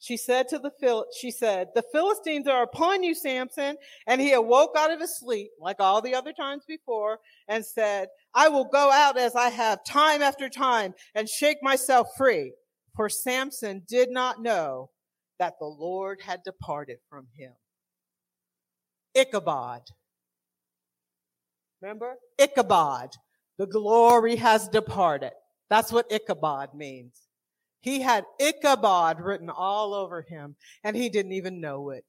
She 0.00 0.16
said 0.16 0.48
to 0.48 0.58
the 0.58 0.70
Phil, 0.80 1.04
she 1.20 1.30
said, 1.30 1.68
the 1.74 1.84
Philistines 1.92 2.48
are 2.48 2.62
upon 2.62 3.02
you, 3.02 3.14
Samson. 3.14 3.76
And 4.06 4.18
he 4.18 4.32
awoke 4.32 4.70
out 4.78 4.90
of 4.90 4.98
his 4.98 5.18
sleep, 5.18 5.50
like 5.60 5.76
all 5.78 6.00
the 6.00 6.14
other 6.14 6.32
times 6.32 6.62
before, 6.66 7.18
and 7.48 7.66
said, 7.66 8.08
I 8.34 8.48
will 8.48 8.64
go 8.64 8.90
out 8.90 9.18
as 9.18 9.36
I 9.36 9.50
have 9.50 9.84
time 9.84 10.22
after 10.22 10.48
time 10.48 10.94
and 11.14 11.28
shake 11.28 11.58
myself 11.62 12.08
free. 12.16 12.54
For 12.96 13.10
Samson 13.10 13.82
did 13.86 14.10
not 14.10 14.40
know 14.40 14.88
that 15.38 15.58
the 15.60 15.66
Lord 15.66 16.22
had 16.22 16.42
departed 16.44 16.96
from 17.10 17.26
him. 17.36 17.52
Ichabod. 19.14 19.82
Remember? 21.82 22.14
Ichabod. 22.38 23.10
The 23.58 23.66
glory 23.66 24.36
has 24.36 24.68
departed. 24.68 25.32
That's 25.68 25.92
what 25.92 26.10
Ichabod 26.10 26.74
means. 26.74 27.28
He 27.80 28.00
had 28.00 28.24
Ichabod 28.40 29.20
written 29.20 29.50
all 29.50 29.94
over 29.94 30.22
him 30.22 30.56
and 30.84 30.96
he 30.96 31.08
didn't 31.08 31.32
even 31.32 31.60
know 31.60 31.90
it. 31.90 32.06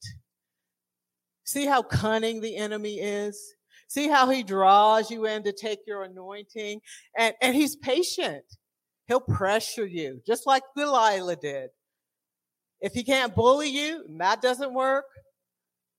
See 1.43 1.65
how 1.65 1.81
cunning 1.81 2.41
the 2.41 2.55
enemy 2.55 2.99
is? 2.99 3.55
See 3.87 4.07
how 4.07 4.29
he 4.29 4.43
draws 4.43 5.09
you 5.09 5.25
in 5.25 5.43
to 5.43 5.51
take 5.51 5.79
your 5.87 6.03
anointing 6.03 6.81
and, 7.17 7.33
and 7.41 7.55
he's 7.55 7.75
patient. 7.75 8.43
He'll 9.07 9.19
pressure 9.19 9.87
you 9.87 10.21
just 10.25 10.45
like 10.45 10.63
Delilah 10.77 11.37
did. 11.37 11.71
If 12.81 12.93
he 12.93 13.03
can't 13.03 13.35
bully 13.35 13.69
you 13.69 14.05
and 14.07 14.21
that 14.21 14.41
doesn't 14.41 14.73
work, 14.73 15.05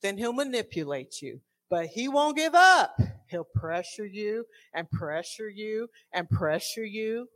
then 0.03 0.17
he'll 0.17 0.33
manipulate 0.33 1.21
you, 1.21 1.41
but 1.69 1.87
he 1.87 2.09
won't 2.09 2.37
give 2.37 2.55
up. 2.55 2.99
He'll 3.31 3.45
pressure 3.55 4.07
you 4.07 4.45
and 4.75 4.91
pressure 4.91 5.49
you 5.49 5.89
and 6.13 6.29
pressure 6.29 6.85
you 6.85 7.29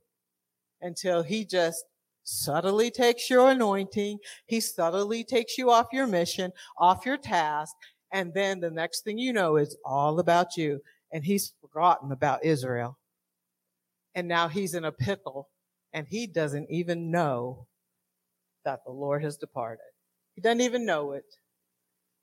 until 0.83 1.23
he 1.23 1.45
just 1.45 1.85
subtly 2.25 2.91
takes 2.91 3.31
your 3.31 3.51
anointing. 3.51 4.19
He 4.47 4.61
subtly 4.61 5.25
takes 5.25 5.57
you 5.57 5.71
off 5.71 5.87
your 5.93 6.07
mission, 6.07 6.53
off 6.79 7.07
your 7.07 7.17
task. 7.17 7.75
And 8.13 8.33
then 8.35 8.61
the 8.61 8.71
next 8.71 9.03
thing 9.03 9.19
you 9.19 9.33
know 9.33 9.57
is 9.57 9.77
all 9.85 10.19
about 10.19 10.57
you. 10.57 10.81
And 11.13 11.25
he's 11.25 11.55
forgotten 11.61 12.13
about 12.13 12.45
Israel. 12.45 12.99
And 14.15 14.27
now 14.29 14.49
he's 14.49 14.75
in 14.75 14.85
a 14.85 14.93
pickle 14.93 15.49
and 15.93 16.07
he 16.09 16.27
doesn't 16.27 16.71
even 16.71 17.11
know 17.11 17.67
that 18.65 18.85
the 18.85 18.93
Lord 18.93 19.23
has 19.23 19.37
departed. 19.37 19.85
He 20.35 20.41
doesn't 20.41 20.61
even 20.61 20.85
know 20.85 21.13
it. 21.13 21.25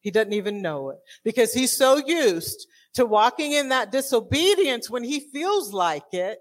He 0.01 0.11
doesn't 0.11 0.33
even 0.33 0.61
know 0.61 0.89
it 0.89 0.97
because 1.23 1.53
he's 1.53 1.71
so 1.71 1.97
used 1.97 2.67
to 2.95 3.05
walking 3.05 3.53
in 3.53 3.69
that 3.69 3.91
disobedience 3.91 4.89
when 4.89 5.03
he 5.03 5.19
feels 5.19 5.73
like 5.73 6.13
it 6.13 6.39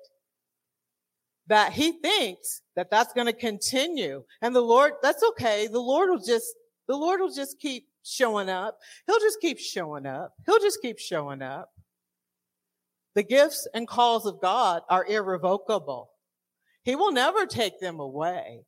that 1.46 1.72
he 1.72 1.92
thinks 1.92 2.62
that 2.76 2.90
that's 2.90 3.12
going 3.12 3.26
to 3.26 3.32
continue. 3.32 4.24
And 4.40 4.54
the 4.54 4.60
Lord, 4.60 4.94
that's 5.02 5.22
okay. 5.30 5.66
The 5.66 5.80
Lord 5.80 6.10
will 6.10 6.22
just, 6.24 6.46
the 6.88 6.96
Lord 6.96 7.20
will 7.20 7.32
just 7.32 7.58
keep 7.58 7.86
showing 8.02 8.48
up. 8.48 8.78
He'll 9.06 9.20
just 9.20 9.40
keep 9.40 9.58
showing 9.58 10.06
up. 10.06 10.32
He'll 10.46 10.60
just 10.60 10.80
keep 10.80 10.98
showing 10.98 11.42
up. 11.42 11.70
The 13.14 13.22
gifts 13.24 13.66
and 13.74 13.86
calls 13.86 14.26
of 14.26 14.40
God 14.40 14.82
are 14.88 15.04
irrevocable. 15.04 16.10
He 16.84 16.94
will 16.94 17.12
never 17.12 17.46
take 17.46 17.80
them 17.80 18.00
away. 18.00 18.64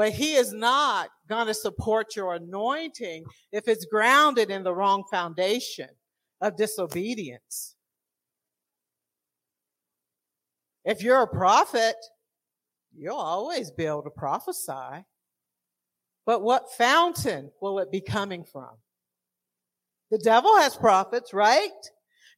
But 0.00 0.12
he 0.12 0.32
is 0.32 0.54
not 0.54 1.10
going 1.28 1.46
to 1.46 1.52
support 1.52 2.16
your 2.16 2.32
anointing 2.32 3.22
if 3.52 3.68
it's 3.68 3.84
grounded 3.84 4.50
in 4.50 4.62
the 4.62 4.72
wrong 4.72 5.04
foundation 5.10 5.90
of 6.40 6.56
disobedience. 6.56 7.74
If 10.86 11.02
you're 11.02 11.20
a 11.20 11.26
prophet, 11.26 11.96
you'll 12.96 13.14
always 13.14 13.70
be 13.72 13.84
able 13.84 14.04
to 14.04 14.10
prophesy. 14.10 15.04
But 16.24 16.40
what 16.40 16.72
fountain 16.72 17.50
will 17.60 17.78
it 17.78 17.92
be 17.92 18.00
coming 18.00 18.44
from? 18.50 18.70
The 20.10 20.16
devil 20.16 20.56
has 20.56 20.76
prophets, 20.76 21.34
right? 21.34 21.68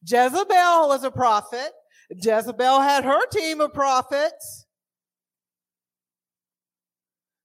Jezebel 0.05 0.89
was 0.89 1.05
a 1.05 1.11
prophet. 1.11 1.71
Jezebel 2.09 2.81
had 2.81 3.05
her 3.05 3.25
team 3.27 3.61
of 3.61 3.73
prophets. 3.73 4.62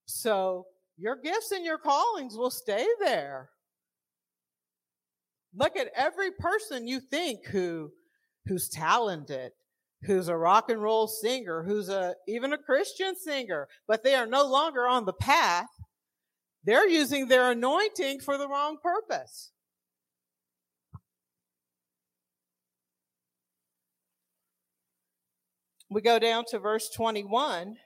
So 0.08 0.66
your 0.96 1.16
gifts 1.16 1.52
and 1.52 1.64
your 1.64 1.78
callings 1.78 2.34
will 2.34 2.50
stay 2.50 2.86
there. 2.98 3.50
Look 5.54 5.76
at 5.76 5.90
every 5.94 6.30
person 6.32 6.88
you 6.88 6.98
think 6.98 7.46
who, 7.46 7.92
who's 8.46 8.68
talented, 8.70 9.52
who's 10.04 10.28
a 10.28 10.36
rock 10.36 10.70
and 10.70 10.82
roll 10.82 11.08
singer, 11.08 11.62
who's 11.62 11.90
a, 11.90 12.14
even 12.26 12.54
a 12.54 12.58
Christian 12.58 13.16
singer, 13.16 13.68
but 13.86 14.02
they 14.02 14.14
are 14.14 14.26
no 14.26 14.46
longer 14.46 14.88
on 14.88 15.04
the 15.04 15.12
path. 15.12 15.68
They're 16.64 16.88
using 16.88 17.28
their 17.28 17.50
anointing 17.50 18.20
for 18.20 18.38
the 18.38 18.48
wrong 18.48 18.78
purpose. 18.82 19.52
We 25.90 26.00
go 26.00 26.18
down 26.18 26.44
to 26.48 26.58
verse 26.58 26.88
21. 26.90 27.76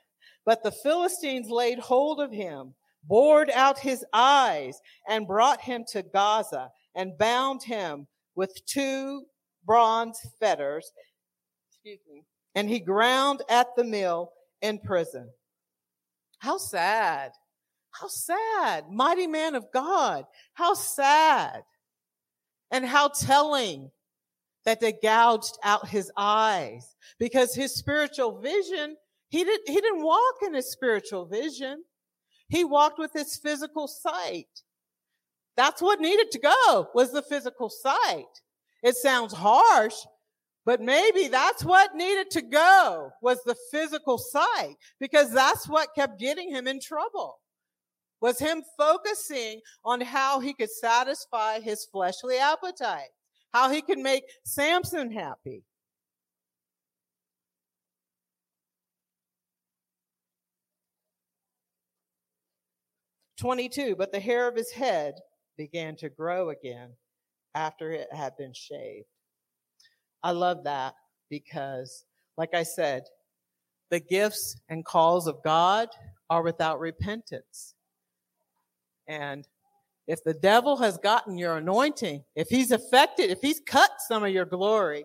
But 0.44 0.62
the 0.62 0.72
Philistines 0.72 1.50
laid 1.50 1.78
hold 1.78 2.20
of 2.20 2.32
him, 2.32 2.74
bored 3.04 3.50
out 3.50 3.78
his 3.78 4.04
eyes, 4.12 4.80
and 5.08 5.26
brought 5.26 5.60
him 5.60 5.84
to 5.92 6.02
Gaza, 6.02 6.70
and 6.94 7.18
bound 7.18 7.62
him 7.62 8.06
with 8.34 8.64
two 8.66 9.24
bronze 9.64 10.18
fetters 10.40 10.90
excuse 11.84 12.00
me, 12.12 12.24
and 12.54 12.68
he 12.68 12.78
ground 12.78 13.42
at 13.48 13.74
the 13.76 13.82
mill 13.82 14.30
in 14.60 14.78
prison. 14.78 15.28
How 16.38 16.58
sad. 16.58 17.32
How 17.90 18.06
sad. 18.06 18.84
Mighty 18.90 19.26
man 19.26 19.56
of 19.56 19.66
God. 19.72 20.26
How 20.54 20.74
sad. 20.74 21.64
And 22.70 22.86
how 22.86 23.08
telling 23.08 23.90
that 24.64 24.80
they 24.80 24.92
gouged 24.92 25.58
out 25.64 25.88
his 25.88 26.10
eyes 26.16 26.94
because 27.18 27.54
his 27.54 27.74
spiritual 27.74 28.38
vision, 28.38 28.96
he 29.32 29.44
didn't, 29.44 29.66
he 29.66 29.80
didn't 29.80 30.04
walk 30.04 30.34
in 30.44 30.52
his 30.52 30.70
spiritual 30.70 31.24
vision. 31.24 31.84
He 32.50 32.64
walked 32.64 32.98
with 32.98 33.14
his 33.14 33.38
physical 33.38 33.88
sight. 33.88 34.60
That's 35.56 35.80
what 35.80 36.02
needed 36.02 36.30
to 36.32 36.38
go 36.38 36.88
was 36.94 37.12
the 37.12 37.22
physical 37.22 37.70
sight. 37.70 38.26
It 38.82 38.94
sounds 38.94 39.32
harsh, 39.32 39.94
but 40.66 40.82
maybe 40.82 41.28
that's 41.28 41.64
what 41.64 41.96
needed 41.96 42.30
to 42.32 42.42
go 42.42 43.10
was 43.22 43.42
the 43.44 43.56
physical 43.70 44.18
sight 44.18 44.74
because 45.00 45.32
that's 45.32 45.66
what 45.66 45.94
kept 45.94 46.20
getting 46.20 46.50
him 46.50 46.66
in 46.66 46.78
trouble. 46.78 47.38
Was 48.20 48.38
him 48.38 48.62
focusing 48.76 49.62
on 49.82 50.02
how 50.02 50.40
he 50.40 50.52
could 50.52 50.70
satisfy 50.70 51.58
his 51.58 51.86
fleshly 51.86 52.36
appetite, 52.36 53.08
how 53.54 53.70
he 53.70 53.80
could 53.80 53.98
make 53.98 54.24
Samson 54.44 55.10
happy. 55.10 55.64
Twenty-two, 63.42 63.96
but 63.96 64.12
the 64.12 64.20
hair 64.20 64.46
of 64.46 64.54
his 64.54 64.70
head 64.70 65.14
began 65.58 65.96
to 65.96 66.08
grow 66.08 66.50
again 66.50 66.90
after 67.56 67.90
it 67.90 68.06
had 68.12 68.36
been 68.36 68.52
shaved. 68.52 69.08
I 70.22 70.30
love 70.30 70.62
that 70.62 70.94
because, 71.28 72.04
like 72.38 72.54
I 72.54 72.62
said, 72.62 73.02
the 73.90 73.98
gifts 73.98 74.60
and 74.68 74.84
calls 74.84 75.26
of 75.26 75.42
God 75.42 75.88
are 76.30 76.44
without 76.44 76.78
repentance. 76.78 77.74
And 79.08 79.48
if 80.06 80.22
the 80.22 80.34
devil 80.34 80.76
has 80.76 80.96
gotten 80.98 81.36
your 81.36 81.56
anointing, 81.56 82.22
if 82.36 82.48
he's 82.48 82.70
affected, 82.70 83.30
if 83.30 83.40
he's 83.40 83.60
cut 83.66 83.90
some 84.06 84.22
of 84.22 84.30
your 84.30 84.44
glory, 84.44 85.04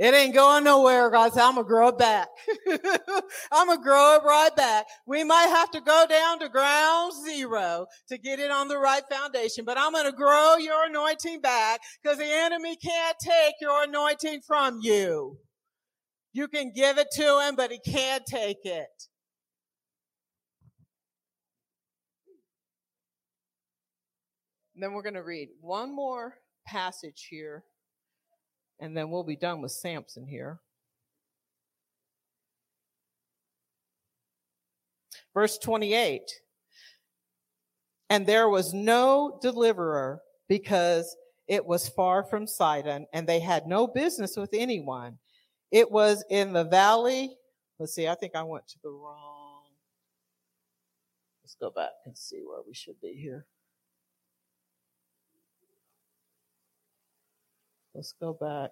it 0.00 0.14
ain't 0.14 0.34
going 0.34 0.64
nowhere, 0.64 1.10
said, 1.12 1.42
I'm 1.42 1.56
gonna 1.56 1.64
grow 1.64 1.88
it 1.88 1.98
back. 1.98 2.28
I'm 3.52 3.66
gonna 3.66 3.82
grow 3.82 4.16
it 4.16 4.22
right 4.24 4.54
back. 4.56 4.86
We 5.06 5.24
might 5.24 5.48
have 5.48 5.70
to 5.72 5.80
go 5.82 6.06
down 6.08 6.38
to 6.38 6.48
ground 6.48 7.12
zero 7.28 7.86
to 8.08 8.16
get 8.16 8.38
it 8.38 8.50
on 8.50 8.68
the 8.68 8.78
right 8.78 9.02
foundation, 9.10 9.66
but 9.66 9.76
I'm 9.76 9.92
gonna 9.92 10.10
grow 10.10 10.56
your 10.56 10.86
anointing 10.86 11.42
back 11.42 11.80
because 12.02 12.16
the 12.16 12.24
enemy 12.24 12.76
can't 12.76 13.16
take 13.22 13.54
your 13.60 13.84
anointing 13.84 14.40
from 14.46 14.78
you. 14.80 15.36
You 16.32 16.48
can 16.48 16.72
give 16.74 16.96
it 16.96 17.08
to 17.16 17.40
him, 17.46 17.54
but 17.56 17.70
he 17.70 17.78
can't 17.78 18.24
take 18.24 18.64
it. 18.64 18.88
Then 24.76 24.94
we're 24.94 25.02
going 25.02 25.14
to 25.14 25.22
read 25.22 25.48
one 25.60 25.94
more 25.94 26.36
passage 26.66 27.26
here 27.28 27.64
and 28.80 28.96
then 28.96 29.10
we'll 29.10 29.24
be 29.24 29.36
done 29.36 29.60
with 29.60 29.72
Samson 29.72 30.26
here. 30.26 30.60
Verse 35.34 35.58
28 35.58 36.22
And 38.08 38.26
there 38.26 38.48
was 38.48 38.74
no 38.74 39.38
deliverer 39.40 40.20
because 40.48 41.16
it 41.46 41.64
was 41.64 41.88
far 41.88 42.22
from 42.24 42.46
Sidon, 42.46 43.06
and 43.12 43.26
they 43.26 43.40
had 43.40 43.66
no 43.66 43.86
business 43.86 44.36
with 44.36 44.50
anyone. 44.52 45.18
It 45.70 45.90
was 45.90 46.24
in 46.30 46.52
the 46.52 46.64
valley. 46.64 47.36
Let's 47.78 47.94
see, 47.94 48.08
I 48.08 48.14
think 48.14 48.34
I 48.34 48.42
went 48.42 48.66
to 48.68 48.78
the 48.82 48.90
wrong. 48.90 49.64
Let's 51.42 51.54
go 51.54 51.70
back 51.70 51.90
and 52.06 52.16
see 52.16 52.42
where 52.46 52.60
we 52.66 52.74
should 52.74 53.00
be 53.00 53.14
here. 53.14 53.46
Let's 57.94 58.14
go 58.20 58.32
back. 58.32 58.70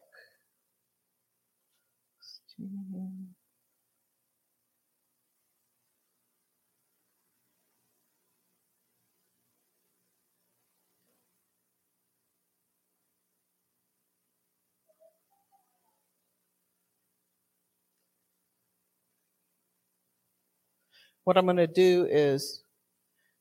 What 21.24 21.36
I'm 21.36 21.44
going 21.44 21.56
to 21.58 21.66
do 21.66 22.06
is 22.10 22.62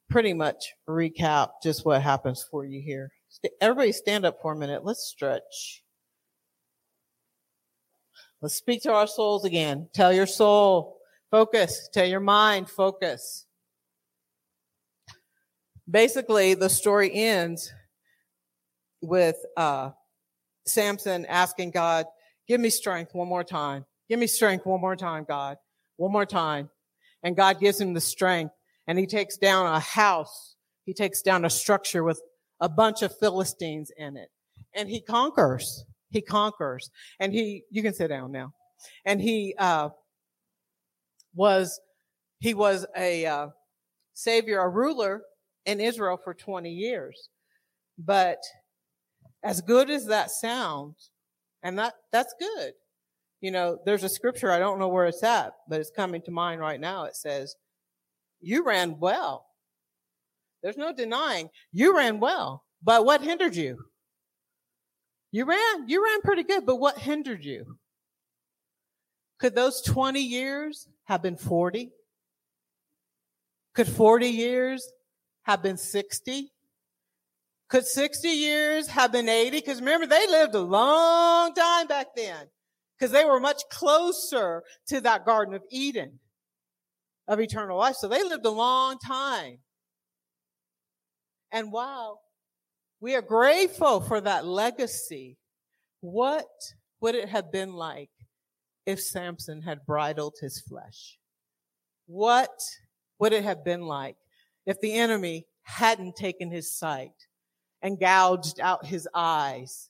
pretty 0.09 0.33
much 0.33 0.73
recap 0.89 1.49
just 1.63 1.85
what 1.85 2.01
happens 2.01 2.43
for 2.51 2.65
you 2.65 2.81
here. 2.81 3.11
Everybody 3.61 3.91
stand 3.91 4.25
up 4.25 4.41
for 4.41 4.53
a 4.53 4.55
minute. 4.55 4.83
Let's 4.83 5.03
stretch. 5.03 5.83
Let's 8.41 8.55
speak 8.55 8.83
to 8.83 8.93
our 8.93 9.07
souls 9.07 9.45
again. 9.45 9.89
Tell 9.93 10.13
your 10.13 10.27
soul, 10.27 10.97
focus. 11.31 11.89
Tell 11.93 12.05
your 12.05 12.19
mind, 12.19 12.69
focus. 12.69 13.45
Basically, 15.89 16.53
the 16.53 16.69
story 16.69 17.13
ends 17.13 17.71
with 19.01 19.37
uh, 19.55 19.91
Samson 20.65 21.25
asking 21.25 21.71
God, 21.71 22.05
Give 22.47 22.61
me 22.61 22.69
strength 22.69 23.13
one 23.13 23.27
more 23.27 23.43
time. 23.43 23.85
Give 24.09 24.19
me 24.19 24.27
strength 24.27 24.65
one 24.65 24.79
more 24.79 24.95
time, 24.95 25.25
God. 25.27 25.57
One 25.97 26.11
more 26.11 26.25
time. 26.25 26.69
And 27.23 27.35
God 27.35 27.59
gives 27.59 27.81
him 27.81 27.93
the 27.93 28.01
strength 28.01 28.53
and 28.87 28.97
he 28.97 29.05
takes 29.05 29.37
down 29.37 29.65
a 29.65 29.79
house. 29.79 30.55
He 30.85 30.93
takes 30.93 31.21
down 31.21 31.43
a 31.43 31.49
structure 31.49 32.03
with 32.03 32.21
a 32.59 32.69
bunch 32.69 33.01
of 33.01 33.17
Philistines 33.17 33.91
in 33.97 34.17
it 34.17 34.29
and 34.73 34.89
he 34.89 35.01
conquers. 35.01 35.85
He 36.09 36.21
conquers 36.21 36.89
and 37.19 37.33
he, 37.33 37.63
you 37.69 37.81
can 37.81 37.93
sit 37.93 38.07
down 38.07 38.31
now. 38.31 38.53
And 39.05 39.19
he, 39.19 39.55
uh, 39.57 39.89
was, 41.35 41.79
he 42.39 42.53
was 42.53 42.85
a, 42.95 43.25
uh, 43.25 43.47
savior, 44.13 44.59
a 44.61 44.69
ruler 44.69 45.21
in 45.65 45.79
Israel 45.79 46.17
for 46.17 46.33
20 46.33 46.71
years. 46.71 47.29
But 47.99 48.39
as 49.43 49.61
good 49.61 49.89
as 49.89 50.05
that 50.07 50.31
sounds, 50.31 51.11
and 51.63 51.77
that, 51.77 51.93
that's 52.11 52.33
good. 52.39 52.73
You 53.41 53.51
know, 53.51 53.77
there's 53.85 54.03
a 54.03 54.09
scripture, 54.09 54.51
I 54.51 54.59
don't 54.59 54.79
know 54.79 54.87
where 54.87 55.05
it's 55.05 55.23
at, 55.23 55.53
but 55.67 55.79
it's 55.79 55.91
coming 55.91 56.21
to 56.23 56.31
mind 56.31 56.61
right 56.61 56.79
now. 56.79 57.03
It 57.03 57.15
says, 57.15 57.55
you 58.41 58.63
ran 58.63 58.97
well. 58.99 59.46
There's 60.61 60.77
no 60.77 60.93
denying 60.93 61.49
you 61.71 61.95
ran 61.95 62.19
well, 62.19 62.63
but 62.83 63.05
what 63.05 63.21
hindered 63.21 63.55
you? 63.55 63.77
You 65.31 65.45
ran, 65.45 65.87
you 65.87 66.03
ran 66.03 66.21
pretty 66.21 66.43
good, 66.43 66.65
but 66.65 66.77
what 66.77 66.97
hindered 66.97 67.43
you? 67.43 67.77
Could 69.39 69.55
those 69.55 69.81
20 69.81 70.19
years 70.19 70.87
have 71.05 71.21
been 71.21 71.37
40? 71.37 71.91
Could 73.75 73.87
40 73.87 74.27
years 74.27 74.91
have 75.43 75.61
been 75.61 75.77
60? 75.77 76.51
Could 77.69 77.85
60 77.85 78.27
years 78.27 78.87
have 78.87 79.11
been 79.11 79.29
80? 79.29 79.59
Because 79.59 79.79
remember, 79.79 80.07
they 80.07 80.25
lived 80.27 80.55
a 80.55 80.59
long 80.59 81.53
time 81.53 81.87
back 81.87 82.07
then 82.15 82.47
because 82.97 83.11
they 83.11 83.25
were 83.25 83.39
much 83.39 83.61
closer 83.69 84.63
to 84.87 85.01
that 85.01 85.25
Garden 85.25 85.53
of 85.53 85.61
Eden 85.69 86.19
of 87.27 87.39
eternal 87.39 87.77
life. 87.77 87.95
So 87.97 88.07
they 88.07 88.23
lived 88.23 88.45
a 88.45 88.51
long 88.51 88.97
time. 88.97 89.59
And 91.51 91.71
wow, 91.71 92.19
we 92.99 93.15
are 93.15 93.21
grateful 93.21 94.01
for 94.01 94.19
that 94.21 94.45
legacy. 94.45 95.37
What 96.01 96.47
would 96.99 97.15
it 97.15 97.29
have 97.29 97.51
been 97.51 97.73
like 97.73 98.09
if 98.85 99.01
Samson 99.01 99.61
had 99.61 99.85
bridled 99.85 100.35
his 100.41 100.59
flesh? 100.61 101.17
What 102.07 102.61
would 103.19 103.33
it 103.33 103.43
have 103.43 103.63
been 103.63 103.81
like 103.81 104.17
if 104.65 104.79
the 104.81 104.93
enemy 104.93 105.45
hadn't 105.63 106.15
taken 106.15 106.49
his 106.51 106.73
sight 106.73 107.27
and 107.81 107.99
gouged 107.99 108.59
out 108.59 108.85
his 108.85 109.07
eyes? 109.13 109.89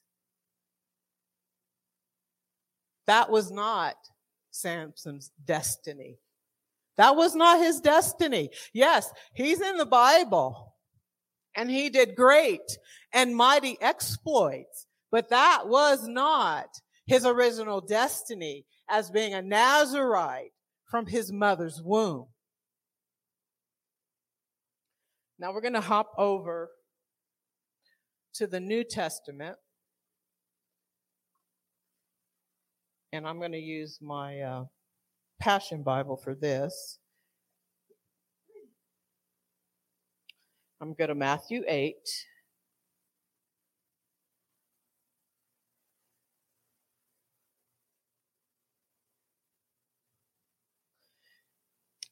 That 3.06 3.30
was 3.30 3.50
not 3.50 3.96
Samson's 4.50 5.30
destiny. 5.46 6.18
That 6.96 7.16
was 7.16 7.34
not 7.34 7.58
his 7.58 7.80
destiny. 7.80 8.50
Yes, 8.74 9.10
he's 9.32 9.60
in 9.60 9.76
the 9.76 9.86
Bible 9.86 10.67
and 11.56 11.70
he 11.70 11.90
did 11.90 12.14
great 12.14 12.78
and 13.12 13.34
mighty 13.34 13.76
exploits, 13.80 14.86
but 15.10 15.30
that 15.30 15.66
was 15.66 16.06
not 16.06 16.66
his 17.06 17.24
original 17.24 17.80
destiny 17.80 18.66
as 18.88 19.10
being 19.10 19.34
a 19.34 19.42
Nazarite 19.42 20.52
from 20.86 21.06
his 21.06 21.32
mother's 21.32 21.82
womb. 21.82 22.26
Now 25.38 25.52
we're 25.52 25.60
going 25.60 25.74
to 25.74 25.80
hop 25.80 26.12
over 26.18 26.70
to 28.34 28.46
the 28.46 28.60
New 28.60 28.84
Testament. 28.84 29.56
And 33.12 33.26
I'm 33.26 33.38
going 33.38 33.52
to 33.52 33.58
use 33.58 33.98
my 34.02 34.40
uh, 34.40 34.64
Passion 35.40 35.82
Bible 35.82 36.16
for 36.16 36.34
this. 36.34 36.98
I'm 40.80 40.94
going 40.94 41.08
to 41.08 41.14
Matthew 41.16 41.64
8. 41.66 41.96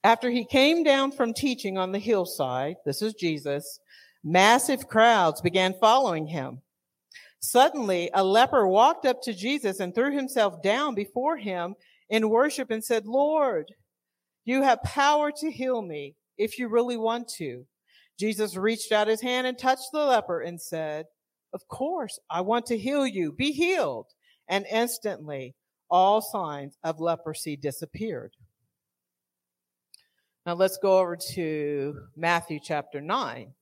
After 0.03 0.31
he 0.31 0.45
came 0.45 0.83
down 0.83 1.12
from 1.12 1.33
teaching 1.33 1.79
on 1.79 1.93
the 1.93 1.99
hillside, 1.99 2.77
this 2.85 3.03
is 3.03 3.14
Jesus, 3.14 3.81
massive 4.25 4.89
crowds 4.89 5.41
began 5.41 5.75
following 5.81 6.27
him. 6.27 6.62
Suddenly, 7.41 8.11
a 8.14 8.25
leper 8.25 8.67
walked 8.67 9.07
up 9.07 9.23
to 9.23 9.33
Jesus 9.33 9.79
and 9.79 9.95
threw 9.95 10.12
himself 10.12 10.61
down 10.62 10.97
before 10.97 11.37
him 11.37 11.77
in 12.09 12.31
worship 12.31 12.71
and 12.71 12.83
said, 12.83 13.07
Lord, 13.07 13.73
you 14.45 14.62
have 14.62 14.83
power 14.83 15.31
to 15.39 15.51
heal 15.51 15.83
me 15.83 16.17
if 16.37 16.59
you 16.59 16.69
really 16.69 16.97
want 16.97 17.29
to. 17.39 17.64
Jesus 18.19 18.57
reached 18.57 18.93
out 18.93 19.09
his 19.09 19.21
hand 19.21 19.47
and 19.47 19.59
touched 19.59 19.89
the 19.93 20.05
leper 20.05 20.41
and 20.41 20.61
said, 20.61 21.07
of 21.53 21.67
course, 21.69 22.19
I 22.31 22.41
want 22.41 22.67
to 22.67 22.79
heal 22.79 23.07
you. 23.07 23.33
Be 23.33 23.53
healed. 23.53 24.07
And 24.49 24.67
instantly 24.71 25.55
all 25.91 26.21
signs 26.21 26.77
of 26.85 27.01
leprosy 27.01 27.57
disappeared. 27.57 28.33
Now 30.45 30.55
let's 30.55 30.79
go 30.79 30.99
over 30.99 31.17
to 31.35 31.99
Matthew 32.17 32.61
chapter 32.62 33.01
9. 33.01 33.53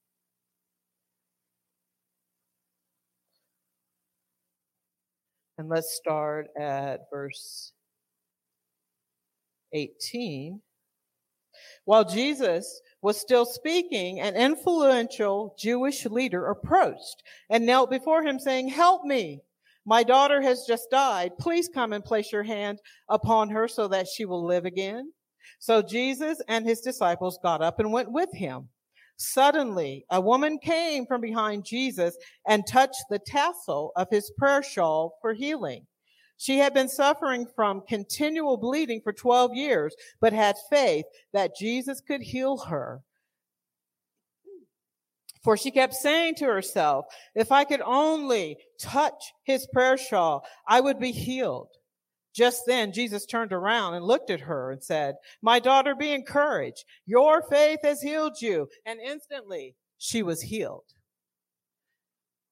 And 5.57 5.69
let's 5.69 5.95
start 5.95 6.49
at 6.59 7.03
verse 7.11 7.73
18. 9.73 10.61
While 11.85 12.05
Jesus 12.05 12.81
was 13.05 13.21
still 13.21 13.45
speaking, 13.45 14.19
an 14.19 14.35
influential 14.35 15.55
Jewish 15.59 16.07
leader 16.07 16.47
approached 16.47 17.23
and 17.51 17.67
knelt 17.67 17.91
before 17.91 18.23
him 18.23 18.39
saying, 18.39 18.71
help 18.71 19.05
me. 19.05 19.43
My 19.85 20.03
daughter 20.03 20.41
has 20.41 20.65
just 20.67 20.91
died. 20.91 21.37
Please 21.39 21.69
come 21.69 21.93
and 21.93 22.03
place 22.03 22.33
your 22.33 22.43
hand 22.43 22.79
upon 23.11 23.51
her 23.51 23.69
so 23.69 23.89
that 23.89 24.09
she 24.09 24.25
will 24.25 24.43
live 24.43 24.65
again. 24.65 25.13
So 25.59 25.83
Jesus 25.83 26.41
and 26.49 26.65
his 26.65 26.81
disciples 26.81 27.39
got 27.43 27.61
up 27.61 27.79
and 27.79 27.93
went 27.93 28.11
with 28.11 28.33
him. 28.33 28.71
Suddenly, 29.19 30.07
a 30.11 30.19
woman 30.19 30.59
came 30.59 31.05
from 31.05 31.21
behind 31.21 31.67
Jesus 31.67 32.17
and 32.49 32.67
touched 32.67 33.05
the 33.11 33.19
tassel 33.19 33.93
of 33.97 34.09
his 34.11 34.33
prayer 34.39 34.63
shawl 34.63 35.19
for 35.21 35.35
healing. 35.35 35.87
She 36.37 36.59
had 36.59 36.75
been 36.75 36.89
suffering 36.89 37.47
from 37.55 37.83
continual 37.89 38.57
bleeding 38.57 39.01
for 39.03 39.13
12 39.13 39.55
years, 39.55 39.95
but 40.21 40.33
had 40.33 40.57
faith 40.71 41.07
that 41.33 41.57
Jesus 41.57 42.01
could 42.01 42.23
heal 42.23 42.59
her. 42.59 43.03
For 45.43 45.57
she 45.57 45.71
kept 45.71 45.95
saying 45.95 46.37
to 46.37 46.47
herself, 46.47 47.05
if 47.35 47.53
I 47.53 47.65
could 47.65 47.83
only 47.83 48.57
touch 48.81 49.33
his 49.45 49.67
prayer 49.73 49.99
shawl, 49.99 50.47
I 50.67 50.81
would 50.81 50.99
be 50.99 51.13
healed. 51.13 51.69
Just 52.35 52.63
then 52.67 52.93
Jesus 52.93 53.27
turned 53.27 53.53
around 53.53 53.95
and 53.95 54.05
looked 54.05 54.31
at 54.31 54.41
her 54.41 54.73
and 54.73 54.83
said, 54.83 55.17
my 55.41 55.61
daughter, 55.61 55.95
be 55.95 56.13
encouraged. 56.13 56.85
Your 57.07 57.43
faith 57.43 57.79
has 57.85 58.03
healed 58.03 58.41
you. 58.41 58.69
And 58.85 58.99
instantly 59.01 59.77
she 59.99 60.23
was 60.23 60.43
healed. 60.43 60.85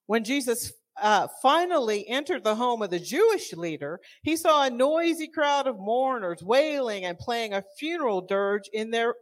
When 0.07 0.23
Jesus 0.23 0.73
uh, 1.01 1.29
finally 1.41 2.07
entered 2.09 2.45
the 2.45 2.55
home 2.55 2.83
of 2.83 2.91
the 2.91 2.99
Jewish 3.01 3.53
leader, 3.53 4.01
he 4.23 4.37
saw 4.37 4.65
a 4.65 4.71
noisy 4.71 5.29
crowd 5.29 5.67
of 5.67 5.79
mourners 5.79 6.43
wailing 6.43 7.05
and 7.05 7.19
playing 7.19 7.55
a 7.55 7.65
funeral 7.79 8.21
dirge 8.21 8.69
in 8.73 8.91
their, 8.91 9.15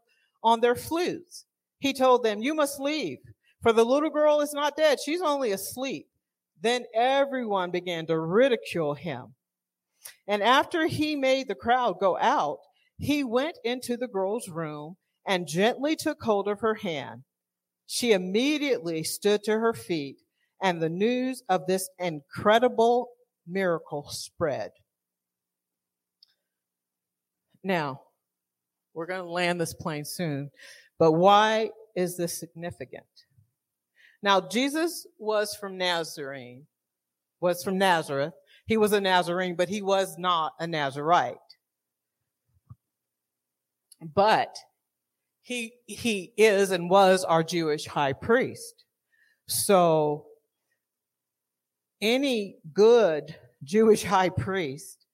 on 0.43 0.61
their 0.61 0.75
flutes. 0.75 1.47
He 1.79 1.93
told 1.93 2.23
them, 2.23 2.43
you 2.43 2.55
must 2.55 2.81
leave, 2.81 3.19
for 3.63 3.73
the 3.73 3.85
little 3.85 4.11
girl 4.11 4.41
is 4.41 4.53
not 4.53 4.77
dead. 4.77 4.99
She's 5.01 5.23
only 5.23 5.53
asleep. 5.53 6.07
Then 6.61 6.85
everyone 6.95 7.71
began 7.71 8.07
to 8.07 8.19
ridicule 8.19 8.95
him. 8.95 9.35
And 10.27 10.43
after 10.43 10.87
he 10.87 11.17
made 11.17 11.49
the 11.49 11.55
crowd 11.55 11.99
go 12.01 12.19
out, 12.19 12.59
he 12.99 13.25
went 13.25 13.57
into 13.65 13.97
the 13.97 14.09
girl's 14.09 14.49
room 14.49 14.97
and 15.27 15.47
gently 15.47 15.97
took 15.97 16.23
hold 16.23 16.49
of 16.49 16.61
her 16.61 16.75
hand. 16.75 17.23
She 17.87 18.13
immediately 18.13 19.03
stood 19.03 19.43
to 19.45 19.59
her 19.59 19.73
feet 19.73 20.19
and 20.63 20.81
the 20.81 20.89
news 20.89 21.43
of 21.49 21.67
this 21.67 21.89
incredible 21.99 23.11
miracle 23.47 24.09
spread. 24.11 24.71
Now, 27.63 28.01
We're 28.95 29.07
going 29.07 29.23
to 29.23 29.31
land 29.31 29.61
this 29.61 29.75
plane 29.75 30.05
soon. 30.05 30.51
But 30.99 31.13
why 31.13 31.71
is 31.97 32.17
this 32.17 32.39
significant? 32.39 33.05
Now, 34.23 34.41
Jesus 34.41 35.07
was 35.19 35.55
from 35.55 35.79
Nazarene, 35.79 36.67
was 37.41 37.65
from 37.65 37.79
Nazareth. 37.79 38.35
He 38.67 38.77
was 38.77 38.93
a 38.93 39.01
Nazarene, 39.01 39.57
but 39.57 39.69
he 39.69 39.81
was 39.83 40.19
not 40.19 40.53
a 40.61 40.67
Nazarite. 40.67 41.37
But 44.15 44.57
he, 45.43 45.73
he 45.87 46.33
is 46.37 46.71
and 46.71 46.91
was 46.91 47.25
our 47.25 47.43
Jewish 47.43 47.87
high 47.87 48.13
priest. 48.13 48.85
So 49.49 50.27
any 52.01 52.57
good 52.73 53.35
Jewish 53.63 54.03
high 54.15 54.31
priest 54.31 55.07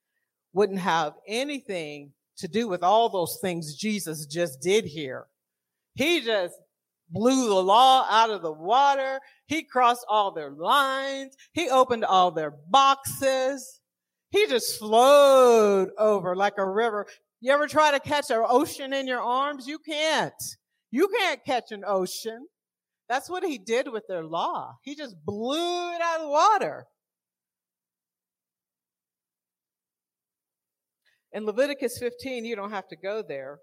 wouldn't 0.53 0.79
have 0.79 1.15
anything 1.27 2.13
to 2.39 2.49
do 2.49 2.69
with 2.69 2.83
all 2.83 3.09
those 3.09 3.39
things 3.41 3.77
Jesus 3.77 4.27
just 4.27 4.61
did 4.61 4.85
here. 4.85 5.27
He 5.95 6.21
just 6.21 6.55
blew 7.11 7.49
the 7.49 7.63
law 7.63 8.07
out 8.11 8.31
of 8.31 8.43
the 8.43 8.53
water. 8.53 9.21
He 9.47 9.63
crossed 9.63 10.05
all 10.09 10.33
their 10.33 10.51
lines. 10.51 11.37
He 11.53 11.71
opened 11.71 12.05
all 12.05 12.31
their 12.31 12.55
boxes. 12.69 13.81
He 14.31 14.47
just 14.47 14.79
flowed 14.79 15.91
over 15.99 16.37
like 16.37 16.59
a 16.59 16.69
river. 16.69 17.07
You 17.41 17.53
ever 17.53 17.67
try 17.67 17.91
to 17.91 18.01
catch 18.01 18.31
an 18.31 18.45
ocean 18.47 18.93
in 18.93 19.07
your 19.07 19.21
arms? 19.21 19.67
You 19.67 19.79
can't. 19.79 20.43
You 20.91 21.09
can't 21.09 21.45
catch 21.45 21.71
an 21.71 21.85
ocean. 21.87 22.47
That's 23.09 23.31
what 23.31 23.45
he 23.45 23.59
did 23.59 23.91
with 23.91 24.07
their 24.09 24.25
law. 24.25 24.77
He 24.83 24.95
just 24.97 25.17
blew 25.25 25.93
it 25.93 26.01
out 26.01 26.17
of 26.17 26.23
the 26.23 26.29
water. 26.29 26.87
In 31.33 31.45
Leviticus 31.45 31.99
15, 31.99 32.45
you 32.45 32.57
don't 32.57 32.71
have 32.71 32.89
to 32.89 32.97
go 32.97 33.23
there, 33.23 33.59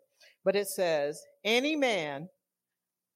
but 0.45 0.55
it 0.55 0.67
says, 0.67 1.21
any 1.43 1.75
man 1.75 2.29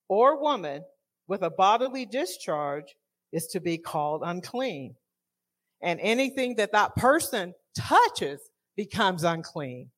or 0.09 0.41
woman 0.41 0.83
with 1.27 1.43
a 1.43 1.51
bodily 1.51 2.05
discharge 2.05 2.95
is 3.31 3.47
to 3.47 3.59
be 3.59 3.77
called 3.77 4.23
unclean. 4.25 4.95
And 5.81 5.99
anything 6.01 6.55
that 6.55 6.71
that 6.71 6.95
person 6.95 7.53
touches 7.77 8.41
becomes 8.75 9.23
unclean. 9.23 9.91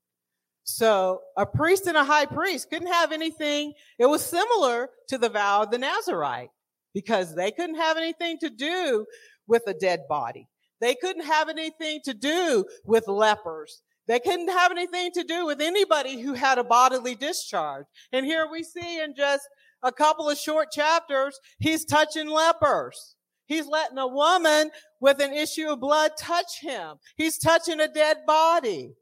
So 0.69 1.21
a 1.35 1.45
priest 1.45 1.87
and 1.87 1.97
a 1.97 2.03
high 2.03 2.25
priest 2.25 2.69
couldn't 2.69 2.93
have 2.93 3.11
anything. 3.11 3.73
It 3.97 4.05
was 4.05 4.23
similar 4.23 4.89
to 5.07 5.17
the 5.17 5.29
vow 5.29 5.63
of 5.63 5.71
the 5.71 5.79
Nazarite 5.79 6.49
because 6.93 7.35
they 7.35 7.51
couldn't 7.51 7.75
have 7.75 7.97
anything 7.97 8.37
to 8.39 8.49
do 8.49 9.05
with 9.47 9.63
a 9.67 9.73
dead 9.73 10.01
body. 10.07 10.47
They 10.79 10.95
couldn't 10.95 11.25
have 11.25 11.49
anything 11.49 12.01
to 12.05 12.13
do 12.13 12.65
with 12.85 13.07
lepers. 13.07 13.81
They 14.07 14.19
couldn't 14.19 14.49
have 14.49 14.71
anything 14.71 15.11
to 15.13 15.23
do 15.23 15.45
with 15.45 15.59
anybody 15.59 16.21
who 16.21 16.33
had 16.33 16.57
a 16.57 16.63
bodily 16.63 17.15
discharge. 17.15 17.85
And 18.11 18.25
here 18.25 18.47
we 18.49 18.63
see 18.63 19.01
in 19.01 19.15
just 19.15 19.47
a 19.83 19.91
couple 19.91 20.29
of 20.29 20.37
short 20.37 20.71
chapters, 20.71 21.39
he's 21.59 21.83
touching 21.83 22.29
lepers. 22.29 23.15
He's 23.45 23.65
letting 23.65 23.97
a 23.97 24.07
woman 24.07 24.69
with 24.99 25.19
an 25.19 25.33
issue 25.33 25.69
of 25.69 25.79
blood 25.79 26.11
touch 26.17 26.61
him. 26.61 26.97
He's 27.17 27.39
touching 27.39 27.79
a 27.79 27.87
dead 27.87 28.17
body. 28.27 28.93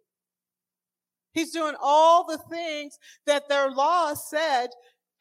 He's 1.37 1.51
doing 1.51 1.75
all 1.79 2.25
the 2.25 2.39
things 2.49 2.97
that 3.27 3.47
their 3.47 3.69
law 3.69 4.15
said, 4.15 4.69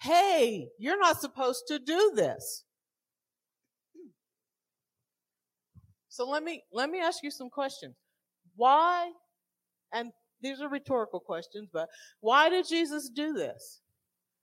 hey, 0.01 0.67
you're 0.79 0.99
not 0.99 1.21
supposed 1.21 1.65
to 1.69 1.79
do 1.79 2.13
this. 2.15 2.65
So 6.09 6.27
let 6.27 6.43
me, 6.43 6.63
let 6.73 6.89
me 6.89 7.01
ask 7.01 7.23
you 7.23 7.31
some 7.31 7.51
questions. 7.51 7.97
Why, 8.55 9.11
and 9.93 10.11
these 10.41 10.63
are 10.63 10.71
rhetorical 10.71 11.21
questions, 11.21 11.69
but 11.71 11.87
why 12.21 12.49
did 12.49 12.67
Jesus 12.67 13.11
do 13.11 13.35
this? 13.35 13.83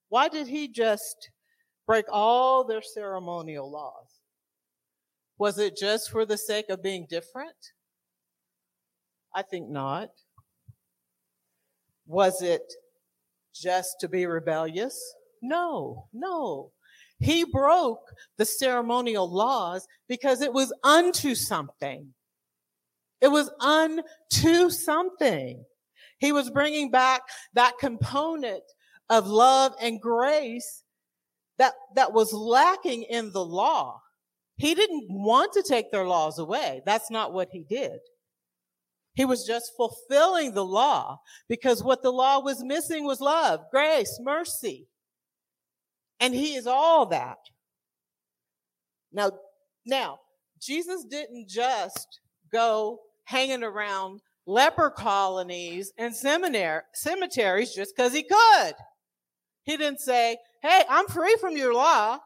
Why 0.10 0.30
did 0.30 0.46
he 0.46 0.68
just 0.68 1.32
break 1.88 2.06
all 2.12 2.64
their 2.64 2.84
ceremonial 2.84 3.72
laws? 3.72 4.20
Was 5.40 5.58
it 5.58 5.76
just 5.76 6.12
for 6.12 6.24
the 6.24 6.38
sake 6.38 6.70
of 6.70 6.84
being 6.84 7.08
different? 7.10 7.72
I 9.34 9.42
think 9.42 9.70
not. 9.70 10.10
Was 12.06 12.42
it 12.42 12.74
just 13.54 13.96
to 14.02 14.10
be 14.10 14.26
rebellious? 14.26 15.00
No, 15.42 16.08
no. 16.14 16.72
He 17.20 17.46
broke 17.46 18.12
the 18.38 18.46
ceremonial 18.46 19.32
laws 19.32 19.88
because 20.08 20.42
it 20.42 20.54
was 20.54 20.74
unto 20.84 21.36
something. 21.36 22.14
It 23.22 23.30
was 23.30 23.50
unto 23.62 24.70
something. 24.70 25.64
He 26.18 26.32
was 26.32 26.50
bringing 26.50 26.92
back 26.92 27.22
that 27.54 27.78
component 27.80 28.64
of 29.10 29.28
love 29.28 29.74
and 29.82 30.02
grace 30.02 30.84
that, 31.58 31.74
that 31.96 32.14
was 32.14 32.34
lacking 32.34 33.04
in 33.04 33.32
the 33.32 33.44
law. 33.44 34.02
He 34.58 34.76
didn't 34.76 35.08
want 35.10 35.54
to 35.54 35.64
take 35.64 35.92
their 35.92 36.06
laws 36.06 36.40
away. 36.40 36.82
That's 36.86 37.10
not 37.10 37.34
what 37.34 37.50
he 37.52 37.64
did. 37.64 38.00
He 39.14 39.26
was 39.26 39.46
just 39.46 39.74
fulfilling 39.78 40.54
the 40.54 40.66
law 40.66 41.20
because 41.48 41.84
what 41.84 42.02
the 42.02 42.12
law 42.12 42.40
was 42.40 42.64
missing 42.64 43.06
was 43.06 43.22
love, 43.22 43.62
grace, 43.72 44.20
mercy. 44.22 44.88
And 46.20 46.34
he 46.34 46.56
is 46.56 46.66
all 46.66 47.06
that. 47.08 47.38
Now, 49.12 49.32
now, 49.86 50.20
Jesus 50.60 51.04
didn't 51.06 51.48
just 51.48 52.20
go 52.52 53.00
hanging 53.26 53.64
around 53.64 54.22
leper 54.46 54.90
colonies 54.90 55.94
and 55.98 56.16
seminary, 56.16 56.82
cemeteries 56.94 57.74
just 57.74 57.96
because 57.96 58.14
he 58.14 58.24
could. 58.24 58.74
He 59.64 59.78
didn't 59.78 60.00
say, 60.00 60.38
Hey, 60.62 60.84
I'm 60.90 61.08
free 61.08 61.36
from 61.40 61.56
your 61.56 61.74
law. 61.74 62.20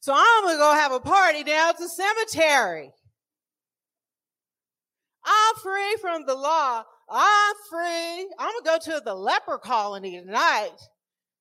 So 0.00 0.12
I'm 0.14 0.44
going 0.44 0.56
to 0.56 0.58
go 0.58 0.72
have 0.72 0.92
a 0.92 1.00
party 1.00 1.44
down 1.44 1.70
at 1.70 1.78
the 1.78 1.88
cemetery. 1.88 2.90
I'm 5.24 5.54
free 5.62 5.96
from 6.00 6.26
the 6.26 6.34
law. 6.34 6.84
I'm 7.08 7.54
free. 7.70 8.28
I'm 8.38 8.52
going 8.64 8.80
to 8.80 8.88
go 8.88 8.94
to 8.96 9.02
the 9.04 9.14
leper 9.14 9.58
colony 9.58 10.20
tonight 10.20 10.76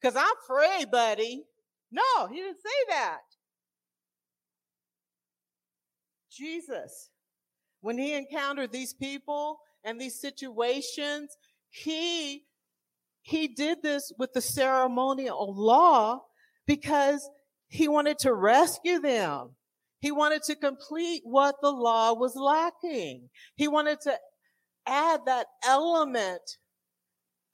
because 0.02 0.16
I'm 0.16 0.36
free, 0.48 0.86
buddy. 0.86 1.44
No, 1.92 2.28
he 2.28 2.38
didn't 2.38 2.58
say 2.58 2.90
that. 2.90 3.20
Jesus, 6.32 7.10
when 7.82 7.98
he 7.98 8.14
encountered 8.14 8.72
these 8.72 8.94
people 8.94 9.60
and 9.84 10.00
these 10.00 10.20
situations, 10.20 11.38
he, 11.70 12.46
he 13.22 13.48
did 13.48 13.84
this 13.84 14.12
with 14.18 14.34
the 14.34 14.42
ceremonial 14.42 15.54
law 15.56 16.24
because 16.66 17.30
he 17.68 17.88
wanted 17.88 18.20
to 18.20 18.34
rescue 18.34 19.00
them. 19.00 19.52
He 20.04 20.12
wanted 20.12 20.44
to 20.44 20.56
complete 20.58 21.22
what 21.24 21.56
the 21.62 21.72
law 21.72 22.12
was 22.12 22.36
lacking. 22.36 23.30
He 23.56 23.70
wanted 23.70 24.02
to 24.02 24.20
add 24.86 25.22
that 25.28 25.48
element 25.66 26.58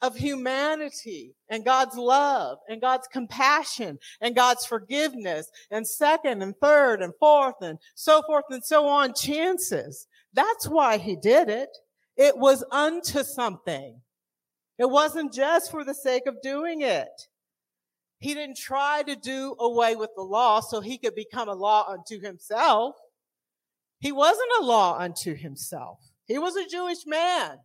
of 0.01 0.15
humanity 0.15 1.35
and 1.49 1.63
God's 1.63 1.95
love 1.95 2.57
and 2.67 2.81
God's 2.81 3.07
compassion 3.13 3.99
and 4.19 4.35
God's 4.35 4.65
forgiveness 4.65 5.51
and 5.69 5.87
second 5.87 6.41
and 6.41 6.55
third 6.59 7.03
and 7.03 7.13
fourth 7.19 7.61
and 7.61 7.77
so 7.93 8.23
forth 8.23 8.45
and 8.49 8.65
so 8.65 8.87
on 8.87 9.13
chances. 9.13 10.07
That's 10.33 10.67
why 10.67 10.97
he 10.97 11.15
did 11.17 11.49
it. 11.49 11.69
It 12.17 12.35
was 12.35 12.63
unto 12.71 13.21
something. 13.21 14.01
It 14.79 14.89
wasn't 14.89 15.33
just 15.33 15.69
for 15.69 15.83
the 15.83 15.93
sake 15.93 16.25
of 16.25 16.41
doing 16.41 16.81
it. 16.81 17.27
He 18.19 18.33
didn't 18.33 18.57
try 18.57 19.03
to 19.03 19.15
do 19.15 19.55
away 19.59 19.95
with 19.95 20.09
the 20.15 20.23
law 20.23 20.59
so 20.59 20.81
he 20.81 20.97
could 20.97 21.15
become 21.15 21.47
a 21.47 21.53
law 21.53 21.85
unto 21.87 22.19
himself. 22.19 22.95
He 23.99 24.11
wasn't 24.11 24.49
a 24.59 24.65
law 24.65 24.97
unto 24.97 25.35
himself. 25.35 25.99
He 26.25 26.37
was 26.37 26.55
a 26.55 26.67
Jewish 26.67 27.05
man. 27.05 27.57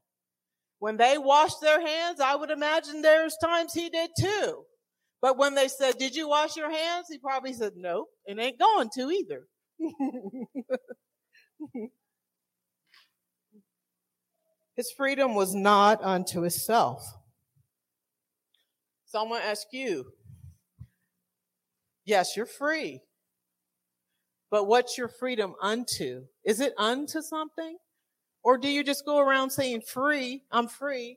When 0.78 0.96
they 0.96 1.18
washed 1.18 1.60
their 1.60 1.84
hands, 1.84 2.20
I 2.20 2.36
would 2.36 2.50
imagine 2.50 3.02
there's 3.02 3.36
times 3.42 3.72
he 3.72 3.90
did 3.90 4.10
too. 4.18 4.64
But 5.20 5.38
when 5.38 5.54
they 5.54 5.68
said, 5.68 5.98
did 5.98 6.14
you 6.14 6.28
wash 6.28 6.56
your 6.56 6.70
hands? 6.70 7.06
He 7.08 7.18
probably 7.18 7.52
said, 7.52 7.72
nope, 7.76 8.08
and 8.28 8.38
ain't 8.38 8.58
going 8.58 8.90
to 8.94 9.10
either. 9.10 9.48
his 14.76 14.92
freedom 14.92 15.34
was 15.34 15.54
not 15.54 16.02
unto 16.02 16.42
himself. 16.42 17.04
So 19.06 19.22
I'm 19.22 19.30
to 19.30 19.46
ask 19.46 19.66
you, 19.72 20.12
Yes, 22.04 22.36
you're 22.36 22.46
free. 22.46 23.00
But 24.50 24.64
what's 24.66 24.96
your 24.98 25.08
freedom 25.08 25.54
unto? 25.60 26.24
Is 26.44 26.60
it 26.60 26.74
unto 26.78 27.22
something? 27.22 27.76
Or 28.42 28.58
do 28.58 28.68
you 28.68 28.84
just 28.84 29.04
go 29.04 29.18
around 29.18 29.50
saying 29.50 29.82
free, 29.82 30.44
I'm 30.52 30.68
free, 30.68 31.16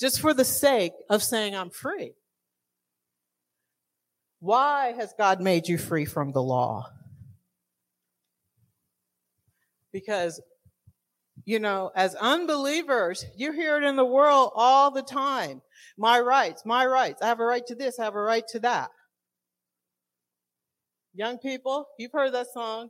just 0.00 0.20
for 0.20 0.34
the 0.34 0.44
sake 0.44 0.94
of 1.10 1.22
saying 1.22 1.54
I'm 1.54 1.70
free? 1.70 2.14
Why 4.40 4.92
has 4.92 5.14
God 5.16 5.40
made 5.40 5.68
you 5.68 5.78
free 5.78 6.06
from 6.06 6.32
the 6.32 6.42
law? 6.42 6.90
Because 9.92 10.40
You 11.44 11.58
know, 11.58 11.90
as 11.96 12.14
unbelievers, 12.14 13.26
you 13.36 13.52
hear 13.52 13.76
it 13.76 13.84
in 13.84 13.96
the 13.96 14.04
world 14.04 14.52
all 14.54 14.90
the 14.90 15.02
time. 15.02 15.60
My 15.98 16.20
rights, 16.20 16.64
my 16.64 16.86
rights. 16.86 17.20
I 17.20 17.26
have 17.26 17.40
a 17.40 17.44
right 17.44 17.66
to 17.66 17.74
this, 17.74 17.98
I 17.98 18.04
have 18.04 18.14
a 18.14 18.20
right 18.20 18.46
to 18.48 18.60
that. 18.60 18.90
Young 21.14 21.38
people, 21.38 21.86
you've 21.98 22.12
heard 22.12 22.32
that 22.32 22.46
song. 22.52 22.88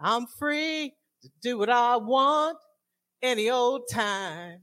I'm 0.00 0.26
free 0.38 0.94
to 1.22 1.30
do 1.40 1.58
what 1.58 1.70
I 1.70 1.96
want 1.96 2.58
any 3.22 3.50
old 3.50 3.82
time. 3.90 4.62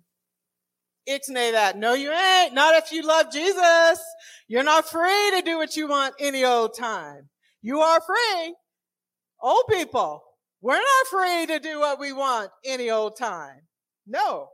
Ixnay 1.07 1.53
that. 1.53 1.77
No, 1.77 1.93
you 1.93 2.11
ain't. 2.11 2.53
Not 2.53 2.75
if 2.75 2.91
you 2.91 3.03
love 3.03 3.31
Jesus. 3.31 3.99
You're 4.47 4.63
not 4.63 4.89
free 4.89 5.31
to 5.35 5.41
do 5.43 5.57
what 5.57 5.75
you 5.75 5.87
want 5.87 6.13
any 6.19 6.43
old 6.43 6.77
time. 6.77 7.29
You 7.61 7.79
are 7.79 8.01
free. 8.01 8.55
Old 9.41 9.63
people, 9.69 10.21
we're 10.61 10.73
not 10.73 11.07
free 11.09 11.45
to 11.47 11.59
do 11.59 11.79
what 11.79 11.99
we 11.99 12.11
want 12.11 12.51
any 12.65 12.89
old 12.89 13.17
time. 13.17 13.61
No. 14.05 14.49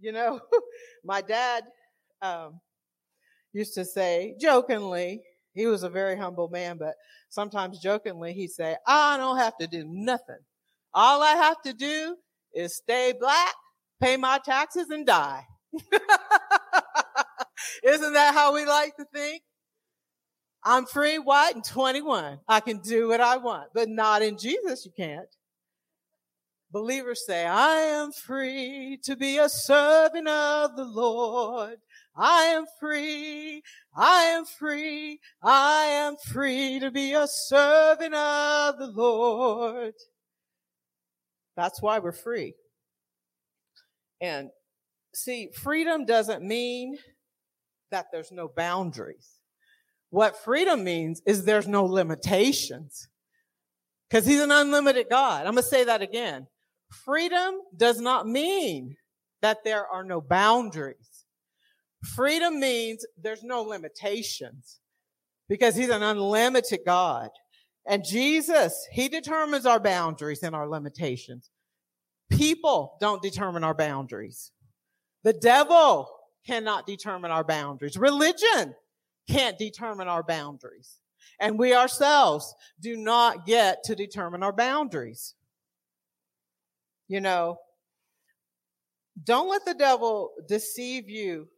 You 0.00 0.12
know, 0.12 0.40
my 1.04 1.20
dad 1.20 1.64
um, 2.20 2.60
used 3.52 3.74
to 3.74 3.84
say 3.84 4.36
jokingly, 4.40 5.22
he 5.54 5.66
was 5.66 5.82
a 5.82 5.90
very 5.90 6.16
humble 6.16 6.48
man, 6.48 6.78
but 6.78 6.94
sometimes 7.28 7.80
jokingly 7.80 8.32
he'd 8.32 8.50
say, 8.50 8.76
I 8.86 9.16
don't 9.16 9.38
have 9.38 9.56
to 9.58 9.66
do 9.66 9.84
nothing. 9.86 10.38
All 10.94 11.22
I 11.22 11.32
have 11.32 11.60
to 11.62 11.72
do 11.72 12.16
is 12.54 12.76
stay 12.76 13.14
black, 13.18 13.54
pay 14.00 14.16
my 14.16 14.38
taxes, 14.44 14.90
and 14.90 15.06
die. 15.06 15.44
Isn't 17.84 18.12
that 18.12 18.34
how 18.34 18.54
we 18.54 18.64
like 18.64 18.96
to 18.96 19.04
think? 19.12 19.42
I'm 20.62 20.84
free, 20.84 21.18
white, 21.18 21.54
and 21.54 21.64
21. 21.64 22.40
I 22.46 22.60
can 22.60 22.78
do 22.78 23.08
what 23.08 23.20
I 23.20 23.38
want, 23.38 23.70
but 23.74 23.88
not 23.88 24.22
in 24.22 24.36
Jesus, 24.36 24.84
you 24.84 24.92
can't. 24.96 25.28
Believers 26.70 27.26
say, 27.26 27.46
I 27.46 27.76
am 27.76 28.12
free 28.12 28.98
to 29.04 29.16
be 29.16 29.38
a 29.38 29.48
servant 29.48 30.28
of 30.28 30.76
the 30.76 30.84
Lord. 30.84 31.78
I 32.16 32.44
am 32.44 32.66
free. 32.78 33.62
I 33.96 34.22
am 34.22 34.44
free. 34.44 35.20
I 35.42 35.84
am 35.84 36.16
free 36.16 36.80
to 36.80 36.90
be 36.90 37.14
a 37.14 37.26
servant 37.26 38.14
of 38.14 38.78
the 38.78 38.88
Lord. 38.88 39.94
That's 41.56 41.80
why 41.80 41.98
we're 41.98 42.12
free. 42.12 42.54
And 44.20 44.50
see, 45.14 45.50
freedom 45.54 46.04
doesn't 46.04 46.42
mean 46.42 46.98
that 47.90 48.06
there's 48.12 48.32
no 48.32 48.48
boundaries. 48.48 49.40
What 50.10 50.36
freedom 50.36 50.84
means 50.84 51.22
is 51.26 51.44
there's 51.44 51.68
no 51.68 51.84
limitations. 51.84 53.08
Because 54.08 54.26
he's 54.26 54.40
an 54.40 54.50
unlimited 54.50 55.06
God. 55.08 55.46
I'm 55.46 55.52
going 55.52 55.62
to 55.62 55.68
say 55.68 55.84
that 55.84 56.02
again. 56.02 56.48
Freedom 56.90 57.54
does 57.76 58.00
not 58.00 58.26
mean 58.26 58.96
that 59.40 59.58
there 59.64 59.86
are 59.86 60.02
no 60.02 60.20
boundaries. 60.20 61.09
Freedom 62.02 62.58
means 62.58 63.04
there's 63.20 63.42
no 63.42 63.62
limitations 63.62 64.80
because 65.48 65.76
he's 65.76 65.90
an 65.90 66.02
unlimited 66.02 66.80
God. 66.86 67.28
And 67.86 68.04
Jesus, 68.04 68.86
he 68.92 69.08
determines 69.08 69.66
our 69.66 69.80
boundaries 69.80 70.42
and 70.42 70.54
our 70.54 70.68
limitations. 70.68 71.50
People 72.30 72.96
don't 73.00 73.22
determine 73.22 73.64
our 73.64 73.74
boundaries. 73.74 74.52
The 75.24 75.32
devil 75.32 76.08
cannot 76.46 76.86
determine 76.86 77.30
our 77.30 77.44
boundaries. 77.44 77.96
Religion 77.96 78.74
can't 79.28 79.58
determine 79.58 80.08
our 80.08 80.22
boundaries. 80.22 80.98
And 81.40 81.58
we 81.58 81.74
ourselves 81.74 82.54
do 82.80 82.96
not 82.96 83.46
get 83.46 83.82
to 83.84 83.94
determine 83.94 84.42
our 84.42 84.52
boundaries. 84.52 85.34
You 87.08 87.20
know, 87.20 87.58
don't 89.24 89.48
let 89.48 89.64
the 89.64 89.74
devil 89.74 90.30
deceive 90.48 91.08
you 91.08 91.48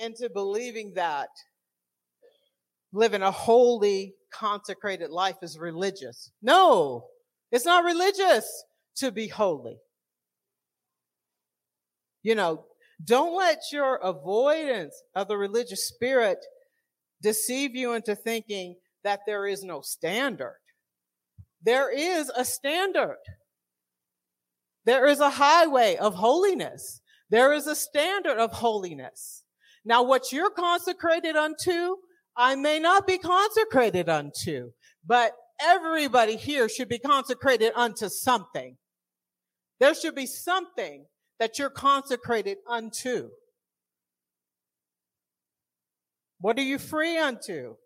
into 0.00 0.30
believing 0.30 0.94
that 0.94 1.28
living 2.92 3.22
a 3.22 3.30
holy, 3.30 4.14
consecrated 4.32 5.10
life 5.10 5.36
is 5.42 5.58
religious. 5.58 6.30
No, 6.42 7.06
it's 7.52 7.64
not 7.64 7.84
religious 7.84 8.64
to 8.96 9.10
be 9.10 9.28
holy. 9.28 9.78
You 12.22 12.34
know, 12.34 12.64
don't 13.04 13.36
let 13.36 13.60
your 13.72 13.96
avoidance 13.96 14.94
of 15.14 15.28
the 15.28 15.36
religious 15.36 15.86
spirit 15.86 16.38
deceive 17.22 17.74
you 17.74 17.94
into 17.94 18.14
thinking 18.14 18.76
that 19.04 19.20
there 19.26 19.46
is 19.46 19.62
no 19.62 19.80
standard. 19.80 20.56
There 21.62 21.90
is 21.90 22.30
a 22.34 22.44
standard. 22.44 23.18
There 24.84 25.06
is 25.06 25.20
a 25.20 25.30
highway 25.30 25.96
of 25.96 26.14
holiness. 26.14 27.00
There 27.30 27.52
is 27.52 27.66
a 27.66 27.76
standard 27.76 28.38
of 28.38 28.52
holiness. 28.52 29.44
Now, 29.84 30.02
what 30.02 30.32
you're 30.32 30.50
consecrated 30.50 31.36
unto, 31.36 31.96
I 32.36 32.54
may 32.54 32.78
not 32.78 33.06
be 33.06 33.18
consecrated 33.18 34.08
unto, 34.08 34.72
but 35.06 35.32
everybody 35.60 36.36
here 36.36 36.68
should 36.68 36.88
be 36.88 36.98
consecrated 36.98 37.72
unto 37.74 38.08
something. 38.08 38.76
There 39.78 39.94
should 39.94 40.14
be 40.14 40.26
something 40.26 41.06
that 41.38 41.58
you're 41.58 41.70
consecrated 41.70 42.58
unto. 42.68 43.30
What 46.40 46.58
are 46.58 46.62
you 46.62 46.78
free 46.78 47.18
unto? 47.18 47.76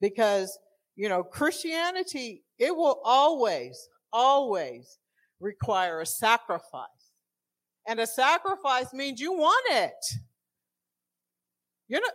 Because, 0.00 0.56
you 0.96 1.08
know, 1.08 1.22
Christianity, 1.22 2.44
it 2.58 2.74
will 2.74 3.00
always, 3.04 3.88
always 4.12 4.98
require 5.40 6.00
a 6.00 6.06
sacrifice. 6.06 6.86
And 7.86 8.00
a 8.00 8.06
sacrifice 8.06 8.92
means 8.92 9.20
you 9.20 9.32
want 9.32 9.64
it. 9.70 10.18
You're 11.88 12.00
not, 12.00 12.12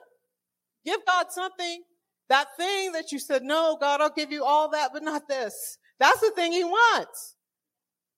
give 0.86 1.06
God 1.06 1.28
something, 1.30 1.84
that 2.30 2.48
thing 2.58 2.92
that 2.94 3.12
you 3.12 3.20
said, 3.20 3.44
no, 3.44 3.78
God, 3.80 4.02
I'll 4.02 4.10
give 4.10 4.32
you 4.32 4.44
all 4.44 4.70
that, 4.72 4.92
but 4.94 5.04
not 5.04 5.28
this. 5.28 5.78
That's 6.00 6.22
the 6.22 6.32
thing 6.32 6.52
he 6.52 6.64
wants. 6.64 7.36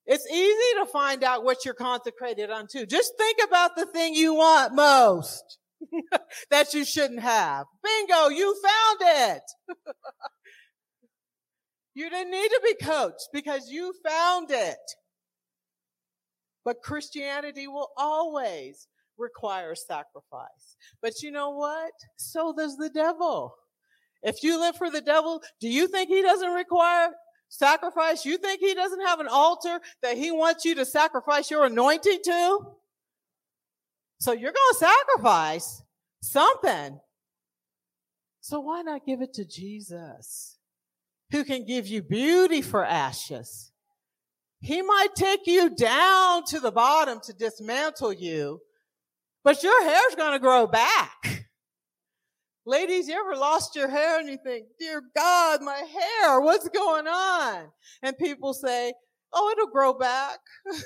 It's 0.06 0.28
easy 0.30 0.80
to 0.80 0.86
find 0.86 1.24
out 1.24 1.44
what 1.44 1.66
you're 1.66 1.74
consecrated 1.74 2.52
unto. 2.52 2.86
Just 2.86 3.14
think 3.18 3.40
about 3.44 3.76
the 3.76 3.88
thing 3.88 4.14
you 4.14 4.36
want 4.36 4.76
most. 4.76 5.58
that 6.50 6.74
you 6.74 6.86
shouldn't 6.86 7.20
have. 7.20 7.66
Bingo, 7.84 8.30
you 8.30 8.56
found 8.62 8.98
it. 9.02 9.44
you 11.96 12.10
didn't 12.10 12.32
need 12.32 12.50
to 12.50 12.62
be 12.64 12.86
coached 12.86 13.30
because 13.34 13.70
you 13.70 13.94
found 14.08 14.52
it. 14.52 14.78
But 16.64 16.82
Christianity 16.82 17.68
will 17.68 17.90
always 17.98 18.88
require 19.18 19.76
sacrifice. 19.76 20.76
But 21.02 21.22
you 21.22 21.32
know 21.32 21.52
what? 21.52 21.92
So 22.18 22.54
does 22.54 22.78
the 22.78 22.90
devil. 22.90 23.56
If 24.24 24.44
you 24.44 24.60
live 24.60 24.76
for 24.76 24.90
the 24.90 25.02
devil, 25.02 25.42
do 25.60 25.68
you 25.70 25.88
think 25.88 26.10
he 26.10 26.22
doesn't 26.22 26.52
require 26.52 27.10
sacrifice? 27.50 28.26
You 28.26 28.38
think 28.38 28.60
he 28.60 28.74
doesn't 28.74 29.06
have 29.06 29.20
an 29.20 29.28
altar 29.28 29.80
that 30.02 30.18
he 30.18 30.32
wants 30.32 30.66
you 30.66 30.76
to 30.76 30.86
sacrifice 30.86 31.52
your 31.52 31.66
anointing 31.66 32.20
to? 32.24 32.60
So 34.20 34.32
you're 34.32 34.52
going 34.52 34.72
to 34.72 34.78
sacrifice 34.78 35.84
something. 36.22 37.00
So 38.42 38.60
why 38.60 38.82
not 38.82 39.06
give 39.06 39.22
it 39.22 39.34
to 39.36 39.46
Jesus, 39.46 40.58
who 41.32 41.44
can 41.44 41.66
give 41.66 41.88
you 41.88 42.02
beauty 42.02 42.62
for 42.62 42.86
ashes? 42.86 43.72
He 44.62 44.82
might 44.82 45.10
take 45.16 45.48
you 45.48 45.70
down 45.70 46.44
to 46.46 46.60
the 46.60 46.72
bottom 46.72 47.20
to 47.26 47.34
dismantle 47.34 48.14
you, 48.14 48.62
but 49.46 49.64
your 49.64 49.84
hair's 49.86 50.16
going 50.18 50.34
to 50.34 50.40
grow 50.40 50.68
back. 50.68 51.46
Ladies, 52.66 53.08
you 53.08 53.14
ever 53.14 53.40
lost 53.40 53.76
your 53.76 53.88
hair 53.88 54.20
and 54.20 54.28
you 54.28 54.40
think, 54.44 54.66
dear 54.80 55.04
God, 55.16 55.62
my 55.62 55.76
hair, 55.78 56.42
what's 56.42 56.68
going 56.68 57.08
on? 57.08 57.68
And 58.02 58.18
people 58.18 58.56
say, 58.56 58.92
oh, 59.32 59.50
it'll 59.52 59.72
grow 59.72 59.94
back. 59.94 60.40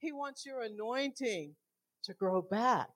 He 0.00 0.12
wants 0.12 0.46
your 0.46 0.62
anointing 0.62 1.54
to 2.04 2.14
grow 2.14 2.40
back. 2.40 2.88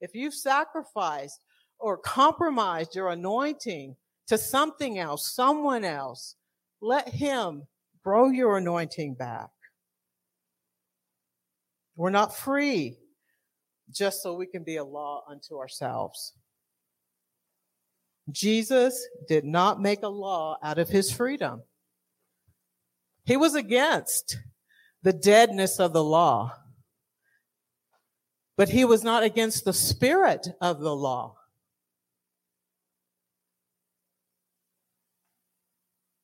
If 0.00 0.14
you've 0.14 0.34
sacrificed 0.34 1.44
or 1.78 1.96
compromised 1.98 2.96
your 2.96 3.10
anointing 3.10 3.94
to 4.26 4.36
something 4.36 4.98
else, 4.98 5.32
someone 5.32 5.84
else, 5.84 6.34
let 6.80 7.08
Him 7.08 7.68
grow 8.02 8.28
your 8.28 8.58
anointing 8.58 9.14
back. 9.14 9.50
We're 11.98 12.10
not 12.10 12.36
free 12.36 12.96
just 13.90 14.22
so 14.22 14.34
we 14.34 14.46
can 14.46 14.62
be 14.62 14.76
a 14.76 14.84
law 14.84 15.24
unto 15.28 15.58
ourselves. 15.58 16.32
Jesus 18.30 19.04
did 19.26 19.44
not 19.44 19.82
make 19.82 20.04
a 20.04 20.08
law 20.08 20.58
out 20.62 20.78
of 20.78 20.88
his 20.88 21.10
freedom. 21.10 21.62
He 23.24 23.36
was 23.36 23.56
against 23.56 24.38
the 25.02 25.12
deadness 25.12 25.80
of 25.80 25.92
the 25.92 26.04
law. 26.04 26.52
But 28.56 28.68
he 28.68 28.84
was 28.84 29.02
not 29.02 29.24
against 29.24 29.64
the 29.64 29.72
spirit 29.72 30.46
of 30.60 30.78
the 30.78 30.94
law. 30.94 31.34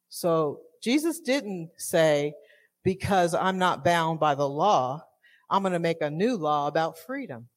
So 0.08 0.60
Jesus 0.80 1.18
didn't 1.18 1.70
say, 1.78 2.34
because 2.84 3.34
I'm 3.34 3.58
not 3.58 3.84
bound 3.84 4.20
by 4.20 4.36
the 4.36 4.48
law, 4.48 5.04
I'm 5.54 5.62
going 5.62 5.72
to 5.72 5.78
make 5.78 6.00
a 6.00 6.10
new 6.10 6.36
law 6.36 6.66
about 6.66 6.98
freedom. 6.98 7.48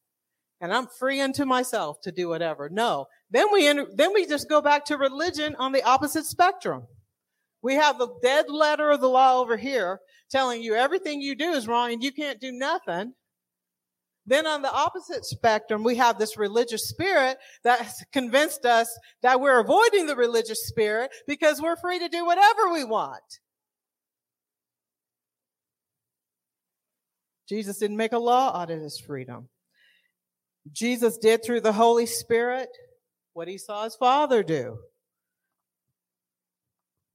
And 0.60 0.72
I'm 0.72 0.86
free 0.86 1.20
unto 1.20 1.44
myself 1.44 2.00
to 2.02 2.12
do 2.12 2.28
whatever. 2.28 2.68
No. 2.68 3.06
Then 3.28 3.46
we, 3.52 3.66
enter, 3.66 3.86
then 3.92 4.14
we 4.14 4.24
just 4.24 4.48
go 4.48 4.62
back 4.62 4.84
to 4.86 4.96
religion 4.96 5.56
on 5.58 5.72
the 5.72 5.82
opposite 5.82 6.24
spectrum. 6.24 6.86
We 7.60 7.74
have 7.74 7.98
the 7.98 8.14
dead 8.22 8.50
letter 8.50 8.90
of 8.90 9.00
the 9.00 9.08
law 9.08 9.40
over 9.40 9.56
here 9.56 9.98
telling 10.30 10.62
you 10.62 10.76
everything 10.76 11.20
you 11.20 11.34
do 11.34 11.50
is 11.50 11.66
wrong 11.66 11.92
and 11.92 12.02
you 12.02 12.12
can't 12.12 12.40
do 12.40 12.52
nothing. 12.52 13.14
Then 14.26 14.46
on 14.46 14.62
the 14.62 14.72
opposite 14.72 15.24
spectrum, 15.24 15.82
we 15.82 15.96
have 15.96 16.18
this 16.18 16.36
religious 16.36 16.88
spirit 16.88 17.38
that 17.64 17.80
has 17.80 18.04
convinced 18.12 18.64
us 18.64 18.88
that 19.22 19.40
we're 19.40 19.58
avoiding 19.58 20.06
the 20.06 20.14
religious 20.14 20.68
spirit 20.68 21.10
because 21.26 21.60
we're 21.60 21.76
free 21.76 21.98
to 21.98 22.08
do 22.08 22.24
whatever 22.24 22.72
we 22.72 22.84
want. 22.84 23.40
Jesus 27.48 27.78
didn't 27.78 27.96
make 27.96 28.12
a 28.12 28.18
law 28.18 28.54
out 28.54 28.70
of 28.70 28.80
his 28.80 28.98
freedom. 28.98 29.48
Jesus 30.70 31.16
did 31.16 31.42
through 31.42 31.62
the 31.62 31.72
Holy 31.72 32.06
Spirit 32.06 32.68
what 33.32 33.48
he 33.48 33.56
saw 33.56 33.84
his 33.84 33.96
father 33.96 34.42
do. 34.42 34.78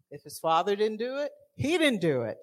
If 0.10 0.24
his 0.24 0.40
father 0.40 0.76
didn't 0.76 0.98
do 0.98 1.18
it, 1.18 1.32
he 1.56 1.78
didn't 1.78 2.02
do 2.02 2.24
it. 2.24 2.38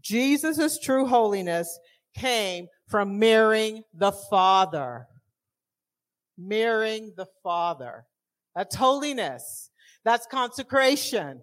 Jesus' 0.00 0.78
true 0.78 1.06
holiness 1.06 1.78
came 2.16 2.68
from 2.88 3.18
mirroring 3.18 3.82
the 3.94 4.12
Father. 4.12 5.06
Mirroring 6.38 7.12
the 7.16 7.26
Father. 7.42 8.06
That's 8.54 8.74
holiness. 8.74 9.70
That's 10.04 10.26
consecration. 10.26 11.42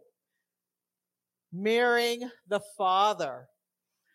Mirroring 1.54 2.30
the 2.48 2.62
Father. 2.78 3.48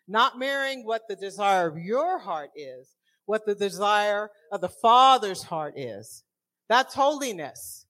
Not 0.07 0.39
mirroring 0.39 0.85
what 0.85 1.03
the 1.09 1.17
desire 1.17 1.67
of 1.67 1.79
your 1.79 2.19
heart 2.19 2.51
is, 2.55 2.97
what 3.27 3.47
the 3.47 3.55
desire 3.55 4.31
of 4.53 4.61
the 4.61 4.69
Father's 4.69 5.45
heart 5.45 5.79
is. 5.79 6.25
That's 6.69 6.95
holiness. 6.95 7.87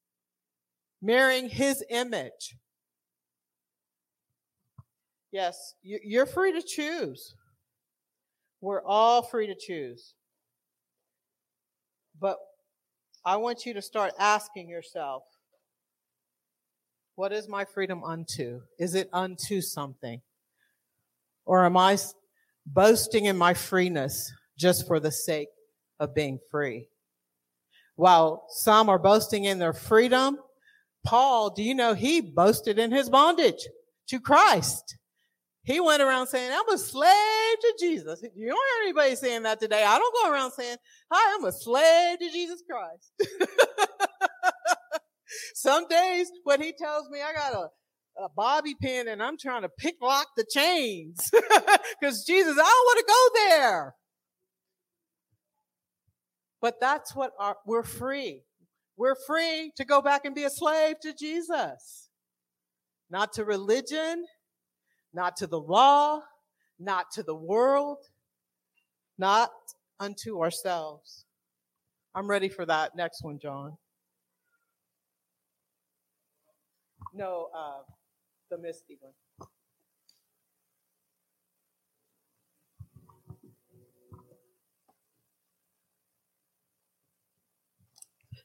Mirroring 1.03 1.49
His 1.49 1.85
image. 1.91 2.57
Yes, 5.33 5.75
you're 5.83 6.27
free 6.27 6.53
to 6.53 6.63
choose. 6.63 7.35
We're 8.61 8.85
all 8.85 9.23
free 9.23 9.49
to 9.49 9.57
choose. 9.57 10.15
But 12.21 12.39
I 13.25 13.37
want 13.37 13.67
you 13.67 13.75
to 13.75 13.83
start 13.83 14.13
asking 14.19 14.69
yourself, 14.69 15.25
what 17.17 17.33
is 17.33 17.49
my 17.49 17.65
freedom 17.65 18.05
unto? 18.05 18.61
Is 18.79 18.95
it 18.95 19.09
unto 19.13 19.61
something? 19.61 20.23
Or 21.45 21.65
am 21.65 21.77
I 21.77 21.99
boasting 22.67 23.27
in 23.27 23.37
my 23.37 23.55
freeness 23.55 24.33
just 24.59 24.87
for 24.87 25.01
the 25.01 25.13
sake 25.13 25.49
of 26.01 26.15
being 26.15 26.39
free? 26.51 26.89
While 27.97 28.47
some 28.49 28.89
are 28.89 28.99
boasting 28.99 29.45
in 29.45 29.59
their 29.59 29.73
freedom, 29.73 30.39
Paul, 31.05 31.51
do 31.51 31.63
you 31.63 31.75
know 31.75 31.95
he 31.95 32.21
boasted 32.21 32.79
in 32.79 32.91
his 32.91 33.11
bondage 33.11 33.69
to 34.09 34.19
Christ? 34.19 34.97
He 35.63 35.81
went 35.81 36.03
around 36.03 36.27
saying, 36.27 36.51
I'm 36.53 36.75
a 36.75 36.79
slave 36.79 37.09
to 37.61 37.75
Jesus. 37.81 38.23
You 38.23 38.49
don't 38.49 38.57
hear 38.57 38.83
anybody 38.83 39.17
saying 39.17 39.45
that 39.45 39.61
today. 39.61 39.83
I 39.83 39.99
don't 39.99 40.15
go 40.23 40.31
around 40.31 40.53
saying, 40.53 40.77
hi, 41.11 41.37
I'm 41.37 41.45
a 41.45 41.53
slave 41.53 42.19
to 42.19 42.31
Jesus 42.31 42.63
Christ. 42.69 43.13
Some 45.55 45.89
days 45.89 46.31
when 46.45 46.61
he 46.61 46.73
tells 46.73 47.09
me 47.09 47.21
I 47.23 47.33
got 47.33 47.55
a, 47.55 47.69
a 48.17 48.29
bobby 48.29 48.75
pin 48.81 49.09
and 49.09 49.23
I'm 49.23 49.37
trying 49.37 49.63
to 49.63 49.69
pick 49.69 49.97
lock 50.01 50.29
the 50.37 50.47
chains 50.49 51.31
because 52.01 52.25
Jesus, 52.25 52.53
I 52.53 52.63
don't 52.63 52.65
want 52.65 52.99
to 52.99 53.05
go 53.07 53.29
there. 53.49 53.95
But 56.61 56.81
that's 56.81 57.15
what 57.15 57.33
our, 57.39 57.57
we're 57.67 57.83
free. 57.83 58.43
We're 58.97 59.17
free 59.27 59.73
to 59.77 59.85
go 59.85 60.01
back 60.01 60.25
and 60.25 60.35
be 60.35 60.45
a 60.45 60.51
slave 60.51 61.01
to 61.01 61.13
Jesus, 61.13 62.09
not 63.11 63.33
to 63.35 63.45
religion, 63.45 64.25
not 65.13 65.37
to 65.39 65.47
the 65.47 65.61
law, 65.61 66.21
not 66.79 67.11
to 67.13 67.23
the 67.23 67.35
world, 67.35 67.99
not 69.19 69.51
unto 69.99 70.41
ourselves. 70.41 71.25
I'm 72.15 72.29
ready 72.29 72.49
for 72.49 72.65
that 72.67 72.97
next 72.97 73.23
one, 73.23 73.39
John. 73.41 73.77
No, 77.13 77.49
uh, 77.57 77.83
misty 78.61 78.97
one. 79.01 79.13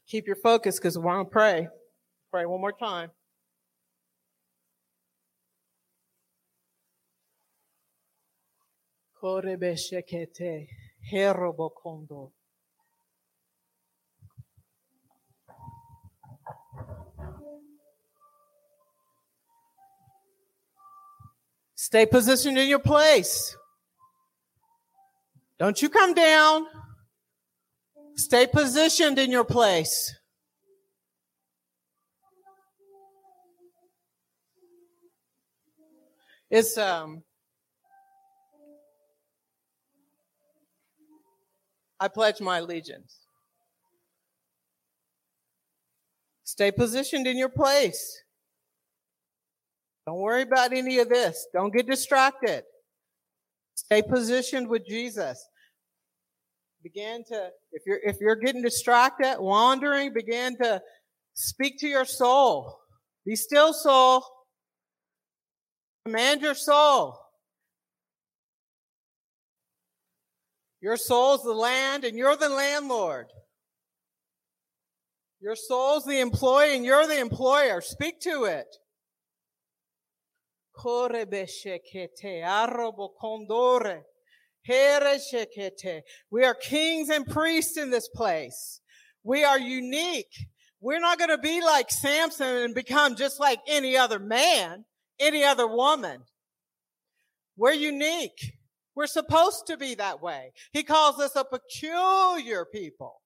Keep 0.08 0.26
your 0.26 0.36
focus 0.36 0.80
because 0.80 0.98
we're 0.98 1.14
going 1.14 1.26
to 1.26 1.30
pray. 1.30 1.68
Pray 2.32 2.46
one 2.46 2.62
more 2.62 2.72
time. 2.72 3.12
Stay 21.82 22.06
positioned 22.06 22.58
in 22.58 22.68
your 22.68 22.80
place. 22.80 23.56
Don't 25.58 25.82
you 25.82 25.88
come 25.88 26.14
down. 26.14 26.66
Stay 28.18 28.48
positioned 28.48 29.18
in 29.18 29.32
your 29.32 29.46
place. 29.46 30.14
It's 36.50 36.78
um 36.78 37.24
I 41.98 42.10
pledge 42.10 42.42
my 42.42 42.58
allegiance. 42.58 43.20
Stay 46.44 46.74
positioned 46.74 47.26
in 47.26 47.38
your 47.38 47.48
place. 47.48 48.22
Don't 50.10 50.22
worry 50.22 50.42
about 50.42 50.74
any 50.74 50.98
of 50.98 51.08
this. 51.08 51.46
Don't 51.54 51.72
get 51.72 51.86
distracted. 51.86 52.64
Stay 53.76 54.02
positioned 54.02 54.68
with 54.68 54.88
Jesus. 54.88 55.48
Begin 56.82 57.24
to, 57.26 57.50
if 57.72 57.84
you're, 57.86 58.00
if 58.02 58.18
you're 58.20 58.36
getting 58.36 58.64
distracted, 58.64 59.36
wandering, 59.40 60.12
begin 60.12 60.58
to 60.64 60.82
speak 61.36 61.78
to 61.82 61.88
your 61.88 62.06
soul. 62.06 62.80
Be 63.24 63.36
still, 63.36 63.72
soul. 63.72 64.24
Command 66.08 66.42
your 66.42 66.56
soul. 66.56 67.16
Your 70.82 70.98
soul's 70.98 71.44
the 71.44 71.54
land 71.54 72.04
and 72.04 72.18
you're 72.18 72.36
the 72.36 72.50
landlord. 72.50 73.28
Your 75.40 75.56
soul's 75.56 76.04
the 76.06 76.20
employee 76.20 76.76
and 76.76 76.84
you're 76.84 77.06
the 77.06 77.20
employer. 77.20 77.80
Speak 77.80 78.20
to 78.22 78.46
it. 78.46 78.76
We 86.32 86.46
are 86.46 86.54
kings 86.54 87.10
and 87.10 87.26
priests 87.26 87.78
in 87.78 87.92
this 87.92 88.08
place. 88.08 88.82
We 89.24 89.44
are 89.44 89.60
unique. 89.60 90.48
We're 90.82 91.00
not 91.00 91.18
going 91.18 91.32
to 91.32 91.38
be 91.38 91.62
like 91.62 91.92
Samson 91.92 92.64
and 92.64 92.76
become 92.76 93.16
just 93.16 93.40
like 93.40 93.60
any 93.68 93.98
other 93.98 94.20
man, 94.20 94.86
any 95.20 95.44
other 95.44 95.68
woman. 95.68 96.22
We're 97.58 97.74
unique. 97.74 98.54
We're 98.96 99.08
supposed 99.08 99.68
to 99.68 99.78
be 99.78 99.96
that 99.96 100.22
way. 100.22 100.54
He 100.72 100.84
calls 100.84 101.20
us 101.20 101.36
a 101.36 101.44
peculiar 101.44 102.66
people, 102.66 103.22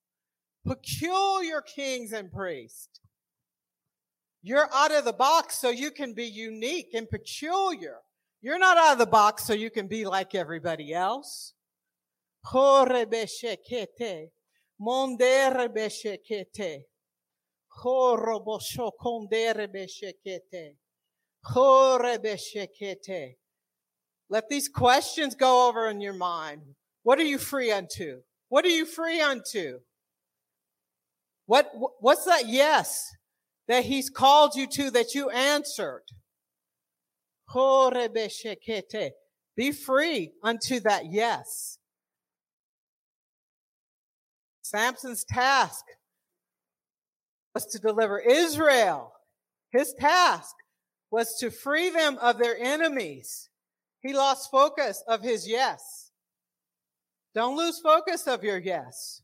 peculiar 0.66 1.62
kings 1.62 2.12
and 2.12 2.32
priests. 2.32 3.00
You're 4.46 4.68
out 4.74 4.94
of 4.94 5.06
the 5.06 5.14
box 5.14 5.58
so 5.58 5.70
you 5.70 5.90
can 5.90 6.14
be 6.14 6.26
unique 6.26 6.90
and 6.94 7.10
peculiar. 7.10 8.00
You're 8.42 8.60
not 8.60 8.78
out 8.78 8.92
of 8.92 8.98
the 9.00 9.06
box 9.06 9.46
so 9.46 9.54
you 9.54 9.72
can 9.72 9.88
be 9.88 10.04
like 10.04 10.36
everybody 10.36 10.94
else. 10.94 11.54
Let 24.30 24.50
these 24.50 24.68
questions 24.68 25.36
go 25.36 25.70
over 25.70 25.88
in 25.88 26.02
your 26.02 26.14
mind. 26.14 26.64
What 27.04 27.18
are 27.20 27.24
you 27.24 27.38
free 27.38 27.72
unto? 27.72 28.24
What 28.50 28.66
are 28.66 28.70
you 28.70 28.86
free 28.86 29.22
unto? 29.22 29.80
What, 31.46 31.72
what's 32.02 32.26
that 32.26 32.48
yes 32.48 33.10
that 33.68 33.86
he's 33.86 34.10
called 34.10 34.56
you 34.56 34.68
to 34.68 34.92
that 34.92 35.14
you 35.14 35.30
answered? 35.30 36.04
Be 39.56 39.72
free 39.72 40.32
unto 40.44 40.80
that 40.80 41.04
yes. 41.12 41.78
Samson's 44.64 45.24
task 45.24 45.86
was 47.54 47.66
to 47.68 47.80
deliver 47.80 48.20
Israel. 48.20 49.14
His 49.72 49.94
task 50.00 50.56
was 51.12 51.38
to 51.40 51.52
free 51.52 51.92
them 51.92 52.18
of 52.20 52.40
their 52.40 52.58
enemies. 52.58 53.50
He 54.02 54.14
lost 54.14 54.50
focus 54.52 55.04
of 55.08 55.22
his 55.22 55.48
yes. 55.48 56.12
Don't 57.36 57.58
lose 57.58 57.80
focus 57.80 58.28
of 58.28 58.44
your 58.44 58.58
yes. 58.60 59.23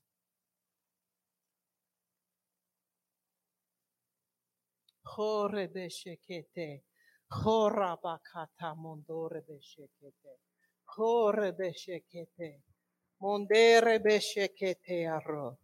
Horebeshekete. 5.19 6.83
Horabakata 7.31 8.75
mondore 8.77 9.41
beshekete. 9.49 10.33
Horebeshekete. 10.97 12.61
Mondere 13.21 13.99
beshekete 13.99 15.07
arro. 15.17 15.57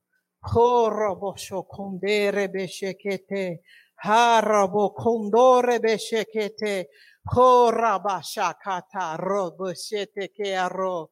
Horabosho 0.45 1.65
kondere 1.67 2.49
beshekete. 2.49 3.59
Harabo 4.05 4.93
kondore 4.95 5.79
beshekete. 5.79 6.85
Horabashakata 7.33 9.17
roboshete 9.19 10.29
ke 10.35 10.51
arro. 10.57 11.09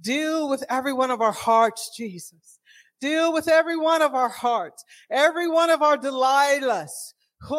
Deal 0.00 0.48
with 0.48 0.64
every 0.70 0.92
one 0.94 1.10
of 1.10 1.20
our 1.20 1.32
hearts, 1.32 1.90
Jesus. 1.96 2.60
Deal 3.02 3.32
with 3.32 3.48
every 3.48 3.76
one 3.76 4.00
of 4.00 4.14
our 4.14 4.28
hearts, 4.28 4.84
every 5.10 5.48
one 5.48 5.70
of 5.70 5.82
our 5.82 5.98
Delilahs. 5.98 7.14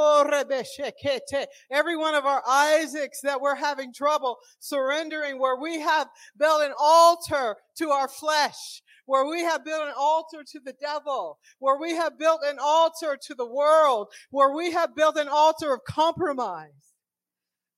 Every 1.70 1.98
one 1.98 2.16
of 2.16 2.26
our 2.26 2.42
Isaacs 2.48 3.20
that 3.22 3.42
we're 3.42 3.56
having 3.56 3.94
trouble 3.94 4.38
surrendering, 4.60 5.38
where 5.38 5.58
we 5.58 5.82
have 5.82 6.08
built 6.40 6.64
an 6.64 6.72
altar 6.80 7.58
to 7.80 7.90
our 7.90 8.08
flesh, 8.08 8.82
where 9.08 9.26
we 9.26 9.42
have 9.42 9.66
built 9.66 9.86
an 9.86 9.94
altar 9.98 10.46
to 10.54 10.62
the 10.64 10.74
devil, 10.80 11.38
where 11.60 11.78
we 11.78 11.92
have 11.96 12.18
built 12.18 12.40
an 12.46 12.60
altar 12.62 13.18
to 13.22 13.36
the 13.36 13.46
world, 13.46 14.08
where 14.32 14.56
we 14.56 14.72
have 14.72 14.96
built 14.96 15.18
an 15.18 15.28
altar 15.28 15.74
of 15.74 15.82
compromise. 15.86 16.94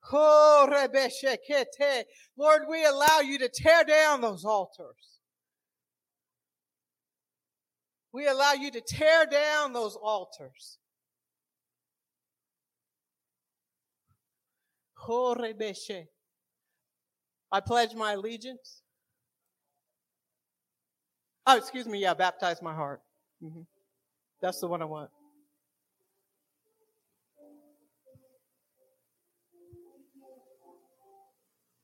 Lord, 0.13 0.69
we 2.69 2.85
allow 2.85 3.21
you 3.21 3.39
to 3.39 3.49
tear 3.49 3.83
down 3.83 4.21
those 4.21 4.45
altars. 4.45 5.14
We 8.15 8.27
allow 8.27 8.53
you 8.53 8.71
to 8.71 8.79
tear 8.79 9.25
down 9.25 9.73
those 9.73 9.97
altars. 9.97 10.77
I 17.51 17.59
pledge 17.59 17.93
my 17.93 18.13
allegiance. 18.13 18.83
Oh, 21.45 21.57
excuse 21.57 21.87
me. 21.87 21.99
Yeah, 21.99 22.13
baptize 22.13 22.61
my 22.61 22.73
heart. 22.73 23.01
hmm 23.41 23.63
That's 24.41 24.61
the 24.61 24.67
one 24.67 24.81
I 24.81 24.85
want. 24.85 25.09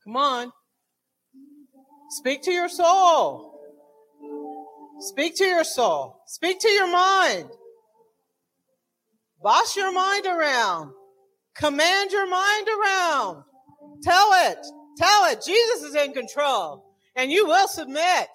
Come 0.04 0.16
on. 0.16 0.50
Speak 2.08 2.40
to 2.44 2.52
your 2.52 2.70
soul. 2.70 3.51
Speak 5.02 5.36
to 5.36 5.44
your 5.44 5.64
soul. 5.64 6.22
Speak 6.26 6.60
to 6.60 6.68
your 6.68 6.90
mind. 6.90 7.50
Boss 9.42 9.76
your 9.76 9.92
mind 9.92 10.26
around. 10.26 10.92
Command 11.56 12.12
your 12.12 12.28
mind 12.28 12.68
around. 12.68 13.42
Tell 14.04 14.30
it. 14.50 14.58
Tell 14.98 15.24
it. 15.24 15.42
Jesus 15.44 15.82
is 15.82 15.96
in 15.96 16.12
control 16.12 16.84
and 17.16 17.32
you 17.32 17.46
will 17.46 17.66
submit. 17.66 18.28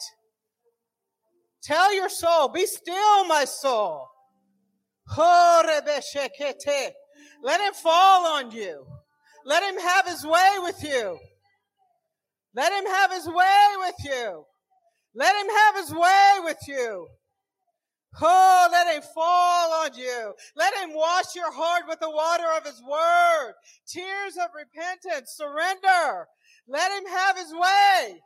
Tell 1.63 1.93
your 1.95 2.09
soul, 2.09 2.49
be 2.49 2.65
still, 2.65 3.25
my 3.25 3.45
soul. 3.45 4.07
Let 7.43 7.61
him 7.61 7.73
fall 7.73 8.25
on 8.25 8.51
you. 8.51 8.85
Let 9.45 9.63
him 9.63 9.79
have 9.79 10.05
his 10.05 10.25
way 10.25 10.55
with 10.59 10.83
you. 10.83 11.17
Let 12.53 12.73
him 12.73 12.85
have 12.85 13.11
his 13.13 13.27
way 13.27 13.67
with 13.77 13.95
you. 14.03 14.45
Let 15.17 15.35
him 15.35 15.49
have 15.49 15.75
his 15.77 15.95
way 15.95 16.31
with 16.43 16.59
you. 16.67 17.07
Oh, 18.21 18.69
let 18.71 18.95
him 18.95 19.01
fall 19.15 19.73
on 19.83 19.97
you. 19.97 20.33
Let 20.55 20.75
him 20.75 20.93
wash 20.93 21.35
your 21.35 21.51
heart 21.51 21.85
with 21.87 21.99
the 21.99 22.09
water 22.09 22.45
of 22.55 22.63
his 22.63 22.79
word. 22.83 23.53
Tears 23.87 24.37
of 24.37 24.51
repentance, 24.55 25.31
surrender. 25.35 26.27
Let 26.67 26.91
him 26.91 27.07
have 27.07 27.35
his 27.35 27.51
way. 27.51 28.21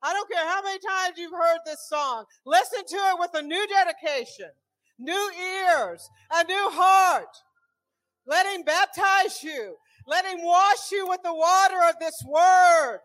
I 0.00 0.12
don't 0.12 0.30
care 0.30 0.48
how 0.48 0.62
many 0.62 0.78
times 0.78 1.18
you've 1.18 1.32
heard 1.32 1.58
this 1.66 1.88
song. 1.88 2.24
Listen 2.46 2.84
to 2.86 2.96
it 2.96 3.16
with 3.18 3.30
a 3.34 3.42
new 3.42 3.66
dedication, 3.66 4.50
new 4.96 5.30
ears, 5.42 6.08
a 6.32 6.44
new 6.44 6.70
heart. 6.70 7.36
Let 8.28 8.46
him 8.46 8.62
baptize 8.62 9.42
you. 9.42 9.74
Let 10.06 10.24
him 10.24 10.38
wash 10.44 10.92
you 10.92 11.08
with 11.08 11.20
the 11.24 11.34
water 11.34 11.80
of 11.88 11.96
this 11.98 12.22
word. 12.24 13.00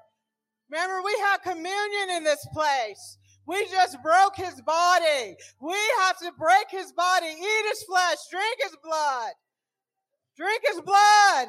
Remember, 0.69 1.01
we 1.03 1.15
have 1.25 1.41
communion 1.41 2.09
in 2.17 2.23
this 2.23 2.45
place. 2.53 3.17
We 3.47 3.67
just 3.69 4.01
broke 4.01 4.35
his 4.35 4.59
body. 4.61 5.35
We 5.61 5.77
have 6.01 6.17
to 6.19 6.31
break 6.37 6.67
his 6.69 6.91
body, 6.91 7.27
eat 7.27 7.65
his 7.69 7.83
flesh, 7.83 8.17
drink 8.31 8.57
his 8.61 8.75
blood. 8.83 9.33
Drink 10.35 10.61
his 10.67 10.81
blood. 10.81 11.47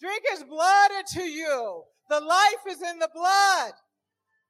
Drink 0.00 0.22
his 0.30 0.44
blood 0.44 0.90
into 0.98 1.22
you. 1.22 1.82
The 2.10 2.20
life 2.20 2.64
is 2.68 2.82
in 2.82 2.98
the 2.98 3.10
blood. 3.14 3.72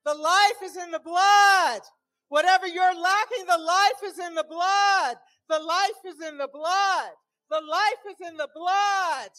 The 0.05 0.14
life 0.14 0.62
is 0.64 0.76
in 0.76 0.90
the 0.90 1.01
blood. 1.01 1.80
Whatever 2.28 2.66
you're 2.66 2.94
lacking, 2.94 3.47
the 3.47 3.59
life 3.59 4.01
is 4.05 4.18
in 4.18 4.35
the 4.35 4.44
blood. 4.48 5.16
The 5.48 5.59
life 5.59 6.01
is 6.06 6.20
in 6.26 6.39
the 6.39 6.48
blood. 6.52 7.10
The 7.51 7.60
life 7.60 8.05
is 8.10 8.26
in 8.28 8.36
the 8.36 8.48
blood. 8.55 9.30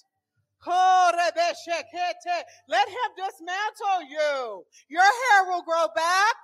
Let 2.67 2.87
him 2.87 3.09
dismantle 3.15 4.09
you. 4.09 4.65
Your 4.89 5.01
hair 5.01 5.45
will 5.47 5.63
grow 5.63 5.87
back. 5.95 6.35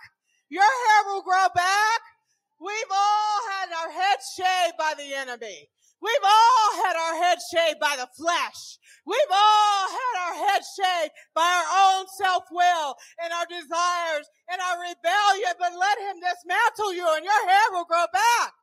Your 0.49 0.63
hair 0.63 1.03
will 1.07 1.21
grow 1.21 1.47
back. 1.53 2.01
We've 2.59 2.91
all 2.91 3.39
had 3.51 3.69
our 3.73 3.91
heads 3.91 4.33
shaved 4.35 4.77
by 4.77 4.93
the 4.97 5.13
enemy. 5.13 5.69
We've 6.01 6.23
all 6.23 6.85
had 6.85 6.95
our 6.95 7.23
heads 7.23 7.45
shaved 7.51 7.79
by 7.79 7.95
the 7.97 8.07
flesh. 8.15 8.77
We've 9.05 9.31
all 9.31 9.87
had 9.89 10.15
our 10.27 10.35
heads 10.47 10.67
shaved 10.75 11.11
by 11.33 11.45
our 11.45 11.67
own 11.99 12.05
self-will 12.17 12.95
and 13.23 13.33
our 13.33 13.45
desires 13.45 14.29
and 14.49 14.61
our 14.61 14.79
rebellion, 14.81 15.53
but 15.59 15.73
let 15.73 15.97
him 15.99 16.21
dismantle 16.21 16.93
you 16.93 17.07
and 17.15 17.25
your 17.25 17.49
hair 17.49 17.71
will 17.71 17.85
grow 17.85 18.05
back. 18.13 18.53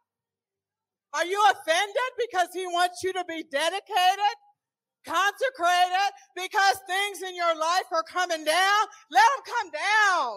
Are 1.15 1.27
you 1.27 1.43
offended 1.51 2.11
because 2.19 2.49
he 2.55 2.67
wants 2.67 3.03
you 3.03 3.13
to 3.13 3.25
be 3.29 3.45
dedicated? 3.51 4.37
Consecrated 5.05 6.11
because 6.37 6.77
things 6.87 7.23
in 7.23 7.35
your 7.37 7.55
life 7.57 7.89
are 7.93 8.07
coming 8.07 8.45
down. 8.45 8.83
Let 9.11 9.27
them 9.35 9.43
come 9.47 9.71
down. 9.71 10.31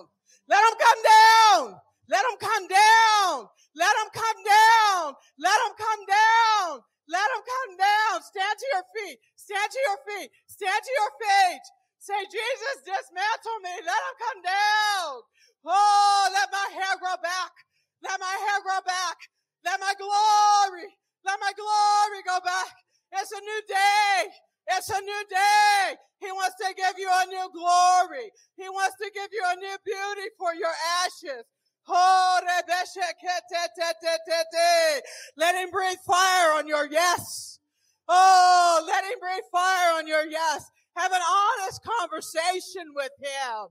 Let 0.50 0.62
them 0.62 0.78
come 0.78 1.02
down. 1.04 1.62
Let 2.10 2.24
them 2.26 2.38
come 2.38 2.66
down. 2.70 3.34
Let 3.76 3.94
them 3.98 4.10
come 4.14 4.40
down. 4.46 5.04
Let 5.40 5.58
them 5.64 5.74
come 5.78 6.04
down. 6.06 6.70
Let 7.10 7.28
them 7.34 7.44
come 7.46 7.72
down. 7.78 8.14
Stand 8.22 8.56
to 8.58 8.68
your 8.74 8.86
feet. 8.94 9.18
Stand 9.36 9.70
to 9.72 9.80
your 9.90 10.00
feet. 10.10 10.30
Stand 10.48 10.82
to 10.82 10.92
your 10.94 11.12
feet. 11.22 11.66
Say, 12.00 12.22
Jesus, 12.30 12.78
dismantle 12.86 13.60
me. 13.66 13.74
Let 13.82 13.98
them 13.98 14.18
come 14.22 14.40
down. 14.46 15.10
Oh, 15.66 16.24
let 16.34 16.50
my 16.54 16.68
hair 16.78 16.94
grow 17.02 17.18
back. 17.22 17.54
Let 18.06 18.20
my 18.22 18.36
hair 18.46 18.60
grow 18.62 18.82
back. 18.86 19.18
Let 19.66 19.82
my 19.82 19.94
glory, 19.98 20.88
let 21.26 21.42
my 21.42 21.52
glory 21.58 22.22
go 22.22 22.38
back. 22.46 22.70
It's 23.18 23.32
a 23.34 23.42
new 23.42 23.62
day. 23.68 24.30
It's 24.72 24.90
a 24.90 25.00
new 25.00 25.24
day. 25.30 25.96
He 26.20 26.32
wants 26.32 26.56
to 26.58 26.74
give 26.76 26.98
you 26.98 27.10
a 27.10 27.26
new 27.28 27.50
glory. 27.54 28.32
He 28.58 28.70
wants 28.70 28.96
to 28.98 29.12
give 29.14 29.30
you 29.32 29.44
a 29.46 29.56
new 29.56 29.78
beauty 29.86 30.30
for 30.38 30.54
your 30.56 30.74
ashes. 31.04 31.46
Oh, 31.88 32.40
let 35.38 35.56
him 35.56 35.70
breathe 35.70 35.98
fire 36.06 36.58
on 36.58 36.68
your 36.68 36.88
yes. 36.88 37.60
Oh, 38.08 38.84
let 38.88 39.04
him 39.04 39.20
breathe 39.20 39.44
fire 39.52 39.94
on 39.98 40.08
your 40.08 40.26
yes. 40.26 40.66
Have 40.96 41.12
an 41.12 41.22
honest 41.22 41.82
conversation 41.84 42.94
with 42.96 43.12
him. 43.20 43.68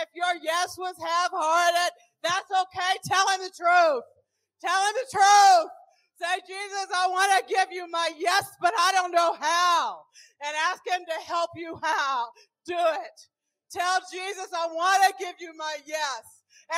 If 0.00 0.08
your 0.14 0.42
yes 0.42 0.76
was 0.78 0.94
half-hearted, 0.98 1.92
that's 2.22 2.50
okay. 2.50 2.98
Tell 3.04 3.28
him 3.28 3.40
the 3.42 3.52
truth. 3.54 4.04
Tell 4.60 4.86
him 4.86 4.94
the 4.94 5.06
truth. 5.12 5.70
Say, 6.22 6.38
Jesus, 6.46 6.86
I 6.94 7.08
want 7.10 7.34
to 7.34 7.52
give 7.52 7.72
you 7.72 7.90
my 7.90 8.10
yes, 8.16 8.46
but 8.60 8.72
I 8.78 8.92
don't 8.92 9.10
know 9.10 9.34
how. 9.40 10.06
And 10.46 10.54
ask 10.70 10.78
him 10.86 11.02
to 11.02 11.26
help 11.26 11.50
you 11.56 11.74
how. 11.82 12.26
Do 12.64 12.78
it. 12.78 13.18
Tell 13.72 13.98
Jesus, 14.12 14.46
I 14.54 14.68
want 14.68 15.02
to 15.02 15.24
give 15.24 15.34
you 15.40 15.50
my 15.58 15.76
yes. 15.84 16.22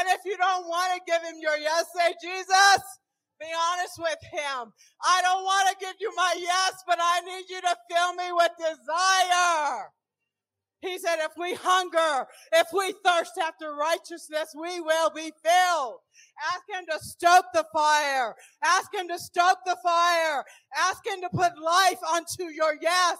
And 0.00 0.08
if 0.08 0.24
you 0.24 0.38
don't 0.38 0.66
want 0.66 0.96
to 0.96 1.00
give 1.04 1.20
him 1.22 1.36
your 1.42 1.58
yes, 1.58 1.84
say, 1.94 2.14
Jesus, 2.22 2.80
Be 3.40 3.46
honest 3.52 3.98
with 3.98 4.22
him. 4.32 4.72
I 5.04 5.20
don't 5.22 5.44
want 5.44 5.68
to 5.68 5.84
give 5.84 5.96
you 6.00 6.12
my 6.16 6.34
yes, 6.38 6.82
but 6.86 6.98
I 7.00 7.20
need 7.20 7.44
you 7.50 7.60
to 7.60 7.76
fill 7.90 8.14
me 8.14 8.32
with 8.32 8.52
desire. 8.58 9.90
He 10.84 10.98
said, 10.98 11.16
if 11.20 11.32
we 11.38 11.54
hunger, 11.54 12.26
if 12.52 12.66
we 12.74 12.92
thirst 13.02 13.38
after 13.42 13.74
righteousness, 13.74 14.54
we 14.54 14.82
will 14.82 15.08
be 15.08 15.32
filled. 15.42 16.00
Ask 16.52 16.64
him 16.68 16.84
to 16.90 16.98
stoke 17.02 17.46
the 17.54 17.64
fire. 17.72 18.34
Ask 18.62 18.94
him 18.94 19.08
to 19.08 19.18
stoke 19.18 19.60
the 19.64 19.78
fire. 19.82 20.44
Ask 20.76 21.06
him 21.06 21.22
to 21.22 21.30
put 21.30 21.58
life 21.58 22.00
onto 22.12 22.52
your 22.52 22.74
yes. 22.82 23.16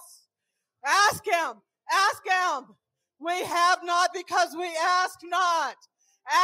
Ask 0.85 1.25
him. 1.25 1.53
Ask 1.91 2.21
him. 2.23 2.75
We 3.19 3.43
have 3.43 3.79
not 3.83 4.11
because 4.13 4.55
we 4.55 4.69
ask 4.79 5.17
not. 5.23 5.75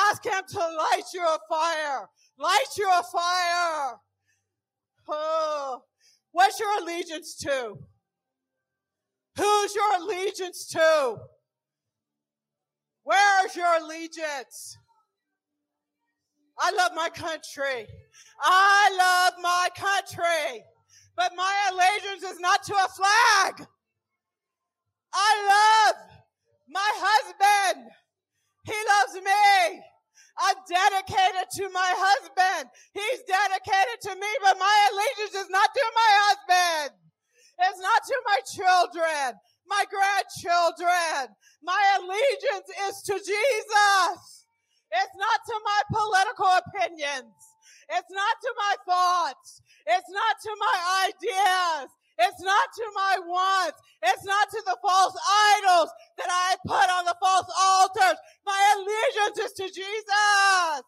Ask 0.10 0.26
him 0.26 0.42
to 0.50 0.58
light 0.58 1.04
you 1.14 1.24
a 1.24 1.38
fire. 1.48 2.10
Light 2.40 2.78
you 2.78 2.90
a 2.90 3.04
fire. 3.04 4.00
Oh, 5.08 5.84
what's 6.32 6.60
your 6.60 6.82
allegiance 6.82 7.36
to? 7.44 7.78
Who's 9.38 9.76
your 9.76 9.96
allegiance 10.02 10.68
to? 10.68 11.18
Where's 13.04 13.56
your 13.56 13.74
allegiance? 13.82 14.78
I 16.60 16.72
love 16.72 16.92
my 16.96 17.10
country. 17.10 17.88
I 18.42 18.92
love 18.98 19.34
my 19.42 19.70
country. 19.76 20.64
But 21.16 21.32
my 21.36 21.54
allegiance 21.72 22.24
is 22.24 22.40
not 22.40 22.64
to 22.64 22.74
a 22.74 22.88
flag. 22.90 23.68
I 25.14 25.92
love 25.94 25.96
my 26.70 26.92
husband. 26.96 27.90
He 28.66 28.74
loves 28.74 29.16
me. 29.16 29.82
I'm 30.40 30.56
dedicated 30.70 31.50
to 31.58 31.70
my 31.74 31.92
husband. 31.98 32.70
He's 32.94 33.22
dedicated 33.28 34.00
to 34.04 34.16
me, 34.16 34.28
but 34.42 34.58
my 34.58 34.90
allegiance 34.94 35.36
is 35.36 35.50
not 35.50 35.70
to 35.74 35.86
my 35.96 36.12
husband. 36.26 37.01
It's 37.60 37.80
not 37.80 38.02
to 38.08 38.18
my 38.26 38.40
children, 38.48 39.40
my 39.68 39.84
grandchildren. 39.90 41.36
My 41.64 41.82
allegiance 42.00 42.70
is 42.90 43.02
to 43.04 43.14
Jesus. 43.14 44.46
It's 44.92 45.16
not 45.16 45.40
to 45.46 45.56
my 45.64 45.82
political 45.92 46.52
opinions. 46.66 47.36
It's 47.90 48.12
not 48.12 48.36
to 48.42 48.52
my 48.58 48.76
thoughts. 48.88 49.62
It's 49.88 50.10
not 50.10 50.36
to 50.42 50.52
my 50.60 50.78
ideas. 51.12 51.90
It's 52.20 52.42
not 52.42 52.68
to 52.76 52.86
my 52.96 53.16
wants. 53.26 53.80
It's 54.04 54.26
not 54.26 54.50
to 54.50 54.62
the 54.66 54.78
false 54.82 55.16
idols 55.58 55.90
that 56.18 56.30
I 56.30 56.56
put 56.66 56.88
on 56.92 57.06
the 57.06 57.16
false 57.20 57.50
altars. 57.50 58.20
My 58.46 58.62
allegiance 58.78 59.38
is 59.40 59.54
to 59.54 59.68
Jesus. 59.68 60.84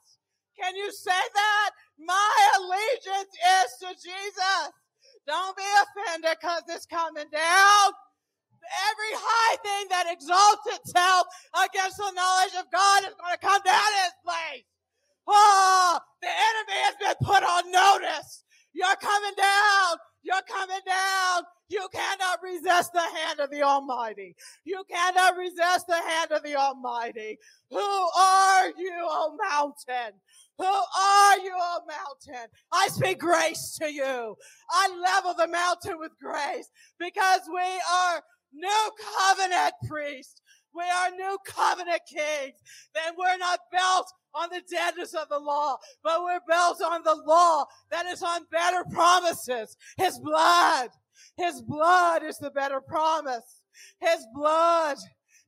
Can 0.59 0.75
you 0.75 0.91
say 0.91 1.11
that? 1.11 1.71
My 1.99 2.33
allegiance 2.57 3.33
is 3.33 3.69
to 3.81 3.89
Jesus. 3.97 4.71
Don't 5.27 5.55
be 5.55 5.63
offended 5.63 6.37
because 6.39 6.63
it's 6.69 6.85
coming 6.85 7.29
down. 7.31 7.91
Every 8.91 9.13
high 9.13 9.55
thing 9.57 9.87
that 9.89 10.07
exalts 10.11 10.67
itself 10.79 11.27
against 11.65 11.97
the 11.97 12.11
knowledge 12.15 12.55
of 12.59 12.71
God 12.71 13.03
is 13.03 13.15
going 13.19 13.33
to 13.33 13.39
come 13.39 13.61
down 13.65 13.89
in 13.99 14.05
its 14.07 14.19
place. 14.23 14.63
Oh, 15.27 15.99
the 16.21 16.27
enemy 16.27 16.79
has 16.87 16.95
been 16.99 17.27
put 17.27 17.43
on 17.43 17.71
notice. 17.71 18.43
You're 18.73 18.95
coming 18.97 19.33
down. 19.37 19.97
You're 20.23 20.47
coming 20.47 20.81
down. 20.85 21.43
You 21.69 21.87
cannot 21.93 22.39
resist 22.43 22.91
the 22.93 23.01
hand 23.01 23.39
of 23.39 23.49
the 23.51 23.63
Almighty. 23.63 24.35
You 24.65 24.83
cannot 24.89 25.37
resist 25.37 25.87
the 25.87 26.01
hand 26.01 26.31
of 26.31 26.43
the 26.43 26.55
Almighty. 26.55 27.37
Who 27.69 27.77
are 27.77 28.67
you, 28.77 28.93
O 29.01 29.37
mountain? 29.49 30.19
Who 30.57 30.65
are 30.65 31.37
you, 31.39 31.53
O 31.55 31.79
mountain? 31.87 32.47
I 32.71 32.87
speak 32.89 33.19
grace 33.19 33.77
to 33.81 33.91
you. 33.91 34.35
I 34.69 34.99
level 35.01 35.33
the 35.33 35.47
mountain 35.47 35.99
with 35.99 36.11
grace 36.21 36.69
because 36.99 37.41
we 37.51 37.59
are 37.59 38.21
new 38.53 38.91
covenant 39.17 39.73
priests. 39.87 40.41
We 40.75 40.83
are 40.83 41.11
new 41.11 41.37
covenant 41.45 42.01
kings. 42.07 42.59
Then 42.93 43.13
we're 43.17 43.37
not 43.37 43.59
built 43.71 44.11
on 44.35 44.49
the 44.49 44.61
deadness 44.69 45.13
of 45.13 45.29
the 45.29 45.39
law, 45.39 45.77
but 46.03 46.23
we're 46.23 46.39
built 46.47 46.81
on 46.81 47.03
the 47.03 47.21
law 47.25 47.65
that 47.91 48.05
is 48.07 48.23
on 48.23 48.41
better 48.51 48.83
promises. 48.91 49.75
His 49.97 50.19
blood. 50.19 50.89
His 51.37 51.61
blood 51.61 52.23
is 52.23 52.37
the 52.37 52.51
better 52.51 52.81
promise. 52.81 53.61
His 53.99 54.25
blood. 54.33 54.97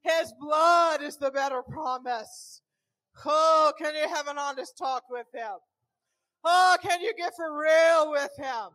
His 0.03 0.33
blood 0.39 1.01
is 1.01 1.17
the 1.17 1.31
better 1.31 1.63
promise. 1.63 2.61
Oh, 3.25 3.71
can 3.77 3.93
you 3.95 4.07
have 4.13 4.27
an 4.27 4.37
honest 4.37 4.77
talk 4.77 5.03
with 5.09 5.27
him? 5.33 5.57
Oh, 6.43 6.77
can 6.81 7.01
you 7.01 7.13
get 7.17 7.33
for 7.35 7.57
real 7.57 8.11
with 8.11 8.31
him? 8.37 8.69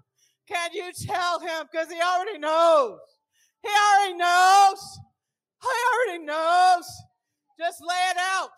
Can 0.48 0.70
you 0.72 0.90
tell 1.06 1.38
him? 1.40 1.66
Because 1.70 1.88
he 1.88 2.00
already 2.00 2.38
knows. 2.38 2.98
He 3.62 3.68
already 3.68 4.16
knows. 4.16 4.98
He 5.62 5.68
already 5.68 6.24
knows. 6.24 6.84
Just 7.58 7.80
lay 7.80 8.10
it 8.10 8.16
out. 8.18 8.50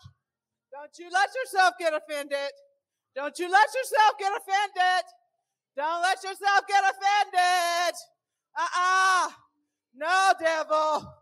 Don't 0.71 0.97
you 0.97 1.11
let 1.11 1.29
yourself 1.35 1.73
get 1.79 1.93
offended. 1.93 2.51
Don't 3.15 3.37
you 3.37 3.51
let 3.51 3.67
yourself 3.75 4.13
get 4.17 4.31
offended. 4.31 5.05
Don't 5.75 6.01
let 6.01 6.23
yourself 6.23 6.61
get 6.67 6.83
offended. 6.83 7.95
Uh-uh. 8.57 9.29
No, 9.95 10.33
devil. 10.39 11.13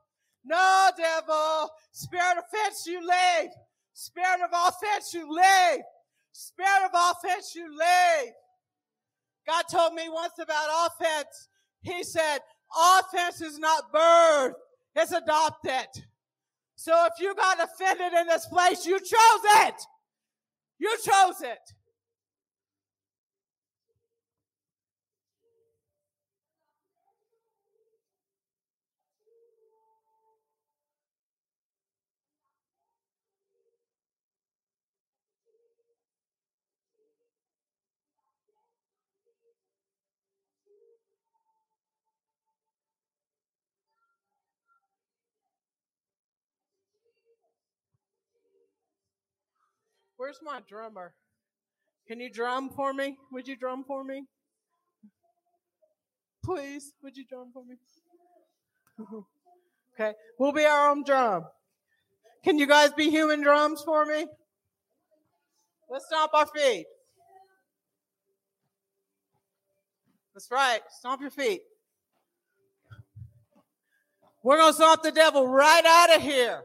No, 0.46 0.90
devil. 0.96 1.70
Spirit 1.92 2.38
of 2.38 2.44
offense, 2.46 2.86
you 2.88 3.02
leave. 3.02 3.52
Spirit 3.94 4.42
of 4.44 4.50
offense, 4.54 5.14
you 5.14 5.30
leave. 5.30 5.82
Spirit 6.32 6.90
of 6.92 6.92
offense, 6.94 7.54
you 7.56 7.70
leave. 7.70 8.32
God 9.48 9.64
told 9.72 9.94
me 9.94 10.04
once 10.10 10.34
about 10.40 10.88
offense. 10.88 11.50
He 11.82 12.04
said, 12.04 12.40
offense 13.00 13.42
is 13.42 13.58
not 13.60 13.92
birth, 13.92 14.54
it's 14.96 15.12
adopted. 15.12 16.04
So 16.76 16.94
if 17.06 17.20
you 17.20 17.36
got 17.36 17.60
offended 17.62 18.14
in 18.14 18.28
this 18.28 18.48
place, 18.48 18.86
you 18.86 18.98
chose 19.00 19.44
it. 19.68 19.76
You 20.80 20.90
chose 21.04 21.42
it. 21.42 21.60
Where's 50.22 50.38
my 50.44 50.60
drummer? 50.70 51.16
Can 52.08 52.20
you 52.20 52.30
drum 52.30 52.70
for 52.70 52.94
me? 52.94 53.18
Would 53.32 53.48
you 53.48 53.56
drum 53.56 53.84
for 53.84 54.04
me? 54.04 54.26
Please, 56.46 56.94
would 57.02 57.18
you 57.18 57.26
drum 57.26 57.50
for 57.52 57.64
me? 57.66 57.78
okay, 59.96 60.14
we'll 60.38 60.52
be 60.52 60.64
our 60.64 60.92
own 60.92 61.04
drum. 61.04 61.46
Can 62.44 62.60
you 62.60 62.68
guys 62.68 62.94
be 62.94 63.10
human 63.10 63.42
drums 63.42 63.82
for 63.82 64.06
me? 64.06 64.28
Let's 65.90 66.06
stomp 66.06 66.36
our 66.36 66.46
feet. 66.46 66.86
That's 70.36 70.52
right. 70.52 70.82
Stomp 71.00 71.22
your 71.22 71.32
feet. 71.32 71.62
We're 74.44 74.58
going 74.58 74.70
to 74.70 74.76
stomp 74.76 75.02
the 75.02 75.12
devil 75.12 75.48
right 75.48 75.84
out 75.84 76.16
of 76.16 76.22
here. 76.22 76.62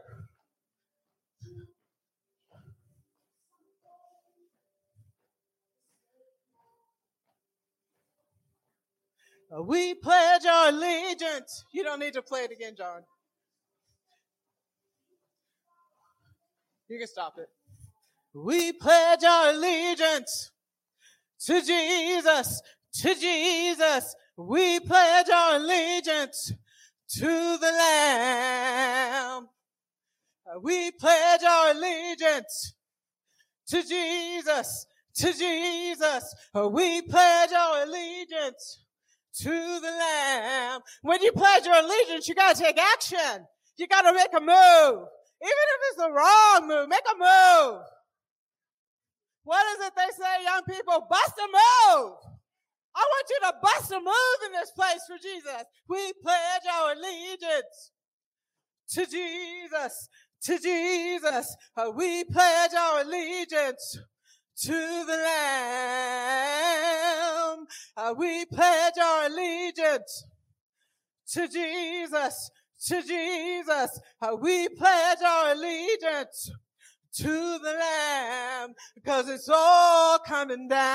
Uh, 9.55 9.61
we 9.63 9.93
pledge 9.93 10.45
our 10.45 10.69
allegiance. 10.69 11.63
You 11.73 11.83
don't 11.83 11.99
need 11.99 12.13
to 12.13 12.21
play 12.21 12.41
it 12.41 12.51
again, 12.51 12.75
John. 12.77 13.01
You 16.89 16.97
can 16.97 17.07
stop 17.07 17.35
it. 17.37 17.49
We 18.33 18.73
pledge 18.73 19.23
our 19.23 19.49
allegiance 19.49 20.51
to 21.45 21.61
Jesus, 21.61 22.61
to 23.01 23.15
Jesus. 23.15 24.15
We 24.37 24.79
pledge 24.79 25.29
our 25.29 25.55
allegiance 25.55 26.53
to 27.09 27.57
the 27.57 27.71
Lamb. 27.71 29.47
Uh, 30.45 30.59
we 30.61 30.91
pledge 30.91 31.43
our 31.43 31.71
allegiance 31.71 32.73
to 33.67 33.83
Jesus, 33.83 34.85
to 35.15 35.33
Jesus. 35.33 36.35
Uh, 36.53 36.67
we 36.67 37.01
pledge 37.01 37.51
our 37.53 37.83
allegiance 37.83 38.85
to 39.41 39.49
the 39.49 39.91
Lamb. 39.99 40.81
When 41.01 41.21
you 41.21 41.31
pledge 41.31 41.65
your 41.65 41.75
allegiance, 41.75 42.27
you 42.27 42.35
gotta 42.35 42.59
take 42.59 42.77
action. 42.77 43.45
You 43.77 43.87
gotta 43.87 44.13
make 44.13 44.33
a 44.35 44.39
move. 44.39 45.07
Even 45.41 45.67
if 45.73 45.79
it's 45.89 45.97
the 45.97 46.11
wrong 46.11 46.67
move, 46.67 46.89
make 46.89 47.05
a 47.05 47.17
move. 47.17 47.81
What 49.43 49.65
is 49.77 49.87
it 49.87 49.93
they 49.95 50.23
say, 50.23 50.43
young 50.43 50.63
people? 50.63 51.07
Bust 51.09 51.33
a 51.37 51.47
move. 51.47 52.13
I 52.95 52.99
want 52.99 53.27
you 53.29 53.39
to 53.41 53.53
bust 53.61 53.91
a 53.91 53.99
move 53.99 54.39
in 54.47 54.51
this 54.53 54.71
place 54.71 55.01
for 55.07 55.17
Jesus. 55.21 55.63
We 55.87 56.13
pledge 56.23 56.63
our 56.73 56.93
allegiance 56.93 57.91
to 58.89 59.05
Jesus, 59.05 60.09
to 60.43 60.59
Jesus. 60.59 61.55
Uh, 61.77 61.91
we 61.95 62.23
pledge 62.23 62.73
our 62.73 63.01
allegiance 63.01 63.99
to 64.63 65.05
the 65.05 65.17
Lamb. 65.25 66.47
Uh, 67.95 68.13
we 68.17 68.45
pledge 68.45 68.97
our 69.01 69.27
allegiance 69.27 70.25
to 71.33 71.47
Jesus, 71.47 72.49
to 72.87 73.01
Jesus. 73.03 73.99
Uh, 74.21 74.35
we 74.39 74.67
pledge 74.69 75.19
our 75.25 75.51
allegiance 75.53 76.51
to 77.13 77.59
the 77.59 77.73
Lamb 77.79 78.73
because 78.95 79.29
it's 79.29 79.49
all 79.49 80.19
coming 80.19 80.67
down. 80.67 80.87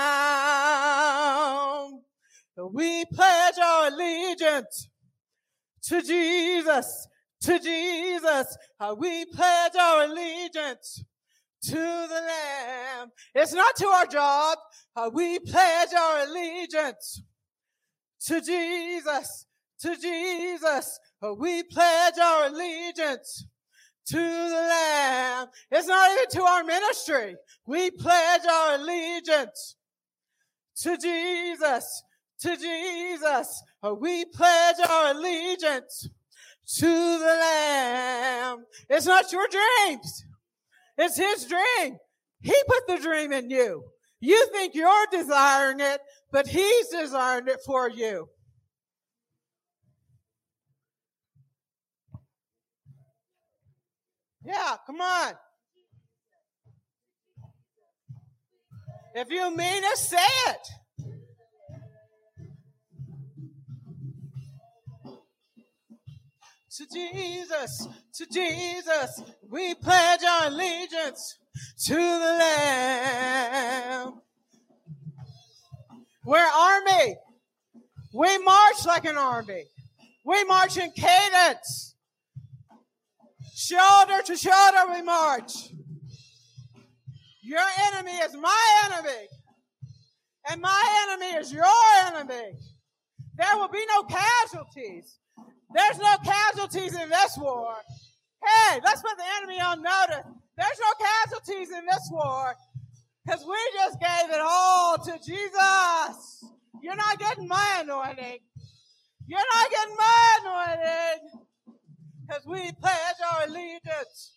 We 2.57 3.05
pledge 3.07 3.59
our 3.59 3.89
allegiance 3.89 4.89
to 5.85 6.03
Jesus, 6.03 7.09
to 7.43 7.59
Jesus. 7.59 8.57
Uh, 8.79 8.95
we 8.97 9.25
pledge 9.27 9.75
our 9.77 10.05
allegiance 10.05 11.05
to 11.63 11.75
the 11.75 12.23
Lamb. 12.27 13.11
It's 13.35 13.53
not 13.53 13.77
to 13.77 13.87
our 13.87 14.07
job. 14.07 14.59
Uh, 14.97 15.11
we 15.13 15.39
pledge 15.39 15.93
our 15.95 16.27
allegiance 16.27 17.23
to 18.27 18.41
Jesus, 18.41 19.47
to 19.81 19.97
Jesus. 19.97 20.99
Uh, 21.23 21.35
we 21.35 21.63
pledge 21.63 22.19
our 22.19 22.47
allegiance 22.47 23.47
to 24.07 24.17
the 24.19 24.67
Lamb. 24.71 25.49
It's 25.71 25.87
not 25.87 26.11
even 26.13 26.29
to 26.31 26.43
our 26.43 26.65
ministry. 26.65 27.37
We 27.67 27.91
pledge 27.91 28.43
our 28.51 28.75
allegiance 28.75 29.77
to 30.83 30.97
Jesus, 30.97 32.03
to 32.41 32.57
Jesus. 32.57 33.63
Uh, 33.83 33.95
We 33.95 34.25
pledge 34.25 34.77
our 34.89 35.11
allegiance 35.13 36.09
to 36.79 36.87
the 37.19 37.37
Lamb. 37.41 38.65
It's 38.89 39.07
not 39.07 39.31
your 39.33 39.47
dreams. 39.49 40.25
It's 40.99 41.17
His 41.17 41.47
dream. 41.47 41.97
He 42.41 42.55
put 42.67 42.87
the 42.87 42.99
dream 43.03 43.33
in 43.33 43.51
you. 43.51 43.85
You 44.21 44.47
think 44.53 44.75
you're 44.75 45.07
desiring 45.11 45.81
it, 45.81 46.01
but 46.31 46.47
He's 46.47 46.89
desiring 46.89 47.49
it 47.49 47.59
for 47.65 47.89
you. 47.89 48.29
Yeah, 54.45 54.77
come 54.87 55.01
on. 55.01 55.35
If 59.15 59.31
you 59.31 59.55
mean 59.55 59.85
it, 59.85 59.99
say 59.99 60.17
it. 60.47 60.69
To 66.77 66.87
Jesus, 66.87 67.87
to 68.15 68.27
Jesus, 68.33 69.23
we 69.51 69.75
pledge 69.75 70.25
our 70.25 70.47
allegiance 70.47 71.39
to 71.85 71.95
the 71.95 72.37
Lamb. 72.41 74.23
We're 76.25 76.39
army. 76.39 77.17
We 78.15 78.39
march 78.39 78.87
like 78.87 79.05
an 79.05 79.19
army. 79.19 79.65
We 80.25 80.45
march 80.45 80.79
in 80.79 80.91
cadence. 80.93 81.95
Shoulder 83.55 84.23
to 84.25 84.35
shoulder 84.35 84.93
we 84.95 85.03
march. 85.03 85.53
Your 87.43 87.67
enemy 87.93 88.13
is 88.13 88.35
my 88.35 88.83
enemy. 88.87 89.29
And 90.51 90.63
my 90.63 91.07
enemy 91.07 91.39
is 91.39 91.53
your 91.53 91.67
enemy. 92.07 92.55
There 93.37 93.57
will 93.57 93.69
be 93.69 93.85
no 93.89 94.05
casualties. 94.05 95.19
There's 95.75 95.99
no 95.99 96.17
casualties 96.25 96.95
in 96.95 97.09
this 97.09 97.39
war. 97.39 97.75
Hey, 98.45 98.81
let's 98.85 99.03
put 99.03 99.17
the 99.17 99.25
enemy 99.39 99.61
on 99.61 99.83
notice. 99.83 100.27
There's 100.57 100.81
no 100.81 101.07
casualties 101.07 101.71
in 101.71 101.87
this 101.87 102.09
war 102.13 102.55
because 103.25 103.45
we 103.47 103.57
just 103.75 104.01
gave 104.01 104.31
it 104.31 104.41
all 104.43 104.99
to 104.99 105.13
Jesus. 105.25 106.45
You're 106.83 106.97
not 106.97 107.19
getting 107.19 107.49
my 107.49 107.79
anointing. 107.83 108.39
You're 109.27 109.41
not 109.55 109.71
getting 109.71 109.97
my 109.97 110.39
anointing 110.43 111.41
because 112.27 112.47
we 112.47 112.73
pledge 112.73 113.21
our 113.33 113.45
allegiance 113.49 114.35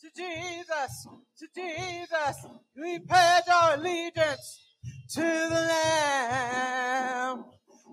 to 0.00 0.08
Jesus, 0.16 1.08
to 1.38 1.48
Jesus. 1.54 2.46
We 2.76 2.98
pledge 3.00 3.44
our 3.52 3.74
allegiance 3.74 4.60
to 5.14 5.22
the 5.22 5.66
Lamb. 5.68 7.44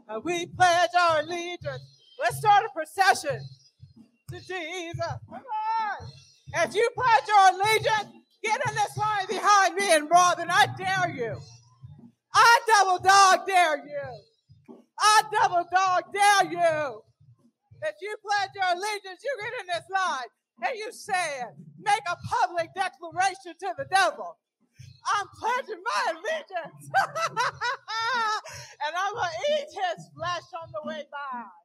Uh, 0.10 0.19
We 0.23 0.45
pledge 0.48 0.90
our 0.99 1.22
allegiance. 1.22 2.02
Let's 2.24 2.38
start 2.38 2.64
a 2.64 2.70
procession 2.74 3.38
to 4.32 4.40
Jesus. 4.40 5.14
Come 5.30 5.44
on. 5.44 6.08
If 6.56 6.74
you 6.74 6.90
pledge 6.95 7.28
your 7.28 7.50
allegiance, 7.52 8.16
get 8.41 8.62
in 8.66 8.76
this 8.76 8.95
line 8.95 9.28
behind 9.28 9.76
me 9.76 9.91
and 9.91 10.10
Robin. 10.10 10.48
I 10.50 10.68
dare 10.78 11.14
you. 11.14 11.38
I 12.34 12.60
double 12.66 13.00
dog 13.04 13.45
dare 13.45 13.76
you. 13.76 14.78
I 14.98 15.22
double 15.34 15.68
dog 15.70 16.04
dare 16.14 16.50
you. 16.50 17.02
If 17.82 17.95
you 18.02 18.16
pledge 18.24 18.52
your 18.56 18.72
allegiance, 18.72 19.20
you 19.22 19.38
get 19.41 19.54
in 19.60 19.68
this 19.68 19.84
line 19.94 20.30
and 20.64 20.80
you 20.80 20.94
say 20.94 21.41
it. 21.41 21.54
Make 21.78 22.04
a 22.08 22.16
public 22.26 22.70
declaration 22.74 23.52
to 23.60 23.74
the 23.78 23.86
devil. 23.91 24.38
I'm 25.14 25.28
pledging 25.38 25.84
my 25.84 26.14
allegiance. 26.14 26.90
and 28.88 28.95
I'm 28.95 29.14
going 29.14 29.28
to 29.28 29.52
eat 29.52 29.68
his 29.68 30.08
flesh 30.16 30.48
on 30.64 30.72
the 30.72 30.88
way 30.88 31.04
by. 31.12 31.62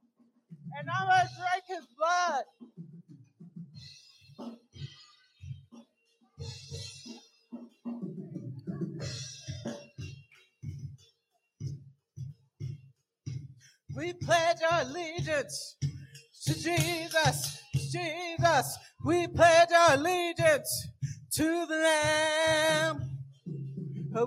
And 0.77 0.89
I'm 0.90 1.07
going 1.07 1.20
to 1.20 1.35
drink 1.36 1.65
his 1.66 1.86
blood. 1.97 2.45
We 13.97 14.12
pledge 14.12 14.59
our 14.70 14.82
allegiance 14.82 15.77
to 16.45 16.55
Jesus, 16.55 17.62
Jesus. 17.74 18.78
We 19.05 19.27
pledge 19.27 19.70
our 19.73 19.95
allegiance 19.95 20.89
to 21.32 21.66
the 21.66 21.74
Lamb. 21.74 23.11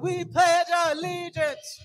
We 0.01 0.25
pledge 0.25 0.67
our 0.75 0.91
allegiance 0.93 1.81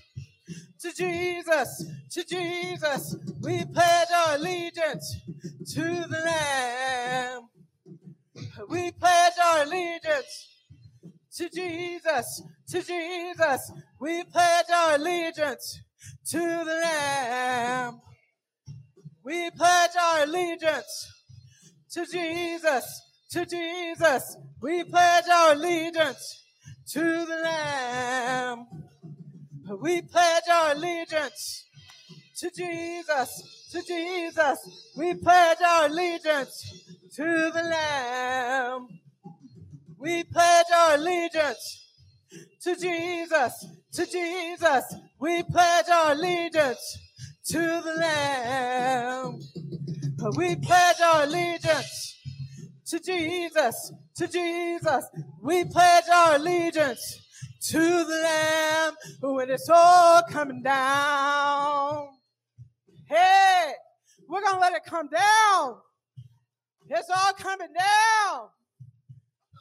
to 0.81 0.93
Jesus, 0.93 1.85
to 2.11 2.23
Jesus. 2.23 3.15
We 3.41 3.65
pledge 3.65 4.07
our 4.15 4.35
allegiance 4.35 5.17
to 5.73 5.81
the 5.81 6.21
Lamb. 6.25 7.49
We 8.69 8.91
pledge 8.91 9.33
our 9.43 9.63
allegiance 9.63 10.47
to 11.37 11.49
Jesus, 11.49 12.41
to 12.69 12.81
Jesus. 12.81 13.71
We 13.99 14.23
pledge 14.23 14.65
our 14.73 14.95
allegiance 14.95 15.79
to 16.29 16.39
the 16.39 16.79
Lamb. 16.83 18.01
We 19.23 19.49
pledge 19.51 19.91
our 20.01 20.23
allegiance 20.23 21.11
to 21.91 22.05
Jesus, 22.05 23.01
to 23.31 23.45
Jesus. 23.45 24.37
We 24.61 24.83
pledge 24.83 25.25
our 25.31 25.53
allegiance 25.53 26.43
to 26.93 27.01
the 27.01 27.39
Lamb. 27.43 28.67
We 29.69 30.01
pledge 30.01 30.43
our 30.49 30.71
allegiance 30.71 31.65
to 32.37 32.49
Jesus, 32.55 33.67
to 33.71 33.81
Jesus. 33.81 34.57
We 34.95 35.13
pledge 35.15 35.57
our 35.61 35.87
allegiance 35.87 36.83
to 37.15 37.51
the 37.53 37.63
Lamb. 37.63 38.87
We 39.97 40.23
pledge 40.23 40.65
our 40.73 40.95
allegiance 40.95 41.85
to 42.61 42.75
Jesus, 42.75 43.65
to 43.93 44.05
Jesus. 44.05 44.95
We 45.19 45.43
pledge 45.43 45.89
our 45.89 46.13
allegiance 46.13 46.97
to 47.47 47.57
the 47.57 47.93
Lamb. 47.99 49.39
We 50.37 50.55
pledge 50.55 51.01
our 51.01 51.23
allegiance 51.23 52.15
to 52.85 52.99
Jesus, 52.99 53.91
to 54.15 54.27
Jesus. 54.27 55.05
We 55.41 55.65
pledge 55.65 56.05
our 56.13 56.35
allegiance 56.35 57.26
to 57.69 57.79
the 57.79 58.19
Lamb 58.23 58.93
when 59.21 59.49
it's 59.49 59.69
all 59.69 60.21
coming 60.29 60.61
down. 60.61 62.07
Hey, 63.05 63.73
we're 64.27 64.41
going 64.41 64.55
to 64.55 64.59
let 64.61 64.73
it 64.73 64.83
come 64.85 65.09
down. 65.09 65.77
It's 66.89 67.09
all 67.09 67.33
coming 67.33 67.67
down. 67.77 68.47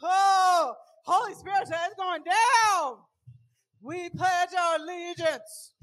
Oh, 0.03 0.74
Holy 1.05 1.35
Spirit 1.35 1.62
it's 1.62 1.95
going 1.97 2.23
down. 2.23 2.99
We 3.83 4.09
pledge 4.11 4.51
our 4.57 4.77
allegiance 4.77 5.74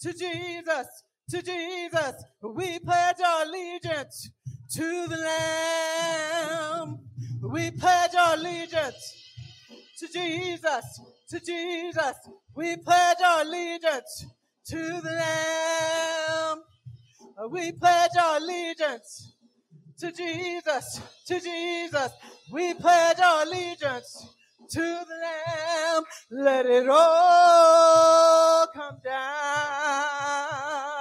to 0.00 0.12
Jesus, 0.12 0.86
to 1.30 1.42
Jesus. 1.42 2.24
We 2.42 2.78
pledge 2.78 3.16
our 3.26 3.44
allegiance 3.44 4.30
to 4.74 5.06
the 5.08 5.16
Lamb. 5.16 7.00
We 7.42 7.72
pledge 7.72 8.14
our 8.14 8.34
allegiance 8.34 9.32
to 9.98 10.08
Jesus, 10.12 11.00
to 11.30 11.40
Jesus. 11.40 12.16
We 12.54 12.76
pledge 12.76 13.18
our 13.24 13.42
allegiance 13.42 14.26
to 14.68 14.76
the 14.76 15.10
Lamb. 15.10 16.62
We 17.50 17.72
pledge 17.72 18.10
our 18.20 18.38
allegiance 18.38 19.34
to 19.98 20.12
Jesus, 20.12 21.00
to 21.26 21.40
Jesus. 21.40 22.12
We 22.52 22.74
pledge 22.74 23.18
our 23.20 23.42
allegiance 23.44 24.26
to 24.70 24.80
the 24.80 25.16
Lamb. 25.22 26.04
Let 26.30 26.66
it 26.66 26.88
all 26.88 28.66
come 28.74 28.98
down. 29.04 30.95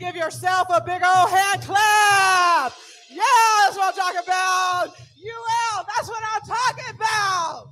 give 0.00 0.16
yourself 0.16 0.66
a 0.74 0.80
big 0.80 1.02
old 1.04 1.28
hand 1.28 1.60
clap. 1.60 2.72
Yeah, 3.10 3.22
that's 3.62 3.76
what 3.76 3.92
I'm 3.92 4.00
talking 4.00 4.20
about. 4.24 4.96
UL, 5.20 5.86
that's 5.94 6.08
what 6.08 6.22
I'm 6.32 6.40
talking 6.40 6.94
about. 6.96 7.69